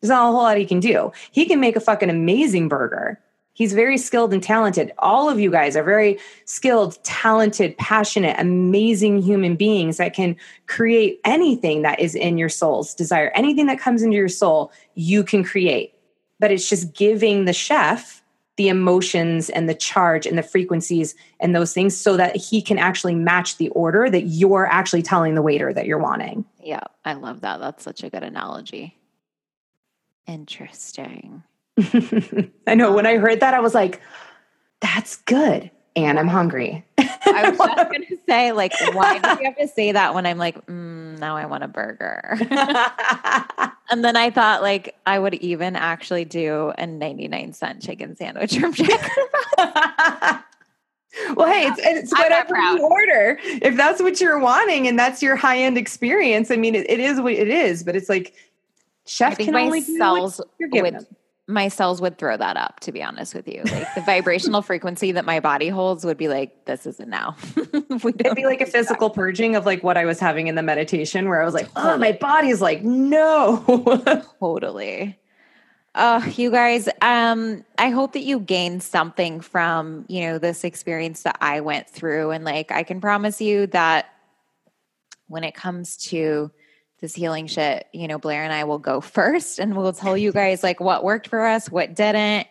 there's 0.01 0.11
not 0.11 0.29
a 0.29 0.31
whole 0.31 0.43
lot 0.43 0.57
he 0.57 0.67
can 0.67 0.79
do. 0.79 1.11
He 1.33 1.47
can 1.47 1.59
make 1.59 1.75
a 1.75 1.81
fucking 1.81 2.11
amazing 2.11 2.69
burger. 2.69 3.19
He's 3.57 3.73
very 3.73 3.97
skilled 3.97 4.35
and 4.35 4.43
talented. 4.43 4.93
All 4.99 5.31
of 5.31 5.41
you 5.41 5.51
guys 5.51 5.79
are 5.79 5.83
very 5.83 6.19
skilled, 6.45 7.03
talented, 7.05 7.75
passionate, 7.79 8.37
amazing 8.39 9.23
human 9.23 9.57
beings 9.57 9.97
that 9.97 10.13
can 10.13 10.37
create 10.67 11.21
anything 11.25 11.81
that 11.81 11.99
is 11.99 12.15
in 12.15 12.37
your 12.37 12.51
soul's 12.51 12.95
desire. 12.95 13.33
Anything 13.35 13.65
that 13.67 13.79
comes 13.79 14.03
into 14.03 14.15
your 14.15 14.29
soul, 14.29 14.71
you 14.95 15.25
can 15.25 15.43
create. 15.43 15.95
But 16.39 16.53
it's 16.53 16.69
just 16.69 16.93
giving 16.93 17.47
the 17.47 17.55
chef 17.55 18.23
the 18.57 18.69
emotions 18.69 19.49
and 19.49 19.71
the 19.71 19.75
charge 19.75 20.27
and 20.27 20.37
the 20.37 20.43
frequencies 20.43 21.15
and 21.41 21.57
those 21.57 21.73
things 21.73 21.97
so 21.97 22.17
that 22.19 22.37
he 22.37 22.61
can 22.61 22.77
actually 22.79 23.15
match 23.15 23.57
the 23.57 23.71
order 23.71 24.11
that 24.11 24.25
you're 24.25 24.67
actually 24.67 25.03
telling 25.03 25.35
the 25.35 25.43
waiter 25.43 25.73
that 25.73 25.87
you're 25.87 25.99
wanting. 25.99 26.45
Yeah, 26.63 26.85
I 27.07 27.15
love 27.15 27.41
that. 27.41 27.59
That's 27.61 27.83
such 27.83 28.03
a 28.03 28.11
good 28.11 28.23
analogy. 28.23 28.99
Interesting. 30.27 31.43
I 32.67 32.75
know 32.75 32.93
when 32.93 33.07
I 33.07 33.17
heard 33.17 33.41
that, 33.41 33.55
I 33.55 33.61
was 33.61 33.75
like, 33.75 34.01
that's 34.81 35.17
good. 35.17 35.71
And 35.95 36.19
I'm 36.19 36.29
hungry. 36.29 36.85
I 36.99 37.51
was 37.51 37.59
just 37.59 37.77
going 37.91 38.07
to 38.07 38.19
say, 38.29 38.53
like, 38.53 38.73
why 38.93 39.19
do 39.19 39.29
you 39.41 39.45
have 39.45 39.57
to 39.57 39.69
say 39.69 39.93
that 39.93 40.15
when 40.15 40.27
I'm 40.27 40.39
like, 40.39 40.67
mm, 40.67 41.19
now 41.19 41.37
I 41.37 41.47
want 41.47 41.65
a 41.65 41.69
burger? 41.69 42.37
and 43.91 44.05
then 44.05 44.17
I 44.17 44.31
thought, 44.31 44.63
like, 44.63 44.95
I 45.07 45.19
would 45.19 45.35
even 45.35 45.77
actually 45.77 46.25
do 46.25 46.73
a 46.77 46.87
99 46.87 47.53
cent 47.55 47.83
chicken 47.83 48.17
sandwich 48.17 48.59
from 48.59 48.75
Jack. 48.75 49.11
well, 51.35 51.51
hey, 51.51 51.67
it's, 51.67 51.79
it's 51.79 52.13
whatever 52.13 52.57
you 52.57 52.87
order. 52.87 53.39
If 53.43 53.77
that's 53.77 54.03
what 54.03 54.21
you're 54.21 54.39
wanting 54.39 54.87
and 54.87 54.99
that's 54.99 55.23
your 55.23 55.37
high 55.37 55.59
end 55.59 55.79
experience, 55.79 56.51
I 56.51 56.57
mean, 56.57 56.75
it, 56.75 56.89
it 56.91 57.01
is 57.01 57.21
what 57.21 57.33
it 57.33 57.49
is, 57.49 57.83
but 57.83 57.97
it's 57.97 58.11
like, 58.11 58.35
chef 59.07 59.39
can 59.39 59.55
only 59.55 59.81
do 59.81 59.99
what 59.99 60.41
you're 60.59 60.69
giving 60.69 60.95
with, 60.95 61.05
them 61.09 61.17
my 61.49 61.69
cells 61.69 62.01
would 62.01 62.19
throw 62.19 62.37
that 62.37 62.57
up 62.57 62.81
to 62.81 62.93
be 62.93 63.03
honest 63.03 63.35
with 63.35 63.47
you. 63.47 63.63
Like 63.65 63.95
the 63.95 64.01
vibrational 64.01 64.63
frequency 64.63 65.13
that 65.13 65.25
my 65.25 65.39
body 65.39 65.69
holds 65.69 66.05
would 66.05 66.17
be 66.17 66.29
like 66.29 66.65
this 66.65 66.87
isn't 66.87 67.09
now. 67.09 67.37
It'd 67.57 68.35
be 68.35 68.47
like 68.47 68.61
a 68.61 68.67
physical 68.67 69.11
purging 69.11 69.55
of 69.55 69.65
like 69.65 69.85
what 69.85 69.97
i 69.97 70.05
was 70.05 70.19
having 70.19 70.49
in 70.49 70.57
the 70.57 70.63
meditation 70.63 71.29
where 71.29 71.41
i 71.41 71.45
was 71.45 71.55
like 71.55 71.69
oh 71.77 71.97
my 71.99 72.13
body's 72.13 72.61
like 72.61 72.83
no. 72.83 73.63
Totally. 74.41 75.19
Uh 75.95 76.21
you 76.35 76.51
guys 76.51 76.89
um 77.01 77.65
i 77.79 77.91
hope 77.91 78.13
that 78.15 78.23
you 78.23 78.41
gained 78.41 78.83
something 78.83 79.41
from 79.41 80.05
you 80.09 80.23
know 80.23 80.39
this 80.39 80.65
experience 80.65 81.23
that 81.23 81.39
i 81.41 81.61
went 81.61 81.89
through. 81.89 82.33
And 82.33 82.45
like 82.45 82.73
i 82.73 82.83
can 82.83 83.01
promise 83.01 83.41
you 83.41 83.69
that 83.69 84.07
when 85.29 85.45
it 85.45 85.55
comes 85.55 85.97
to 85.97 86.51
this 87.01 87.15
healing 87.15 87.47
shit, 87.47 87.87
you 87.93 88.09
know, 88.09 88.19
Blair 88.19 88.43
and 88.43 88.53
I 88.53 88.65
will 88.65 88.79
go 88.79 89.01
first 89.01 89.59
and 89.59 89.77
we'll 89.77 89.93
tell 89.93 90.17
you 90.17 90.33
guys 90.33 90.63
like 90.63 90.81
what 90.81 91.05
worked 91.05 91.29
for 91.29 91.45
us, 91.45 91.71
what 91.71 91.95
didn't. 91.95 92.47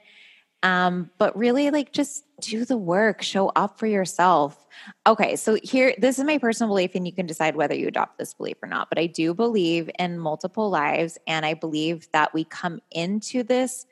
Um, 0.64 1.12
but 1.20 1.38
really 1.38 1.70
like 1.70 1.92
just 1.92 2.24
do 2.42 2.66
the 2.66 2.78
work, 2.78 3.22
show 3.22 3.50
up 3.50 3.78
for 3.78 3.86
yourself. 3.86 4.66
Okay, 5.06 5.36
so 5.36 5.60
here 5.62 5.94
this 6.00 6.18
is 6.18 6.26
my 6.26 6.40
personal 6.40 6.70
belief, 6.70 6.96
and 6.96 7.06
you 7.06 7.14
can 7.14 7.28
decide 7.28 7.56
whether 7.56 7.76
you 7.76 7.88
adopt 7.88 8.18
this 8.18 8.34
belief 8.34 8.58
or 8.64 8.68
not. 8.68 8.90
But 8.90 8.98
I 8.98 9.06
do 9.06 9.36
believe 9.36 9.90
in 10.00 10.18
multiple 10.18 10.70
lives, 10.72 11.20
and 11.28 11.46
I 11.46 11.54
believe 11.54 12.08
that 12.14 12.34
we 12.34 12.46
come 12.46 12.82
into 12.92 13.44
this 13.44 13.86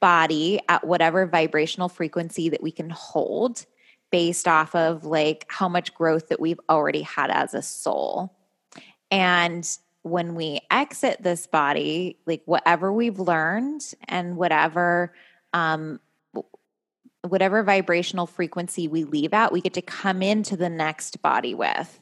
body 0.00 0.60
at 0.68 0.86
whatever 0.86 1.26
vibrational 1.26 1.88
frequency 1.88 2.48
that 2.48 2.62
we 2.62 2.70
can 2.70 2.90
hold 2.90 3.66
based 4.10 4.46
off 4.46 4.74
of 4.74 5.04
like 5.04 5.46
how 5.48 5.68
much 5.68 5.94
growth 5.94 6.28
that 6.28 6.40
we've 6.40 6.60
already 6.68 7.02
had 7.02 7.30
as 7.30 7.54
a 7.54 7.62
soul. 7.62 8.32
And 9.10 9.68
when 10.02 10.34
we 10.34 10.60
exit 10.70 11.22
this 11.22 11.46
body, 11.46 12.18
like 12.26 12.42
whatever 12.44 12.92
we've 12.92 13.18
learned 13.18 13.94
and 14.08 14.36
whatever 14.36 15.14
um, 15.52 16.00
whatever 17.22 17.62
vibrational 17.62 18.26
frequency 18.26 18.88
we 18.88 19.04
leave 19.04 19.32
out, 19.32 19.52
we 19.52 19.60
get 19.60 19.74
to 19.74 19.82
come 19.82 20.22
into 20.22 20.56
the 20.56 20.68
next 20.68 21.22
body 21.22 21.54
with. 21.54 22.00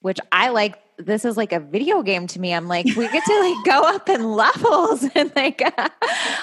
Which 0.00 0.18
I 0.30 0.50
like. 0.50 0.78
This 0.98 1.24
is 1.24 1.36
like 1.36 1.52
a 1.52 1.60
video 1.60 2.02
game 2.02 2.26
to 2.28 2.40
me. 2.40 2.52
I'm 2.52 2.66
like, 2.66 2.84
we 2.84 3.08
get 3.08 3.24
to 3.24 3.40
like 3.40 3.64
go 3.64 3.82
up 3.82 4.08
in 4.08 4.32
levels, 4.32 5.04
and 5.14 5.32
like, 5.34 5.62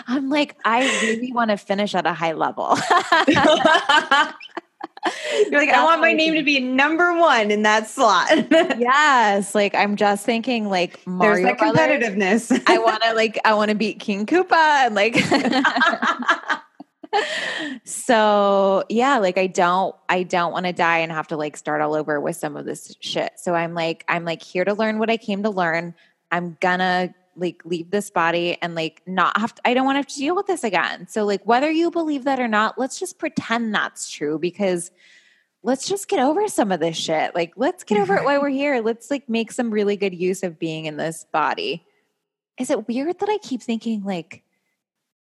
I'm 0.07 0.29
like, 0.29 0.57
I 0.65 0.83
really 1.03 1.31
want 1.31 1.51
to 1.51 1.57
finish 1.57 1.95
at 1.95 2.05
a 2.05 2.13
high 2.13 2.33
level. 2.33 2.77
You're 5.51 5.59
like, 5.59 5.69
I 5.69 5.83
want 5.83 6.01
my 6.01 6.13
name 6.13 6.33
to 6.35 6.43
be 6.43 6.59
number 6.59 7.13
one 7.17 7.51
in 7.51 7.63
that 7.63 7.87
slot. 7.87 8.29
yes. 8.51 9.53
Like 9.53 9.75
I'm 9.75 9.95
just 9.95 10.25
thinking 10.25 10.69
like 10.69 11.05
Mario 11.05 11.45
There's 11.45 11.59
that 11.59 11.75
competitiveness. 11.75 12.63
I 12.67 12.77
want 12.79 13.03
to 13.03 13.13
like, 13.15 13.39
I 13.45 13.53
want 13.53 13.69
to 13.69 13.75
beat 13.75 13.99
King 13.99 14.25
Koopa 14.25 14.85
and 14.85 14.95
like, 14.95 15.15
so 17.83 18.83
yeah, 18.89 19.17
like 19.17 19.37
I 19.37 19.47
don't, 19.47 19.95
I 20.09 20.23
don't 20.23 20.51
want 20.51 20.65
to 20.65 20.73
die 20.73 20.99
and 20.99 21.11
have 21.11 21.27
to 21.27 21.37
like 21.37 21.57
start 21.57 21.81
all 21.81 21.95
over 21.95 22.19
with 22.19 22.35
some 22.35 22.57
of 22.57 22.65
this 22.65 22.95
shit. 22.99 23.33
So 23.37 23.53
I'm 23.53 23.73
like, 23.73 24.03
I'm 24.07 24.25
like 24.25 24.41
here 24.41 24.65
to 24.65 24.73
learn 24.73 24.99
what 24.99 25.09
I 25.09 25.17
came 25.17 25.43
to 25.43 25.49
learn. 25.49 25.93
I'm 26.31 26.57
gonna 26.59 27.13
like 27.35 27.61
leave 27.65 27.91
this 27.91 28.09
body 28.09 28.57
and 28.61 28.75
like 28.75 29.01
not 29.05 29.37
have 29.37 29.55
to, 29.55 29.61
I 29.65 29.73
don't 29.73 29.85
want 29.85 29.95
to 29.95 29.99
have 29.99 30.07
to 30.07 30.15
deal 30.15 30.35
with 30.35 30.47
this 30.47 30.63
again. 30.63 31.07
So 31.07 31.25
like 31.25 31.45
whether 31.45 31.69
you 31.69 31.91
believe 31.91 32.23
that 32.25 32.39
or 32.39 32.47
not, 32.47 32.77
let's 32.77 32.99
just 32.99 33.19
pretend 33.19 33.73
that's 33.73 34.09
true 34.09 34.39
because 34.39 34.91
let's 35.63 35.87
just 35.87 36.07
get 36.07 36.19
over 36.19 36.47
some 36.47 36.71
of 36.71 36.79
this 36.79 36.97
shit. 36.97 37.33
Like 37.35 37.53
let's 37.55 37.83
get 37.83 37.99
over 37.99 38.15
it 38.15 38.23
while 38.23 38.41
we're 38.41 38.49
here. 38.49 38.81
Let's 38.81 39.09
like 39.09 39.27
make 39.27 39.51
some 39.51 39.71
really 39.71 39.97
good 39.97 40.13
use 40.13 40.43
of 40.43 40.59
being 40.59 40.85
in 40.85 40.97
this 40.97 41.25
body. 41.31 41.85
Is 42.57 42.69
it 42.69 42.87
weird 42.87 43.19
that 43.19 43.29
I 43.29 43.37
keep 43.39 43.61
thinking 43.61 44.03
like 44.03 44.43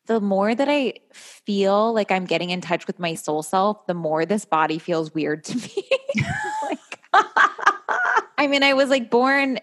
the 0.07 0.19
more 0.19 0.55
that 0.55 0.67
I 0.69 0.95
feel 1.13 1.93
like 1.93 2.11
I'm 2.11 2.25
getting 2.25 2.49
in 2.49 2.61
touch 2.61 2.87
with 2.87 2.97
my 2.97 3.13
soul 3.13 3.43
self, 3.43 3.85
the 3.85 3.93
more 3.93 4.25
this 4.25 4.43
body 4.43 4.79
feels 4.79 5.13
weird 5.13 5.43
to 5.43 5.57
me. 5.57 5.89
like 6.63 6.79
I 8.37 8.47
mean, 8.47 8.63
I 8.63 8.73
was 8.73 8.89
like 8.89 9.09
born 9.09 9.59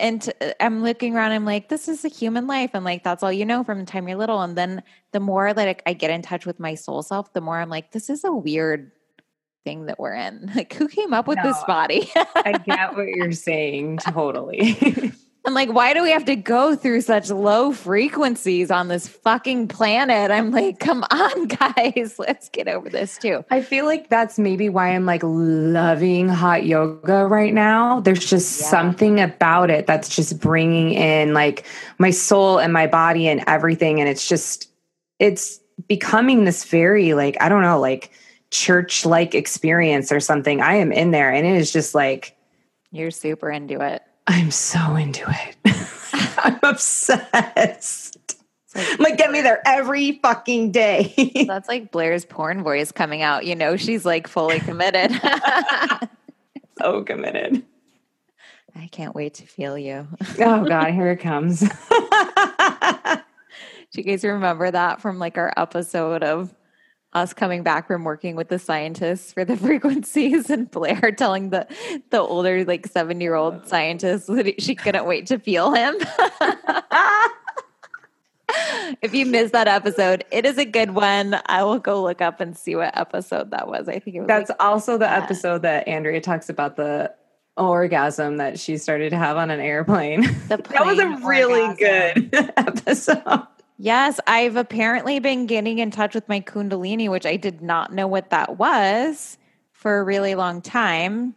and 0.00 0.22
to, 0.22 0.62
I'm 0.62 0.82
looking 0.82 1.14
around. 1.14 1.32
I'm 1.32 1.44
like, 1.44 1.68
this 1.68 1.88
is 1.88 2.04
a 2.04 2.08
human 2.08 2.46
life, 2.46 2.70
and 2.74 2.84
like 2.84 3.04
that's 3.04 3.22
all 3.22 3.32
you 3.32 3.44
know 3.44 3.62
from 3.62 3.80
the 3.80 3.86
time 3.86 4.08
you're 4.08 4.18
little. 4.18 4.40
And 4.40 4.56
then 4.56 4.82
the 5.12 5.20
more 5.20 5.52
that 5.52 5.82
I 5.86 5.92
get 5.92 6.10
in 6.10 6.22
touch 6.22 6.46
with 6.46 6.58
my 6.58 6.74
soul 6.74 7.02
self, 7.02 7.32
the 7.32 7.40
more 7.40 7.60
I'm 7.60 7.68
like, 7.70 7.92
this 7.92 8.10
is 8.10 8.24
a 8.24 8.32
weird 8.32 8.92
thing 9.64 9.86
that 9.86 9.98
we're 9.98 10.14
in. 10.14 10.50
Like, 10.56 10.72
who 10.72 10.88
came 10.88 11.12
up 11.12 11.28
with 11.28 11.38
no, 11.38 11.44
this 11.44 11.62
body? 11.64 12.10
I 12.16 12.58
get 12.64 12.96
what 12.96 13.08
you're 13.08 13.32
saying 13.32 13.98
totally. 13.98 15.12
I'm 15.46 15.54
like, 15.54 15.72
why 15.72 15.94
do 15.94 16.02
we 16.02 16.10
have 16.10 16.26
to 16.26 16.36
go 16.36 16.76
through 16.76 17.00
such 17.00 17.30
low 17.30 17.72
frequencies 17.72 18.70
on 18.70 18.88
this 18.88 19.08
fucking 19.08 19.68
planet? 19.68 20.30
I'm 20.30 20.50
like, 20.50 20.78
come 20.78 21.02
on, 21.10 21.46
guys, 21.76 22.16
let's 22.18 22.50
get 22.50 22.68
over 22.68 22.90
this 22.90 23.16
too. 23.16 23.42
I 23.50 23.62
feel 23.62 23.86
like 23.86 24.10
that's 24.10 24.38
maybe 24.38 24.68
why 24.68 24.88
I'm 24.88 25.06
like 25.06 25.22
loving 25.24 26.28
hot 26.28 26.66
yoga 26.66 27.26
right 27.26 27.54
now. 27.54 28.00
There's 28.00 28.24
just 28.24 28.60
yeah. 28.60 28.66
something 28.66 29.18
about 29.18 29.70
it 29.70 29.86
that's 29.86 30.14
just 30.14 30.40
bringing 30.40 30.92
in 30.92 31.32
like 31.32 31.64
my 31.98 32.10
soul 32.10 32.58
and 32.58 32.72
my 32.72 32.86
body 32.86 33.26
and 33.26 33.42
everything. 33.46 33.98
And 33.98 34.10
it's 34.10 34.28
just, 34.28 34.70
it's 35.18 35.58
becoming 35.88 36.44
this 36.44 36.64
very, 36.64 37.14
like, 37.14 37.38
I 37.40 37.48
don't 37.48 37.62
know, 37.62 37.80
like 37.80 38.10
church 38.50 39.06
like 39.06 39.34
experience 39.34 40.12
or 40.12 40.20
something. 40.20 40.60
I 40.60 40.74
am 40.74 40.92
in 40.92 41.12
there 41.12 41.32
and 41.32 41.46
it 41.46 41.56
is 41.56 41.72
just 41.72 41.94
like, 41.94 42.36
you're 42.92 43.10
super 43.10 43.50
into 43.50 43.80
it. 43.80 44.02
I'm 44.30 44.52
so 44.52 44.94
into 44.94 45.24
it. 45.28 45.56
I'm 46.38 46.60
obsessed. 46.62 48.16
Like, 48.76 49.00
like, 49.00 49.18
get 49.18 49.32
me 49.32 49.40
there 49.40 49.60
every 49.66 50.20
fucking 50.22 50.70
day. 50.70 51.44
that's 51.48 51.68
like 51.68 51.90
Blair's 51.90 52.24
porn 52.24 52.62
voice 52.62 52.92
coming 52.92 53.22
out. 53.22 53.44
You 53.44 53.56
know, 53.56 53.76
she's 53.76 54.04
like 54.04 54.28
fully 54.28 54.60
committed. 54.60 55.10
so 56.78 57.02
committed. 57.02 57.64
I 58.76 58.86
can't 58.86 59.16
wait 59.16 59.34
to 59.34 59.46
feel 59.46 59.76
you. 59.76 60.06
oh 60.38 60.64
God, 60.64 60.92
here 60.92 61.10
it 61.10 61.16
comes. 61.16 61.58
Do 61.58 61.68
you 63.94 64.04
guys 64.04 64.22
remember 64.22 64.70
that 64.70 65.00
from 65.00 65.18
like 65.18 65.38
our 65.38 65.52
episode 65.56 66.22
of 66.22 66.54
us 67.12 67.32
coming 67.32 67.62
back 67.62 67.86
from 67.86 68.04
working 68.04 68.36
with 68.36 68.48
the 68.48 68.58
scientists 68.58 69.32
for 69.32 69.44
the 69.44 69.56
frequencies 69.58 70.50
and 70.50 70.70
Blair 70.70 71.12
telling 71.12 71.50
the 71.50 71.66
the 72.10 72.20
older 72.20 72.64
like 72.64 72.86
seven 72.86 73.20
year 73.20 73.34
old 73.34 73.54
uh. 73.54 73.64
scientist 73.64 74.28
that 74.28 74.60
she 74.62 74.74
couldn't 74.74 75.06
wait 75.06 75.26
to 75.26 75.38
feel 75.38 75.72
him. 75.72 75.96
if 79.02 79.14
you 79.14 79.26
missed 79.26 79.52
that 79.52 79.68
episode, 79.68 80.24
it 80.30 80.46
is 80.46 80.58
a 80.58 80.64
good 80.64 80.90
one. 80.92 81.40
I 81.46 81.64
will 81.64 81.78
go 81.78 82.02
look 82.02 82.20
up 82.20 82.40
and 82.40 82.56
see 82.56 82.76
what 82.76 82.96
episode 82.96 83.50
that 83.50 83.68
was. 83.68 83.88
I 83.88 83.98
think 83.98 84.16
it 84.16 84.20
was 84.20 84.28
That's 84.28 84.50
like, 84.50 84.62
also 84.62 84.98
the 84.98 85.06
yeah. 85.06 85.22
episode 85.22 85.62
that 85.62 85.88
Andrea 85.88 86.20
talks 86.20 86.48
about 86.48 86.76
the 86.76 87.12
orgasm 87.56 88.38
that 88.38 88.58
she 88.58 88.78
started 88.78 89.10
to 89.10 89.18
have 89.18 89.36
on 89.36 89.50
an 89.50 89.60
airplane. 89.60 90.22
that 90.48 90.68
was 90.70 90.98
a 90.98 91.08
really 91.26 91.62
orgasm. 91.62 92.28
good 92.28 92.52
episode. 92.56 93.46
Yes, 93.82 94.20
I've 94.26 94.56
apparently 94.56 95.20
been 95.20 95.46
getting 95.46 95.78
in 95.78 95.90
touch 95.90 96.14
with 96.14 96.28
my 96.28 96.42
Kundalini, 96.42 97.08
which 97.08 97.24
I 97.24 97.36
did 97.36 97.62
not 97.62 97.94
know 97.94 98.06
what 98.06 98.28
that 98.28 98.58
was 98.58 99.38
for 99.72 99.98
a 99.98 100.04
really 100.04 100.34
long 100.34 100.60
time. 100.60 101.34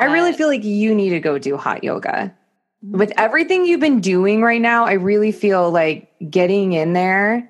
I 0.00 0.06
really 0.06 0.32
feel 0.32 0.48
like 0.48 0.64
you 0.64 0.92
need 0.92 1.10
to 1.10 1.20
go 1.20 1.38
do 1.38 1.56
hot 1.56 1.84
yoga. 1.84 2.34
With 2.82 3.12
everything 3.16 3.64
you've 3.64 3.78
been 3.78 4.00
doing 4.00 4.42
right 4.42 4.60
now, 4.60 4.86
I 4.86 4.94
really 4.94 5.30
feel 5.30 5.70
like 5.70 6.10
getting 6.28 6.72
in 6.72 6.94
there 6.94 7.48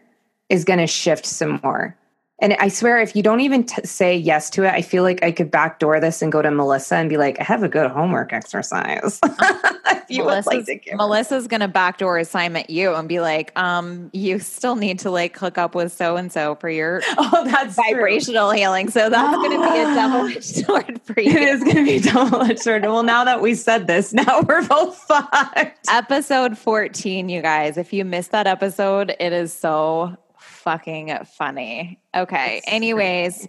is 0.50 0.66
going 0.66 0.80
to 0.80 0.86
shift 0.86 1.24
some 1.24 1.58
more. 1.64 1.96
And 2.40 2.54
I 2.54 2.68
swear, 2.68 2.98
if 2.98 3.14
you 3.14 3.22
don't 3.22 3.40
even 3.40 3.64
t- 3.64 3.82
say 3.84 4.16
yes 4.16 4.48
to 4.50 4.64
it, 4.64 4.72
I 4.72 4.80
feel 4.80 5.02
like 5.02 5.22
I 5.22 5.30
could 5.30 5.50
backdoor 5.50 6.00
this 6.00 6.22
and 6.22 6.32
go 6.32 6.40
to 6.40 6.50
Melissa 6.50 6.96
and 6.96 7.10
be 7.10 7.18
like, 7.18 7.38
I 7.38 7.44
have 7.44 7.62
a 7.62 7.68
good 7.68 7.90
homework 7.90 8.32
exercise. 8.32 9.20
you 10.08 10.24
Melissa's, 10.24 10.46
would 10.46 10.46
like 10.46 10.66
to 10.66 10.74
give 10.76 10.96
Melissa's 10.96 11.46
going 11.46 11.60
to 11.60 11.68
backdoor 11.68 12.18
assignment 12.18 12.70
you 12.70 12.94
and 12.94 13.08
be 13.08 13.20
like, 13.20 13.56
um, 13.58 14.10
you 14.12 14.38
still 14.38 14.76
need 14.76 14.98
to 15.00 15.10
like 15.10 15.36
hook 15.36 15.58
up 15.58 15.74
with 15.74 15.92
so 15.92 16.16
and 16.16 16.32
so 16.32 16.54
for 16.56 16.70
your 16.70 17.02
oh, 17.18 17.44
that's 17.44 17.76
vibrational 17.76 18.50
true. 18.50 18.58
healing. 18.58 18.88
So 18.88 19.10
that's 19.10 19.36
going 19.36 19.50
to 19.50 19.70
be 19.70 19.78
a 19.78 19.84
double 19.94 20.26
edged 20.28 20.44
sword 20.44 21.00
for 21.02 21.20
you. 21.20 21.30
It 21.30 21.42
is 21.42 21.62
going 21.62 21.76
to 21.76 21.84
be 21.84 22.00
double 22.00 22.42
edged 22.42 22.60
sword. 22.60 22.82
Well, 22.82 23.02
now 23.02 23.22
that 23.24 23.42
we 23.42 23.54
said 23.54 23.86
this, 23.86 24.12
now 24.14 24.40
we're 24.42 24.66
both 24.66 24.96
fucked. 24.96 25.78
Episode 25.90 26.56
14, 26.56 27.28
you 27.28 27.42
guys. 27.42 27.76
If 27.76 27.92
you 27.92 28.04
missed 28.04 28.30
that 28.30 28.46
episode, 28.46 29.14
it 29.20 29.32
is 29.32 29.52
so 29.52 30.16
fucking 30.60 31.16
funny. 31.36 32.00
Okay. 32.14 32.62
Anyways, 32.66 33.48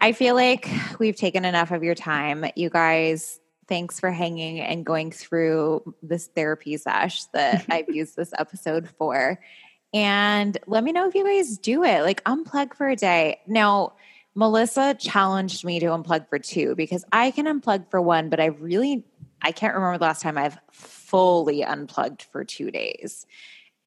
I 0.00 0.12
feel 0.12 0.34
like 0.34 0.68
we've 0.98 1.16
taken 1.16 1.44
enough 1.44 1.70
of 1.70 1.82
your 1.82 1.94
time. 1.94 2.44
You 2.54 2.70
guys, 2.70 3.40
thanks 3.66 3.98
for 3.98 4.10
hanging 4.10 4.60
and 4.60 4.86
going 4.86 5.10
through 5.10 5.94
this 6.02 6.28
therapy 6.28 6.76
sesh 6.76 7.24
that 7.26 7.66
I've 7.70 7.88
used 7.88 8.16
this 8.16 8.32
episode 8.38 8.88
for. 8.98 9.40
And 9.92 10.56
let 10.66 10.84
me 10.84 10.92
know 10.92 11.08
if 11.08 11.14
you 11.14 11.24
guys 11.24 11.58
do 11.58 11.82
it. 11.82 12.02
Like 12.02 12.22
unplug 12.24 12.74
for 12.74 12.88
a 12.88 12.96
day. 12.96 13.40
Now, 13.46 13.94
Melissa 14.34 14.94
challenged 14.98 15.64
me 15.64 15.80
to 15.80 15.86
unplug 15.86 16.28
for 16.28 16.38
two 16.38 16.74
because 16.74 17.04
I 17.10 17.30
can 17.30 17.46
unplug 17.46 17.90
for 17.90 18.00
one, 18.02 18.28
but 18.28 18.38
I 18.38 18.46
really 18.46 19.04
I 19.42 19.52
can't 19.52 19.74
remember 19.74 19.98
the 19.98 20.04
last 20.04 20.22
time 20.22 20.38
I've 20.38 20.58
fully 20.72 21.62
unplugged 21.62 22.22
for 22.22 22.44
two 22.44 22.70
days. 22.70 23.26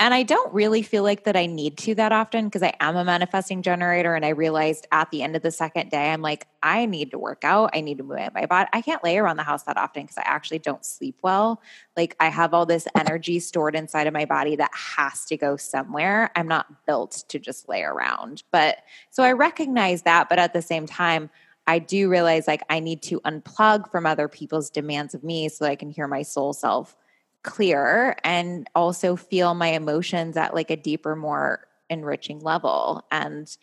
And 0.01 0.13
I 0.13 0.23
don't 0.23 0.53
really 0.53 0.81
feel 0.81 1.03
like 1.03 1.25
that 1.25 1.35
I 1.35 1.45
need 1.45 1.77
to 1.79 1.95
that 1.95 2.13
often 2.13 2.45
because 2.45 2.63
I 2.63 2.73
am 2.79 2.95
a 2.95 3.03
manifesting 3.03 3.61
generator. 3.61 4.15
And 4.15 4.25
I 4.25 4.29
realized 4.29 4.87
at 4.93 5.11
the 5.11 5.21
end 5.21 5.35
of 5.35 5.41
the 5.41 5.51
second 5.51 5.91
day, 5.91 6.13
I'm 6.13 6.21
like, 6.21 6.47
I 6.63 6.85
need 6.85 7.11
to 7.11 7.19
work 7.19 7.43
out. 7.43 7.71
I 7.73 7.81
need 7.81 7.97
to 7.97 8.05
move 8.05 8.17
my 8.33 8.45
body. 8.45 8.69
I 8.71 8.81
can't 8.81 9.03
lay 9.03 9.17
around 9.17 9.35
the 9.35 9.43
house 9.43 9.63
that 9.63 9.75
often 9.75 10.03
because 10.03 10.17
I 10.17 10.23
actually 10.23 10.59
don't 10.59 10.85
sleep 10.85 11.17
well. 11.21 11.61
Like 11.97 12.15
I 12.17 12.29
have 12.29 12.53
all 12.53 12.65
this 12.65 12.87
energy 12.97 13.41
stored 13.41 13.75
inside 13.75 14.07
of 14.07 14.13
my 14.13 14.23
body 14.23 14.55
that 14.55 14.71
has 14.73 15.25
to 15.25 15.35
go 15.35 15.57
somewhere. 15.57 16.31
I'm 16.33 16.47
not 16.47 16.85
built 16.85 17.25
to 17.27 17.37
just 17.37 17.67
lay 17.67 17.83
around. 17.83 18.43
But 18.53 18.77
so 19.09 19.23
I 19.23 19.33
recognize 19.33 20.03
that. 20.03 20.29
But 20.29 20.39
at 20.39 20.53
the 20.53 20.61
same 20.61 20.85
time, 20.85 21.29
I 21.67 21.77
do 21.77 22.09
realize 22.09 22.47
like 22.47 22.63
I 22.69 22.79
need 22.79 23.01
to 23.03 23.19
unplug 23.21 23.91
from 23.91 24.05
other 24.05 24.29
people's 24.29 24.69
demands 24.69 25.13
of 25.13 25.25
me 25.25 25.49
so 25.49 25.65
that 25.65 25.71
I 25.71 25.75
can 25.75 25.89
hear 25.89 26.07
my 26.07 26.21
soul 26.21 26.53
self 26.53 26.95
clear 27.43 28.17
and 28.23 28.69
also 28.75 29.15
feel 29.15 29.53
my 29.53 29.67
emotions 29.67 30.37
at 30.37 30.53
like 30.53 30.69
a 30.69 30.77
deeper, 30.77 31.15
more 31.15 31.67
enriching 31.89 32.39
level 32.39 33.05
and 33.11 33.57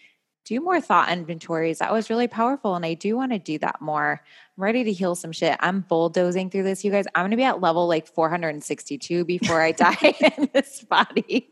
do 0.44 0.60
more 0.60 0.80
thought 0.80 1.10
inventories. 1.10 1.78
That 1.78 1.92
was 1.92 2.08
really 2.08 2.28
powerful. 2.28 2.76
And 2.76 2.86
I 2.86 2.94
do 2.94 3.16
want 3.16 3.32
to 3.32 3.38
do 3.38 3.58
that 3.58 3.80
more. 3.80 4.22
I'm 4.56 4.62
ready 4.62 4.84
to 4.84 4.92
heal 4.92 5.14
some 5.14 5.32
shit. 5.32 5.56
I'm 5.60 5.80
bulldozing 5.80 6.50
through 6.50 6.62
this, 6.62 6.84
you 6.84 6.90
guys. 6.90 7.04
I'm 7.14 7.22
going 7.22 7.32
to 7.32 7.36
be 7.36 7.42
at 7.42 7.60
level 7.60 7.88
like 7.88 8.06
462 8.06 9.24
before 9.24 9.60
I 9.60 9.72
die 9.72 10.14
in 10.36 10.48
this 10.54 10.84
body. 10.84 11.50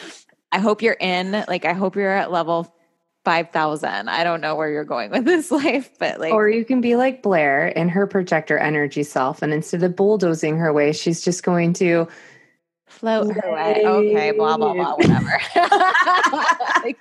I 0.52 0.58
hope 0.58 0.80
you're 0.80 0.96
in. 1.00 1.32
Like, 1.48 1.64
I 1.64 1.72
hope 1.72 1.96
you're 1.96 2.16
at 2.16 2.30
level 2.30 2.72
5,000. 3.26 4.08
I 4.08 4.22
don't 4.22 4.40
know 4.40 4.54
where 4.54 4.70
you're 4.70 4.84
going 4.84 5.10
with 5.10 5.24
this 5.24 5.50
life, 5.64 5.90
but 5.98 6.20
like. 6.20 6.32
Or 6.32 6.48
you 6.48 6.64
can 6.64 6.80
be 6.80 6.94
like 6.94 7.24
Blair 7.24 7.66
in 7.66 7.88
her 7.88 8.06
projector 8.06 8.56
energy 8.56 9.02
self. 9.02 9.42
And 9.42 9.52
instead 9.52 9.82
of 9.82 9.96
bulldozing 9.96 10.58
her 10.58 10.72
way, 10.72 10.92
she's 10.92 11.22
just 11.22 11.42
going 11.42 11.72
to 11.74 12.06
float 12.86 13.34
her 13.34 13.52
way. 13.52 13.82
Okay, 13.84 14.30
blah, 14.30 14.56
blah, 14.56 14.74
blah, 14.74 14.94
whatever. 14.94 15.40
like, 16.84 16.98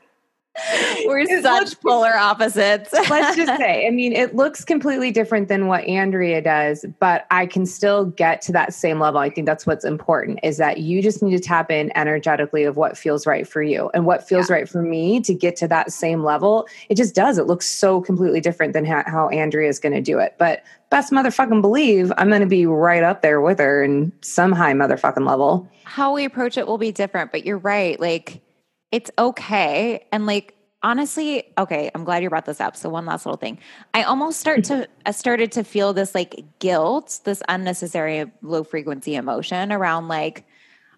We're 1.06 1.20
it 1.20 1.43
such 1.43 1.43
looks, 1.43 1.74
polar 1.76 2.16
opposites. 2.16 2.93
let's 2.93 3.36
just 3.36 3.58
say, 3.60 3.88
I 3.88 3.89
mean, 3.89 4.14
it 4.14 4.36
looks 4.36 4.64
completely 4.64 5.12
different 5.12 5.47
than 5.47 5.68
what 5.68 5.84
Andrea 5.84 6.41
does, 6.41 6.86
but 6.99 7.26
I 7.30 7.45
can 7.45 7.66
still 7.66 8.06
get 8.06 8.41
to 8.43 8.51
that 8.53 8.74
same 8.74 8.99
level. 8.99 9.20
I 9.20 9.30
think 9.30 9.45
that's 9.47 9.66
what's 9.66 9.84
important 9.84 10.39
is 10.43 10.58
that 10.58 10.80
you 10.80 11.01
just 11.01 11.22
need 11.22 11.36
to 11.36 11.43
tap 11.43 11.72
in 11.72 11.91
energetically 11.95 12.64
of 12.64 12.78
what 12.78 12.97
feels 12.97 13.28
right 13.28 13.47
for 13.47 13.62
you 13.62 13.89
and 13.93 14.06
what 14.06 14.28
feels 14.28 14.49
yeah. 14.49 14.56
right 14.56 14.70
for 14.70 14.82
me 14.82 15.20
to 15.22 15.34
get 15.34 15.56
to 15.58 15.68
that 15.68 15.91
same 15.91 16.24
level. 16.24 16.68
It 16.89 16.95
just 16.95 17.16
does. 17.16 17.38
It 17.38 17.47
looks 17.47 17.68
so 17.68 17.99
completely 17.99 18.39
different 18.39 18.74
than 18.74 18.86
how, 18.86 19.03
how 19.06 19.30
Andrea 19.30 19.68
is 19.68 19.80
going 19.80 19.93
to 19.93 20.01
do 20.01 20.20
it. 20.20 20.36
But 20.38 20.64
best 20.89 21.12
motherfucking 21.12 21.62
believe 21.62 22.14
I'm 22.18 22.30
going 22.30 22.41
to 22.41 22.47
be 22.47 22.66
right 22.66 23.03
up 23.03 23.22
there 23.22 23.41
with 23.41 23.60
her 23.60 23.84
in 23.84 24.14
some 24.22 24.53
high 24.53 24.74
motherfucking 24.74 25.28
level. 25.28 25.70
How 25.84 26.14
we 26.14 26.24
approach 26.24 26.58
it 26.58 26.66
will 26.66 26.78
be 26.78 26.91
different, 26.91 27.32
but 27.32 27.45
you're 27.45 27.58
right. 27.58 27.99
Like, 27.99 28.41
it's 28.92 29.12
okay. 29.18 30.06
And 30.12 30.26
like, 30.26 30.56
honestly, 30.84 31.52
okay, 31.58 31.90
I'm 31.94 32.04
glad 32.04 32.24
you 32.24 32.30
brought 32.30 32.46
this 32.46 32.62
up. 32.62 32.76
So 32.76 32.90
one 32.90 33.06
last 33.06 33.26
little 33.26 33.38
thing. 33.38 33.60
I 33.94 34.04
almost 34.04 34.40
start 34.40 34.64
to 34.66 34.88
I 35.06 35.12
started 35.12 35.52
to 35.54 35.64
feel 35.64 35.94
this 35.94 36.16
like 36.16 36.44
guilt, 36.60 37.20
this 37.26 37.42
unnecessary 37.50 38.32
low 38.42 38.64
frequency 38.64 39.16
emotion 39.16 39.72
around 39.72 40.08
like 40.08 40.46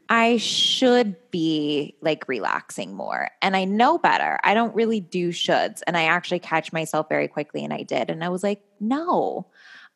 I 0.09 0.37
should 0.37 1.15
be 1.31 1.95
like 2.01 2.27
relaxing 2.27 2.93
more. 2.93 3.29
And 3.41 3.55
I 3.57 3.65
know 3.65 3.97
better. 3.97 4.39
I 4.43 4.53
don't 4.53 4.73
really 4.73 5.01
do 5.01 5.29
shoulds. 5.29 5.81
And 5.85 5.97
I 5.97 6.03
actually 6.03 6.39
catch 6.39 6.71
myself 6.71 7.09
very 7.09 7.27
quickly 7.27 7.63
and 7.63 7.73
I 7.73 7.83
did. 7.83 8.09
And 8.09 8.23
I 8.23 8.29
was 8.29 8.43
like, 8.43 8.61
no. 8.79 9.47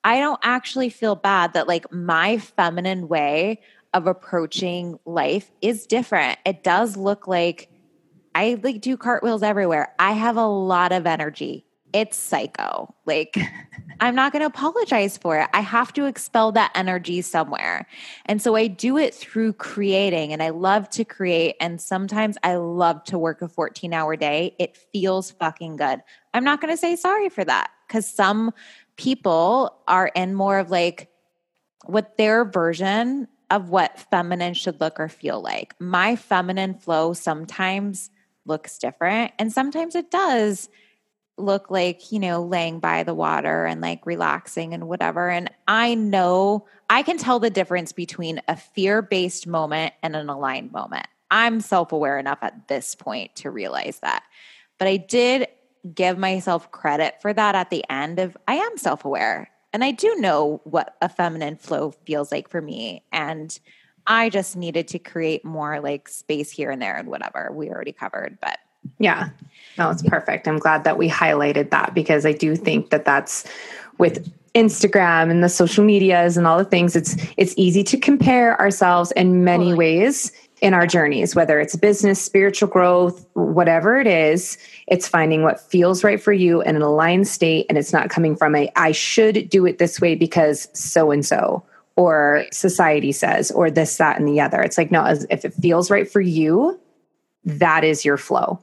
I 0.03 0.19
don't 0.19 0.39
actually 0.43 0.89
feel 0.89 1.15
bad 1.15 1.53
that 1.53 1.67
like 1.67 1.91
my 1.93 2.39
feminine 2.39 3.07
way 3.07 3.61
of 3.93 4.07
approaching 4.07 4.99
life 5.05 5.51
is 5.61 5.85
different. 5.85 6.39
It 6.45 6.63
does 6.63 6.97
look 6.97 7.27
like 7.27 7.70
I 8.35 8.59
like 8.63 8.81
do 8.81 8.97
cartwheels 8.97 9.43
everywhere. 9.43 9.93
I 9.99 10.13
have 10.13 10.37
a 10.37 10.45
lot 10.45 10.91
of 10.91 11.05
energy. 11.05 11.65
It's 11.93 12.17
psycho. 12.17 12.95
Like, 13.05 13.37
I'm 13.99 14.15
not 14.15 14.31
going 14.31 14.41
to 14.41 14.47
apologize 14.47 15.17
for 15.17 15.37
it. 15.39 15.49
I 15.53 15.59
have 15.59 15.93
to 15.93 16.05
expel 16.05 16.51
that 16.53 16.71
energy 16.73 17.21
somewhere. 17.21 17.85
And 18.25 18.41
so 18.41 18.55
I 18.55 18.67
do 18.67 18.97
it 18.97 19.13
through 19.13 19.53
creating, 19.53 20.33
and 20.33 20.41
I 20.41 20.49
love 20.49 20.89
to 20.91 21.05
create. 21.05 21.55
And 21.59 21.79
sometimes 21.81 22.37
I 22.43 22.55
love 22.55 23.03
to 23.05 23.19
work 23.19 23.41
a 23.41 23.47
14 23.47 23.93
hour 23.93 24.15
day. 24.15 24.55
It 24.57 24.77
feels 24.77 25.31
fucking 25.31 25.75
good. 25.75 26.01
I'm 26.33 26.43
not 26.43 26.61
going 26.61 26.73
to 26.73 26.77
say 26.77 26.95
sorry 26.95 27.29
for 27.29 27.43
that 27.43 27.71
because 27.87 28.09
some 28.09 28.53
people 28.95 29.81
are 29.87 30.07
in 30.15 30.33
more 30.33 30.59
of 30.59 30.71
like 30.71 31.09
what 31.85 32.17
their 32.17 32.45
version 32.45 33.27
of 33.49 33.69
what 33.69 33.99
feminine 33.99 34.53
should 34.53 34.79
look 34.79 34.99
or 34.99 35.09
feel 35.09 35.41
like. 35.41 35.75
My 35.79 36.15
feminine 36.15 36.73
flow 36.73 37.13
sometimes 37.13 38.09
looks 38.45 38.77
different. 38.77 39.31
And 39.39 39.51
sometimes 39.51 39.95
it 39.95 40.11
does 40.11 40.69
look 41.37 41.71
like, 41.71 42.11
you 42.11 42.19
know, 42.19 42.43
laying 42.43 42.79
by 42.79 43.03
the 43.03 43.13
water 43.13 43.65
and 43.65 43.81
like 43.81 44.05
relaxing 44.05 44.73
and 44.73 44.87
whatever. 44.87 45.29
And 45.29 45.49
I 45.67 45.95
know 45.95 46.67
I 46.89 47.03
can 47.03 47.17
tell 47.17 47.39
the 47.39 47.49
difference 47.49 47.91
between 47.91 48.41
a 48.47 48.55
fear 48.55 49.01
based 49.01 49.47
moment 49.47 49.93
and 50.03 50.15
an 50.15 50.29
aligned 50.29 50.71
moment. 50.71 51.07
I'm 51.29 51.61
self 51.61 51.91
aware 51.91 52.19
enough 52.19 52.39
at 52.41 52.67
this 52.67 52.95
point 52.95 53.35
to 53.37 53.49
realize 53.49 53.99
that. 54.01 54.23
But 54.77 54.87
I 54.87 54.97
did 54.97 55.47
give 55.95 56.17
myself 56.17 56.71
credit 56.71 57.21
for 57.21 57.33
that 57.33 57.55
at 57.55 57.69
the 57.69 57.83
end 57.89 58.19
of 58.19 58.37
I 58.47 58.55
am 58.55 58.77
self 58.77 59.05
aware 59.05 59.49
and 59.73 59.83
I 59.83 59.91
do 59.91 60.15
know 60.15 60.61
what 60.63 60.95
a 61.01 61.09
feminine 61.09 61.55
flow 61.55 61.91
feels 61.91 62.31
like 62.31 62.49
for 62.49 62.61
me. 62.61 63.03
And 63.11 63.57
I 64.07 64.29
just 64.29 64.55
needed 64.55 64.87
to 64.89 64.99
create 64.99 65.45
more 65.45 65.79
like 65.79 66.09
space 66.09 66.51
here 66.51 66.71
and 66.71 66.81
there 66.81 66.95
and 66.95 67.07
whatever 67.07 67.51
we 67.53 67.69
already 67.69 67.91
covered. 67.91 68.37
But 68.41 68.59
yeah, 68.99 69.29
no, 69.77 69.89
it's 69.89 70.03
perfect. 70.03 70.47
I'm 70.47 70.59
glad 70.59 70.83
that 70.83 70.97
we 70.97 71.09
highlighted 71.09 71.69
that 71.69 71.93
because 71.93 72.25
I 72.25 72.31
do 72.31 72.55
think 72.55 72.89
that 72.89 73.05
that's 73.05 73.47
with 73.97 74.31
Instagram 74.53 75.29
and 75.29 75.43
the 75.43 75.49
social 75.49 75.83
medias 75.83 76.35
and 76.35 76.45
all 76.45 76.57
the 76.57 76.65
things. 76.65 76.95
It's 76.95 77.15
it's 77.37 77.53
easy 77.57 77.83
to 77.85 77.97
compare 77.97 78.59
ourselves 78.59 79.11
in 79.13 79.43
many 79.43 79.73
ways 79.73 80.31
in 80.61 80.75
our 80.75 80.85
journeys, 80.85 81.35
whether 81.35 81.59
it's 81.59 81.75
business, 81.75 82.21
spiritual 82.21 82.69
growth, 82.69 83.25
whatever 83.33 83.99
it 83.99 84.05
is, 84.05 84.59
it's 84.87 85.07
finding 85.07 85.41
what 85.41 85.59
feels 85.59 86.03
right 86.03 86.21
for 86.21 86.31
you 86.31 86.61
in 86.61 86.75
an 86.75 86.83
aligned 86.83 87.27
state. 87.27 87.65
And 87.67 87.79
it's 87.79 87.91
not 87.91 88.09
coming 88.09 88.35
from 88.35 88.55
a, 88.55 88.71
I 88.75 88.91
should 88.91 89.49
do 89.49 89.65
it 89.65 89.79
this 89.79 89.99
way 89.99 90.13
because 90.13 90.67
so 90.73 91.09
and 91.09 91.25
so, 91.25 91.63
or 92.01 92.45
society 92.51 93.11
says, 93.11 93.51
or 93.51 93.69
this, 93.69 93.97
that, 93.97 94.17
and 94.17 94.27
the 94.27 94.41
other. 94.41 94.59
It's 94.59 94.75
like, 94.75 94.89
no, 94.89 95.05
if 95.29 95.45
it 95.45 95.53
feels 95.53 95.91
right 95.91 96.11
for 96.11 96.19
you, 96.19 96.79
that 97.45 97.83
is 97.83 98.03
your 98.03 98.17
flow. 98.17 98.59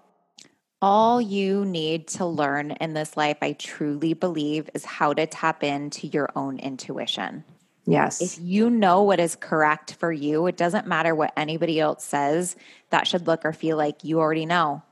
All 0.83 1.21
you 1.21 1.65
need 1.65 2.09
to 2.09 2.27
learn 2.27 2.73
in 2.73 2.95
this 2.95 3.17
life, 3.17 3.37
I 3.41 3.53
truly 3.53 4.13
believe, 4.13 4.69
is 4.75 4.85
how 4.85 5.13
to 5.13 5.25
tap 5.25 5.63
into 5.63 6.09
your 6.09 6.31
own 6.35 6.59
intuition. 6.59 7.45
Yes. 7.87 8.21
If 8.21 8.41
you 8.43 8.71
know 8.71 9.05
what 9.05 9.21
is 9.21 9.37
correct 9.37 9.95
for 9.95 10.13
you, 10.13 10.49
it 10.49 10.57
doesn't 10.57 10.89
matter 10.89 11.15
what 11.15 11.33
anybody 11.37 11.79
else 11.79 12.05
says 12.05 12.57
that 12.91 13.07
should 13.07 13.29
look 13.29 13.45
or 13.45 13.53
feel 13.53 13.77
like 13.77 14.03
you 14.03 14.19
already 14.19 14.47
know. 14.47 14.83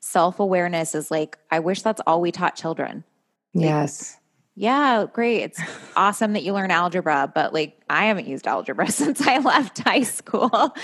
Self 0.00 0.40
awareness 0.40 0.94
is 0.94 1.10
like, 1.10 1.36
I 1.50 1.58
wish 1.58 1.82
that's 1.82 2.00
all 2.06 2.22
we 2.22 2.32
taught 2.32 2.56
children. 2.56 3.04
Yes 3.52 4.19
yeah, 4.56 5.06
great. 5.10 5.42
It's 5.42 5.60
awesome 5.96 6.32
that 6.32 6.42
you 6.42 6.52
learn 6.52 6.70
algebra, 6.70 7.30
but 7.32 7.54
like 7.54 7.80
I 7.88 8.06
haven't 8.06 8.26
used 8.26 8.46
algebra 8.46 8.90
since 8.90 9.20
I 9.26 9.38
left 9.38 9.78
high 9.78 10.02
school. 10.02 10.74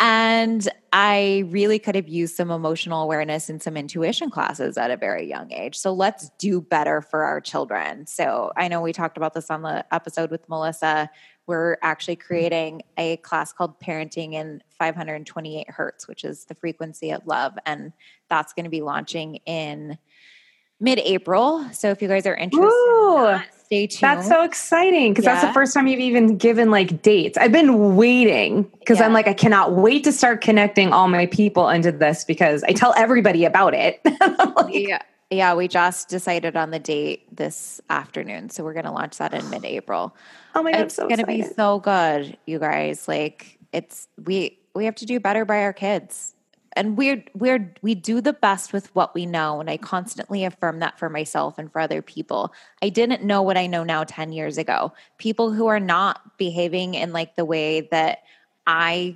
And 0.00 0.68
I 0.92 1.44
really 1.46 1.78
could 1.78 1.94
have 1.94 2.08
used 2.08 2.34
some 2.34 2.50
emotional 2.50 3.02
awareness 3.02 3.48
and 3.48 3.62
some 3.62 3.76
intuition 3.76 4.30
classes 4.30 4.76
at 4.76 4.90
a 4.90 4.96
very 4.96 5.28
young 5.28 5.52
age. 5.52 5.76
So 5.76 5.92
let's 5.92 6.30
do 6.38 6.60
better 6.60 7.00
for 7.00 7.22
our 7.22 7.40
children. 7.40 8.06
So 8.06 8.52
I 8.56 8.68
know 8.68 8.80
we 8.80 8.92
talked 8.92 9.16
about 9.16 9.32
this 9.32 9.50
on 9.50 9.62
the 9.62 9.84
episode 9.94 10.30
with 10.30 10.48
Melissa. 10.48 11.08
We're 11.46 11.76
actually 11.82 12.16
creating 12.16 12.82
a 12.96 13.18
class 13.18 13.52
called 13.52 13.78
Parenting 13.80 14.32
in 14.32 14.62
528 14.70 15.70
Hertz, 15.70 16.08
which 16.08 16.24
is 16.24 16.46
the 16.46 16.54
frequency 16.54 17.10
of 17.10 17.26
love. 17.26 17.54
And 17.64 17.92
that's 18.28 18.52
going 18.52 18.64
to 18.64 18.70
be 18.70 18.82
launching 18.82 19.36
in 19.46 19.98
mid 20.80 20.98
April. 21.00 21.66
So 21.72 21.90
if 21.90 22.02
you 22.02 22.08
guys 22.08 22.26
are 22.26 22.34
interested, 22.34 22.66
in 22.66 23.22
that, 23.24 23.54
stay 23.64 23.86
tuned. 23.86 24.00
That's 24.00 24.28
so 24.28 24.42
exciting 24.42 25.12
because 25.12 25.24
yeah. 25.24 25.34
that's 25.34 25.46
the 25.46 25.52
first 25.52 25.74
time 25.74 25.86
you've 25.86 26.00
even 26.00 26.36
given 26.36 26.70
like 26.70 27.02
dates. 27.02 27.38
I've 27.38 27.52
been 27.52 27.96
waiting 27.96 28.64
because 28.78 28.98
yeah. 28.98 29.06
I'm 29.06 29.12
like, 29.12 29.26
I 29.26 29.34
cannot 29.34 29.72
wait 29.72 30.04
to 30.04 30.12
start 30.12 30.40
connecting 30.40 30.92
all 30.92 31.08
my 31.08 31.26
people 31.26 31.68
into 31.68 31.92
this 31.92 32.24
because 32.24 32.62
I 32.64 32.72
tell 32.72 32.94
everybody 32.96 33.44
about 33.44 33.74
it. 33.74 34.00
like, 34.56 34.74
yeah. 34.74 35.02
Yeah, 35.30 35.54
we 35.54 35.66
just 35.66 36.08
decided 36.08 36.54
on 36.54 36.70
the 36.70 36.78
date 36.78 37.34
this 37.34 37.80
afternoon. 37.90 38.50
So 38.50 38.62
we're 38.62 38.74
going 38.74 38.84
to 38.84 38.92
launch 38.92 39.16
that 39.18 39.34
in 39.34 39.48
mid 39.50 39.64
April. 39.64 40.14
Oh 40.54 40.62
my 40.62 40.72
God, 40.72 40.82
it's 40.82 40.94
so 40.94 41.08
going 41.08 41.18
to 41.18 41.26
be 41.26 41.42
so 41.42 41.80
good, 41.80 42.36
you 42.46 42.58
guys. 42.58 43.08
Like, 43.08 43.58
it's, 43.72 44.06
we, 44.22 44.58
we 44.74 44.84
have 44.84 44.94
to 44.96 45.06
do 45.06 45.18
better 45.18 45.44
by 45.44 45.62
our 45.62 45.72
kids 45.72 46.34
and 46.76 46.96
we're 46.96 47.24
we're 47.34 47.74
we 47.82 47.94
do 47.94 48.20
the 48.20 48.32
best 48.32 48.72
with 48.72 48.94
what 48.94 49.14
we 49.14 49.26
know 49.26 49.60
and 49.60 49.70
i 49.70 49.76
constantly 49.76 50.44
affirm 50.44 50.80
that 50.80 50.98
for 50.98 51.08
myself 51.08 51.58
and 51.58 51.70
for 51.72 51.80
other 51.80 52.02
people. 52.02 52.52
I 52.82 52.88
didn't 52.88 53.22
know 53.22 53.42
what 53.42 53.56
i 53.56 53.66
know 53.66 53.84
now 53.84 54.04
10 54.04 54.32
years 54.32 54.58
ago. 54.58 54.92
People 55.18 55.52
who 55.52 55.66
are 55.66 55.80
not 55.80 56.38
behaving 56.38 56.94
in 56.94 57.12
like 57.12 57.36
the 57.36 57.44
way 57.44 57.82
that 57.90 58.22
i 58.66 59.14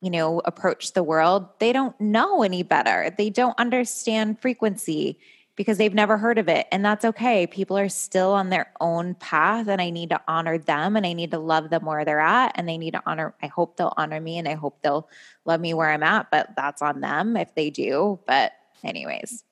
you 0.00 0.10
know 0.10 0.40
approach 0.44 0.92
the 0.92 1.02
world 1.02 1.48
they 1.58 1.72
don't 1.72 1.98
know 2.00 2.42
any 2.42 2.62
better. 2.62 3.14
They 3.16 3.30
don't 3.30 3.58
understand 3.58 4.40
frequency 4.40 5.18
because 5.58 5.76
they've 5.76 5.92
never 5.92 6.16
heard 6.16 6.38
of 6.38 6.48
it. 6.48 6.68
And 6.70 6.84
that's 6.84 7.04
okay. 7.04 7.44
People 7.48 7.76
are 7.76 7.88
still 7.88 8.32
on 8.32 8.48
their 8.48 8.72
own 8.80 9.14
path, 9.14 9.66
and 9.66 9.82
I 9.82 9.90
need 9.90 10.10
to 10.10 10.20
honor 10.28 10.56
them 10.56 10.96
and 10.96 11.04
I 11.04 11.12
need 11.14 11.32
to 11.32 11.40
love 11.40 11.68
them 11.68 11.84
where 11.84 12.04
they're 12.04 12.20
at. 12.20 12.52
And 12.54 12.68
they 12.68 12.78
need 12.78 12.92
to 12.92 13.02
honor, 13.04 13.34
I 13.42 13.48
hope 13.48 13.76
they'll 13.76 13.92
honor 13.96 14.20
me 14.20 14.38
and 14.38 14.46
I 14.46 14.54
hope 14.54 14.80
they'll 14.82 15.10
love 15.44 15.60
me 15.60 15.74
where 15.74 15.90
I'm 15.90 16.04
at, 16.04 16.30
but 16.30 16.50
that's 16.56 16.80
on 16.80 17.00
them 17.00 17.36
if 17.36 17.52
they 17.56 17.70
do. 17.70 18.20
But, 18.24 18.52
anyways, 18.84 19.42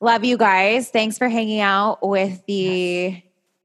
love 0.00 0.24
you 0.24 0.38
guys. 0.38 0.88
Thanks 0.88 1.18
for 1.18 1.28
hanging 1.28 1.60
out 1.60 2.04
with 2.04 2.42
the 2.46 3.22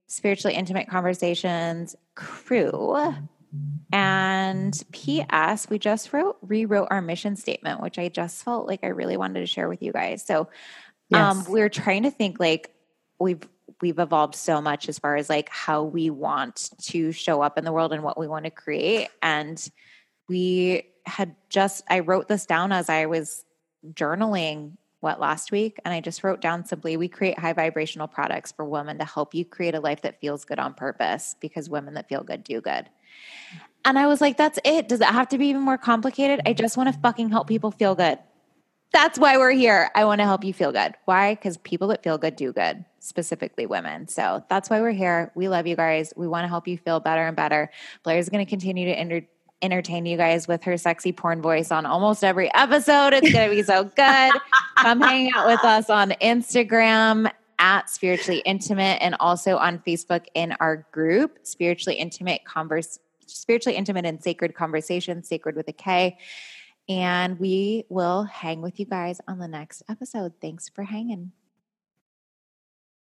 Spiritually 0.08 0.58
Intimate 0.58 0.90
Conversations 0.90 1.96
crew. 2.16 3.16
And 3.94 4.82
P.S. 4.92 5.70
We 5.70 5.80
just 5.80 6.12
wrote 6.12 6.38
rewrote 6.42 6.88
our 6.92 7.02
mission 7.02 7.36
statement, 7.38 7.82
which 7.82 7.98
I 7.98 8.10
just 8.10 8.44
felt 8.44 8.68
like 8.68 8.82
I 8.84 8.88
really 8.88 9.18
wanted 9.18 9.40
to 9.42 9.46
share 9.46 9.68
with 9.70 9.82
you 9.82 9.92
guys. 9.92 10.26
So 10.26 10.48
yes. 11.12 11.48
Um, 11.48 11.52
we're 11.52 11.70
trying 11.70 12.04
to 12.04 12.12
think 12.12 12.40
like 12.40 12.72
we've 13.20 13.48
we've 13.82 14.00
evolved 14.00 14.36
so 14.36 14.62
much 14.62 14.88
as 14.90 15.00
far 15.00 15.16
as 15.16 15.30
like 15.30 15.50
how 15.50 15.84
we 15.84 16.10
want 16.10 16.70
to 16.82 17.12
show 17.12 17.42
up 17.42 17.58
in 17.58 17.66
the 17.66 17.72
world 17.72 17.94
and 17.94 18.04
what 18.04 18.18
we 18.18 18.28
want 18.28 18.46
to 18.46 18.52
create. 18.52 19.10
And 19.22 19.70
we 20.28 20.84
had 21.06 21.36
just 21.50 21.84
I 21.90 22.00
wrote 22.00 22.28
this 22.28 22.46
down 22.46 22.72
as 22.72 22.90
I 22.90 23.06
was 23.06 23.44
journaling 23.94 24.78
what 25.00 25.20
last 25.20 25.52
week 25.52 25.80
and 25.84 25.94
I 25.94 26.00
just 26.00 26.24
wrote 26.24 26.42
down 26.42 26.64
simply 26.64 26.96
we 26.96 27.08
create 27.08 27.40
high 27.40 27.54
vibrational 27.54 28.08
products 28.08 28.52
for 28.52 28.64
women 28.66 29.00
to 29.00 29.06
help 29.06 29.34
you 29.34 29.44
create 29.44 29.74
a 29.74 29.80
life 29.80 30.04
that 30.04 30.22
feels 30.22 30.46
good 30.46 30.60
on 30.60 30.76
purpose 30.76 31.36
because 31.40 31.70
women 31.70 31.96
that 31.96 32.08
feel 32.08 32.24
good 32.24 32.44
do 32.44 32.62
good. 32.62 32.88
And 33.84 33.98
I 33.98 34.06
was 34.06 34.22
like, 34.22 34.38
that's 34.38 34.60
it. 34.64 34.88
Does 34.88 35.02
it 35.02 35.08
have 35.08 35.28
to 35.30 35.40
be 35.40 35.48
even 35.48 35.64
more 35.64 35.78
complicated? 35.78 36.40
I 36.46 36.54
just 36.54 36.78
want 36.78 36.94
to 36.94 37.00
fucking 37.00 37.30
help 37.30 37.48
people 37.48 37.72
feel 37.72 37.96
good. 37.96 38.20
That's 38.94 39.18
why 39.18 39.38
we're 39.38 39.52
here. 39.52 39.90
I 39.96 40.04
want 40.04 40.20
to 40.20 40.26
help 40.26 40.44
you 40.44 40.54
feel 40.54 40.72
good. 40.72 40.96
Why? 41.06 41.36
Because 41.36 41.58
people 41.58 41.88
that 41.90 42.04
feel 42.04 42.18
good 42.18 42.36
do 42.36 42.52
good, 42.52 42.84
specifically 43.00 43.66
women. 43.66 44.08
So 44.08 44.44
that's 44.50 44.70
why 44.70 44.82
we're 44.82 44.92
here. 44.92 45.32
We 45.34 45.48
love 45.48 45.66
you 45.66 45.78
guys. 45.78 46.14
We 46.18 46.28
want 46.28 46.44
to 46.44 46.50
help 46.50 46.68
you 46.68 46.78
feel 46.78 47.00
better 47.00 47.26
and 47.26 47.36
better. 47.36 47.72
Blair's 48.04 48.28
going 48.28 48.46
to 48.46 48.50
continue 48.50 48.86
to 48.86 48.92
enter- 48.92 49.26
entertain 49.62 50.06
you 50.06 50.18
guys 50.18 50.48
with 50.48 50.64
her 50.64 50.78
sexy 50.78 51.14
porn 51.14 51.42
voice 51.42 51.72
on 51.72 51.86
almost 51.86 52.24
every 52.24 52.54
episode. 52.54 53.14
It's 53.14 53.32
going 53.32 53.50
to 53.50 53.56
be 53.56 53.64
so 53.64 53.86
good. 53.86 54.32
Come 54.78 55.00
hang 55.00 55.32
out 55.36 55.48
with 55.48 55.64
us 55.64 55.90
on 55.90 56.12
Instagram 56.22 57.32
at 57.60 57.90
spiritually 57.90 58.42
intimate 58.46 58.98
and 59.02 59.16
also 59.20 59.56
on 59.56 59.80
Facebook 59.80 60.26
in 60.34 60.54
our 60.60 60.86
group, 60.92 61.40
spiritually 61.44 61.98
intimate 61.98 62.44
converse, 62.44 63.00
spiritually 63.28 63.78
intimate 63.78 64.06
and 64.06 64.22
sacred 64.22 64.56
conversations, 64.56 65.30
sacred 65.30 65.56
with 65.56 65.68
a 65.70 65.74
K. 65.74 66.18
And 66.92 67.40
we 67.40 67.86
will 67.88 68.24
hang 68.24 68.62
with 68.62 68.78
you 68.78 68.86
guys 68.86 69.22
on 69.26 69.40
the 69.40 69.48
next 69.48 69.82
episode. 69.88 70.34
Thanks 70.42 70.68
for 70.68 70.84
hanging. 70.84 71.32